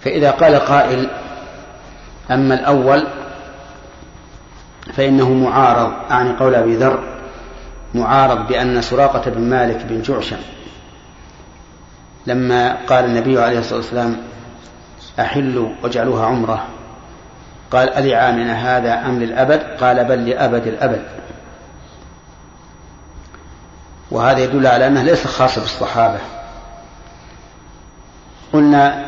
فإذا 0.00 0.30
قال 0.30 0.54
قائل 0.54 1.10
أما 2.30 2.54
الأول 2.54 3.06
فإنه 4.92 5.32
معارض 5.32 5.92
أعني 6.10 6.32
قول 6.32 6.54
أبي 6.54 6.76
ذر 6.76 7.16
معارض 7.94 8.46
بأن 8.46 8.82
سراقة 8.82 9.30
بن 9.30 9.40
مالك 9.40 9.86
بن 9.88 10.02
جعشم 10.02 10.36
لما 12.26 12.76
قال 12.86 13.04
النبي 13.04 13.42
عليه 13.42 13.58
الصلاة 13.58 13.78
والسلام 13.78 14.16
أحلوا 15.20 15.68
واجعلوها 15.82 16.26
عمرة. 16.26 16.66
قال 17.70 17.94
ألعامنا 17.94 18.52
هذا 18.52 19.06
أم 19.06 19.18
للأبد؟ 19.18 19.62
قال 19.80 20.04
بل 20.04 20.28
لأبد 20.28 20.66
الأبد. 20.66 21.02
وهذا 24.10 24.38
يدل 24.38 24.66
على 24.66 24.86
أنه 24.86 25.02
ليس 25.02 25.26
خاص 25.26 25.58
بالصحابة. 25.58 26.18
قلنا 28.52 29.04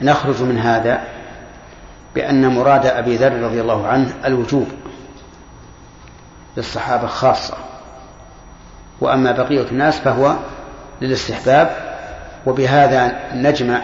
نخرج 0.00 0.42
من 0.42 0.58
هذا 0.58 1.02
بأن 2.14 2.46
مراد 2.46 2.86
أبي 2.86 3.16
ذر 3.16 3.42
رضي 3.42 3.60
الله 3.60 3.86
عنه 3.86 4.12
الوجوب 4.24 4.68
للصحابة 6.56 7.06
خاصة. 7.06 7.56
وأما 9.00 9.32
بقية 9.32 9.66
الناس 9.70 10.00
فهو 10.00 10.36
للاستحباب 11.02 11.76
وبهذا 12.46 13.20
نجمع 13.34 13.82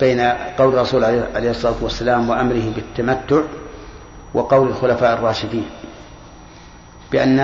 بين 0.00 0.20
قول 0.58 0.74
الرسول 0.74 1.04
عليه 1.04 1.50
الصلاة 1.50 1.74
والسلام 1.80 2.30
وأمره 2.30 2.72
بالتمتع 2.76 3.40
وقول 4.34 4.68
الخلفاء 4.68 5.18
الراشدين 5.18 5.66
بأن 7.12 7.40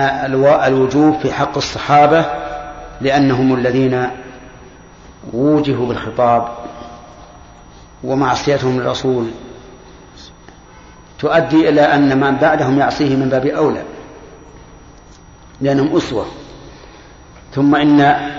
الوجوب 0.65 1.19
في 1.19 1.33
حق 1.33 1.57
الصحابة 1.57 2.25
لأنهم 3.01 3.55
الذين 3.55 4.07
ووجهوا 5.33 5.87
بالخطاب 5.87 6.47
ومعصيتهم 8.03 8.79
للرسول 8.79 9.27
تؤدي 11.19 11.69
إلى 11.69 11.81
أن 11.81 12.19
من 12.19 12.35
بعدهم 12.37 12.79
يعصيه 12.79 13.15
من 13.15 13.29
باب 13.29 13.45
أولى 13.45 13.83
لأنهم 15.61 15.97
أسوة. 15.97 16.25
ثم 17.53 17.75
إن 17.75 18.30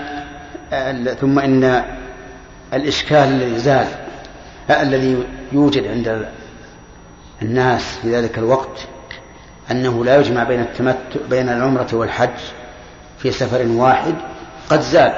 ثم 1.21 1.39
إن 1.39 1.83
الإشكال 2.73 3.17
الذي 3.17 3.59
زال 3.59 3.87
الذي 4.69 5.23
يوجد 5.51 5.87
عند 5.87 6.29
الناس 7.41 7.97
في 8.01 8.15
ذلك 8.15 8.37
الوقت 8.37 8.87
أنه 9.71 10.05
لا 10.05 10.17
يجمع 10.17 10.43
بين 10.43 10.59
التمتع 10.59 10.99
بين 11.29 11.49
العمرة 11.49 11.87
والحج 11.93 12.39
في 13.17 13.31
سفر 13.31 13.67
واحد 13.67 14.13
قد 14.69 14.81
زال 14.81 15.13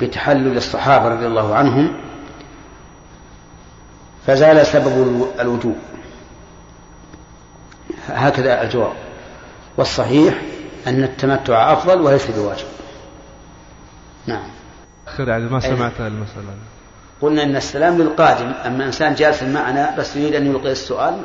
بتحلل 0.00 0.56
الصحابة 0.56 1.08
رضي 1.08 1.26
الله 1.26 1.54
عنهم 1.54 1.96
فزال 4.26 4.66
سبب 4.66 5.26
الوجوب. 5.40 5.76
هكذا 8.08 8.62
الجواب. 8.62 8.92
والصحيح 9.76 10.34
أن 10.86 11.04
التمتع 11.04 11.72
أفضل 11.72 12.00
وليس 12.00 12.30
بواجب. 12.30 12.66
نعم. 14.26 14.55
متأخر 15.16 15.28
يعني 15.28 15.44
ما 15.44 15.60
سمعت 15.60 16.00
المسألة. 16.00 16.54
قلنا 17.20 17.42
إن 17.42 17.56
السلام 17.56 17.98
للقادم 17.98 18.46
أما 18.46 18.84
إنسان 18.84 19.14
جالس 19.14 19.42
معنا 19.42 19.96
بس 19.98 20.16
يريد 20.16 20.34
أن 20.34 20.46
يلقي 20.46 20.72
السؤال 20.72 21.22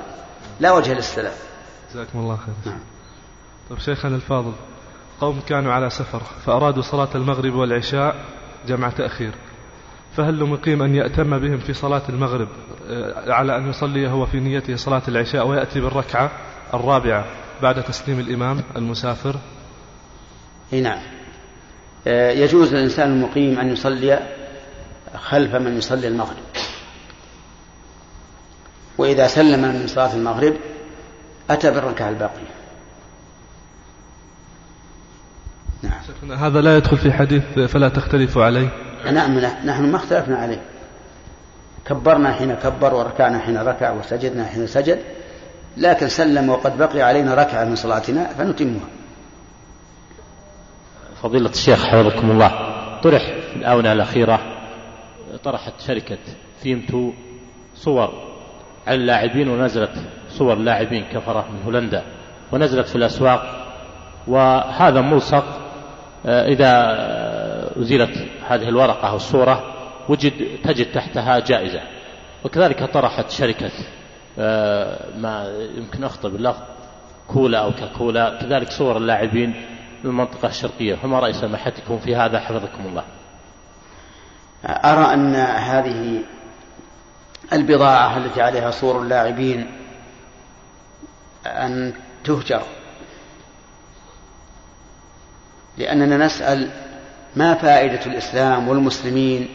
لا 0.60 0.72
وجه 0.72 0.94
للسلام. 0.94 1.34
جزاكم 1.94 2.20
الله 2.20 2.36
خير. 2.38 2.56
نعم. 2.66 2.80
طيب 3.70 3.80
شيخنا 3.80 4.16
الفاضل 4.16 4.54
قوم 5.22 5.40
كانوا 5.48 5.74
على 5.74 5.90
سفر 5.90 6.22
فأرادوا 6.46 6.82
صلاة 6.82 7.10
المغرب 7.16 7.54
والعشاء 7.54 8.16
جمع 8.68 8.90
تأخير. 8.90 9.34
فهل 10.18 10.40
لمقيم 10.40 10.82
أن 10.82 10.96
يأتم 10.96 11.40
بهم 11.40 11.58
في 11.58 11.74
صلاة 11.74 12.02
المغرب 12.10 12.48
آه، 12.90 13.34
على 13.34 13.58
أن 13.58 13.70
يصلي 13.70 14.10
هو 14.10 14.26
في 14.26 14.40
نيته 14.40 14.76
صلاة 14.76 15.02
العشاء 15.08 15.48
ويأتي 15.48 15.82
بالركعة 15.82 16.32
الرابعة 16.74 17.26
بعد 17.62 17.84
تسليم 17.84 18.20
الإمام 18.20 18.64
المسافر؟ 18.76 19.36
نعم. 20.72 21.21
يجوز 22.06 22.74
للإنسان 22.74 23.12
المقيم 23.12 23.60
أن 23.60 23.72
يصلي 23.72 24.20
خلف 25.16 25.56
من 25.56 25.78
يصلي 25.78 26.08
المغرب. 26.08 26.44
وإذا 28.98 29.28
سلم 29.28 29.62
من 29.62 29.88
صلاة 29.88 30.16
المغرب 30.16 30.54
أتى 31.50 31.72
بالركعة 31.72 32.10
الباقية. 32.10 32.52
نعم. 35.84 36.32
هذا 36.32 36.62
لا 36.62 36.78
يدخل 36.78 36.98
في 36.98 37.12
حديث 37.12 37.44
فلا 37.60 37.90
تختلفوا 37.90 38.44
عليه. 38.44 38.70
نعم 39.12 39.40
نحن 39.40 39.92
ما 39.92 39.96
اختلفنا 39.98 40.38
عليه. 40.38 40.62
كبرنا 41.86 42.34
حين 42.34 42.54
كبر 42.54 42.94
وركعنا 42.94 43.40
حين 43.40 43.58
ركع 43.58 43.92
وسجدنا 43.92 44.46
حين 44.46 44.68
سجد 44.68 45.00
لكن 45.78 46.08
سلم 46.08 46.50
وقد 46.50 46.78
بقي 46.78 47.02
علينا 47.02 47.34
ركعة 47.34 47.64
من 47.64 47.76
صلاتنا 47.76 48.28
فنتمها. 48.28 48.88
فضيلة 51.22 51.50
الشيخ 51.50 51.86
حفظكم 51.86 52.32
الله. 52.32 52.52
طرح 53.04 53.22
في 53.22 53.56
الآونة 53.56 53.92
الأخيرة 53.92 54.40
طرحت 55.44 55.74
شركة 55.88 56.18
فيمتو 56.64 57.12
صور. 57.76 58.10
على 58.88 58.96
اللاعبين 58.96 59.50
ونزلت 59.50 59.92
صور 60.30 60.56
لاعبين 60.56 61.04
كفرة 61.04 61.46
من 61.52 61.64
هولندا 61.66 62.04
ونزلت 62.52 62.88
في 62.88 62.96
الأسواق. 62.96 63.68
وهذا 64.28 65.02
ملصق 65.02 65.46
آه، 66.26 66.48
إذا 66.48 66.72
أزيلت 67.82 68.28
هذه 68.48 68.70
الورقة 68.70 69.10
أو 69.10 69.16
الصورة 69.16 69.64
وجد 70.10 70.34
تجد 70.64 70.92
تحتها 70.92 71.40
جائزة. 71.40 71.82
وكذلك 72.44 72.84
طرحت 72.84 73.30
شركة 73.30 73.72
آه، 74.40 75.18
ما 75.18 75.48
يمكن 75.78 76.04
أخطأ 76.04 76.30
باللفظ 76.30 76.62
كولا 77.28 77.60
أو 77.60 77.72
كاكولا 77.72 78.38
كذلك 78.42 78.70
صور 78.72 78.98
اللاعبين 78.98 79.54
المنطقة 80.06 80.48
الشرقية 80.48 80.96
فما 80.96 81.20
رأي 81.20 81.34
سماحتكم 81.34 82.00
في 82.00 82.16
هذا؟ 82.16 82.40
حفظكم 82.40 82.86
الله. 82.86 83.04
أرى 84.66 85.14
أن 85.14 85.36
هذه 85.36 86.24
البضاعة 87.54 88.18
التي 88.18 88.42
عليها 88.42 88.72
صور 88.72 89.02
اللاعبين 89.02 89.72
أن 91.46 91.94
تهجر. 92.24 92.64
لأننا 95.78 96.26
نسأل 96.26 96.70
ما 97.36 97.54
فائدة 97.54 98.06
الإسلام 98.06 98.68
والمسلمين 98.68 99.50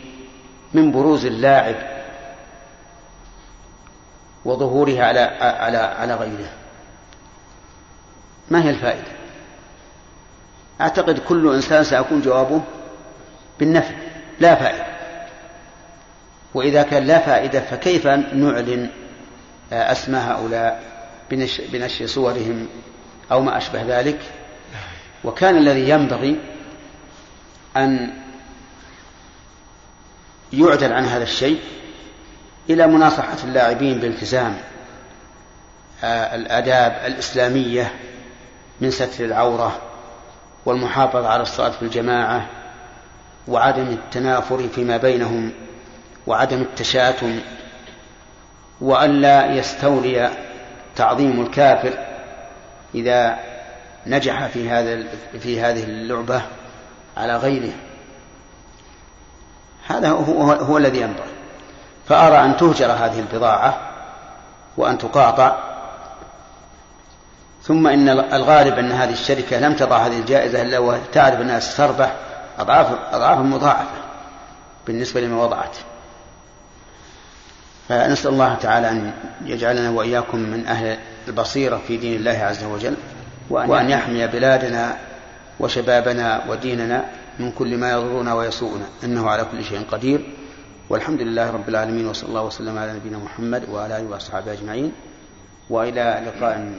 من 0.74 0.92
بروز 0.92 1.26
اللاعب 1.26 1.76
وظهورها 4.44 5.04
على 5.04 5.20
على 5.40 5.78
على 5.78 6.14
غيره. 6.14 6.52
ما 8.50 8.64
هي 8.64 8.70
الفائدة؟ 8.70 9.15
أعتقد 10.80 11.18
كل 11.18 11.54
إنسان 11.54 11.84
سيكون 11.84 12.20
جوابه 12.20 12.62
بالنفع 13.60 13.94
لا 14.40 14.54
فائدة. 14.54 14.86
وإذا 16.54 16.82
كان 16.82 17.04
لا 17.04 17.18
فائدة 17.18 17.60
فكيف 17.60 18.06
نعلن 18.06 18.90
أسماء 19.72 20.22
هؤلاء 20.22 20.82
بنشر 21.72 22.06
صورهم 22.06 22.66
أو 23.32 23.40
ما 23.40 23.56
أشبه 23.56 23.82
ذلك؟ 24.00 24.18
وكان 25.24 25.56
الذي 25.56 25.88
ينبغي 25.88 26.40
أن 27.76 28.12
يعدل 30.52 30.92
عن 30.92 31.04
هذا 31.04 31.22
الشيء 31.22 31.60
إلى 32.70 32.86
مناصحة 32.86 33.36
اللاعبين 33.44 33.98
بالتزام 33.98 34.56
آه، 36.04 36.34
الآداب 36.34 37.02
الإسلامية 37.06 37.92
من 38.80 38.90
ستر 38.90 39.24
العورة 39.24 39.80
والمحافظة 40.66 41.28
على 41.28 41.42
الصلاة 41.42 41.70
في 41.70 41.82
الجماعة 41.82 42.46
وعدم 43.48 43.88
التنافر 43.88 44.68
فيما 44.68 44.96
بينهم 44.96 45.52
وعدم 46.26 46.60
التشاتم 46.60 47.40
وألا 48.80 49.54
يستولي 49.54 50.30
تعظيم 50.96 51.40
الكافر 51.40 51.98
إذا 52.94 53.38
نجح 54.06 54.46
في 54.46 54.70
هذا 54.70 55.04
في 55.40 55.60
هذه 55.60 55.84
اللعبة 55.84 56.42
على 57.16 57.36
غيره. 57.36 57.72
هذا 59.86 60.10
هو, 60.10 60.52
هو 60.52 60.78
الذي 60.78 61.00
ينبغي. 61.00 61.30
فأرى 62.08 62.44
أن 62.44 62.56
تهجر 62.56 62.92
هذه 62.92 63.20
البضاعة 63.20 63.80
وأن 64.76 64.98
تقاطع 64.98 65.75
ثم 67.66 67.86
إن 67.86 68.08
الغالب 68.08 68.78
أن 68.78 68.92
هذه 68.92 69.12
الشركة 69.12 69.58
لم 69.58 69.74
تضع 69.74 70.06
هذه 70.06 70.18
الجائزة 70.18 70.62
إلا 70.62 70.78
وتعرف 70.78 71.40
أنها 71.40 71.60
ستربح 71.60 72.16
أضعاف 72.58 72.86
أضعاف 73.12 73.38
مضاعفة 73.38 74.06
بالنسبة 74.86 75.20
لما 75.20 75.42
وضعت. 75.42 75.76
فنسأل 77.88 78.30
الله 78.30 78.54
تعالى 78.54 78.90
أن 78.90 79.12
يجعلنا 79.44 79.90
وإياكم 79.90 80.38
من 80.38 80.66
أهل 80.66 80.98
البصيرة 81.28 81.80
في 81.88 81.96
دين 81.96 82.14
الله 82.16 82.38
عز 82.38 82.64
وجل 82.64 82.96
وأن 83.50 83.90
يحمي 83.90 84.26
بلادنا 84.26 84.96
وشبابنا 85.60 86.44
وديننا 86.48 87.04
من 87.38 87.52
كل 87.52 87.76
ما 87.76 87.90
يضرنا 87.90 88.34
ويسوءنا 88.34 88.84
إنه 89.04 89.30
على 89.30 89.44
كل 89.44 89.64
شيء 89.64 89.82
قدير. 89.92 90.32
والحمد 90.90 91.20
لله 91.20 91.50
رب 91.50 91.68
العالمين 91.68 92.06
وصلى 92.06 92.28
الله 92.28 92.42
وسلم 92.42 92.78
على 92.78 92.92
نبينا 92.92 93.18
محمد 93.18 93.68
وعلى 93.68 93.98
آله 93.98 94.10
وأصحابه 94.10 94.52
أجمعين. 94.52 94.92
وإلى 95.70 96.22
لقاء 96.26 96.72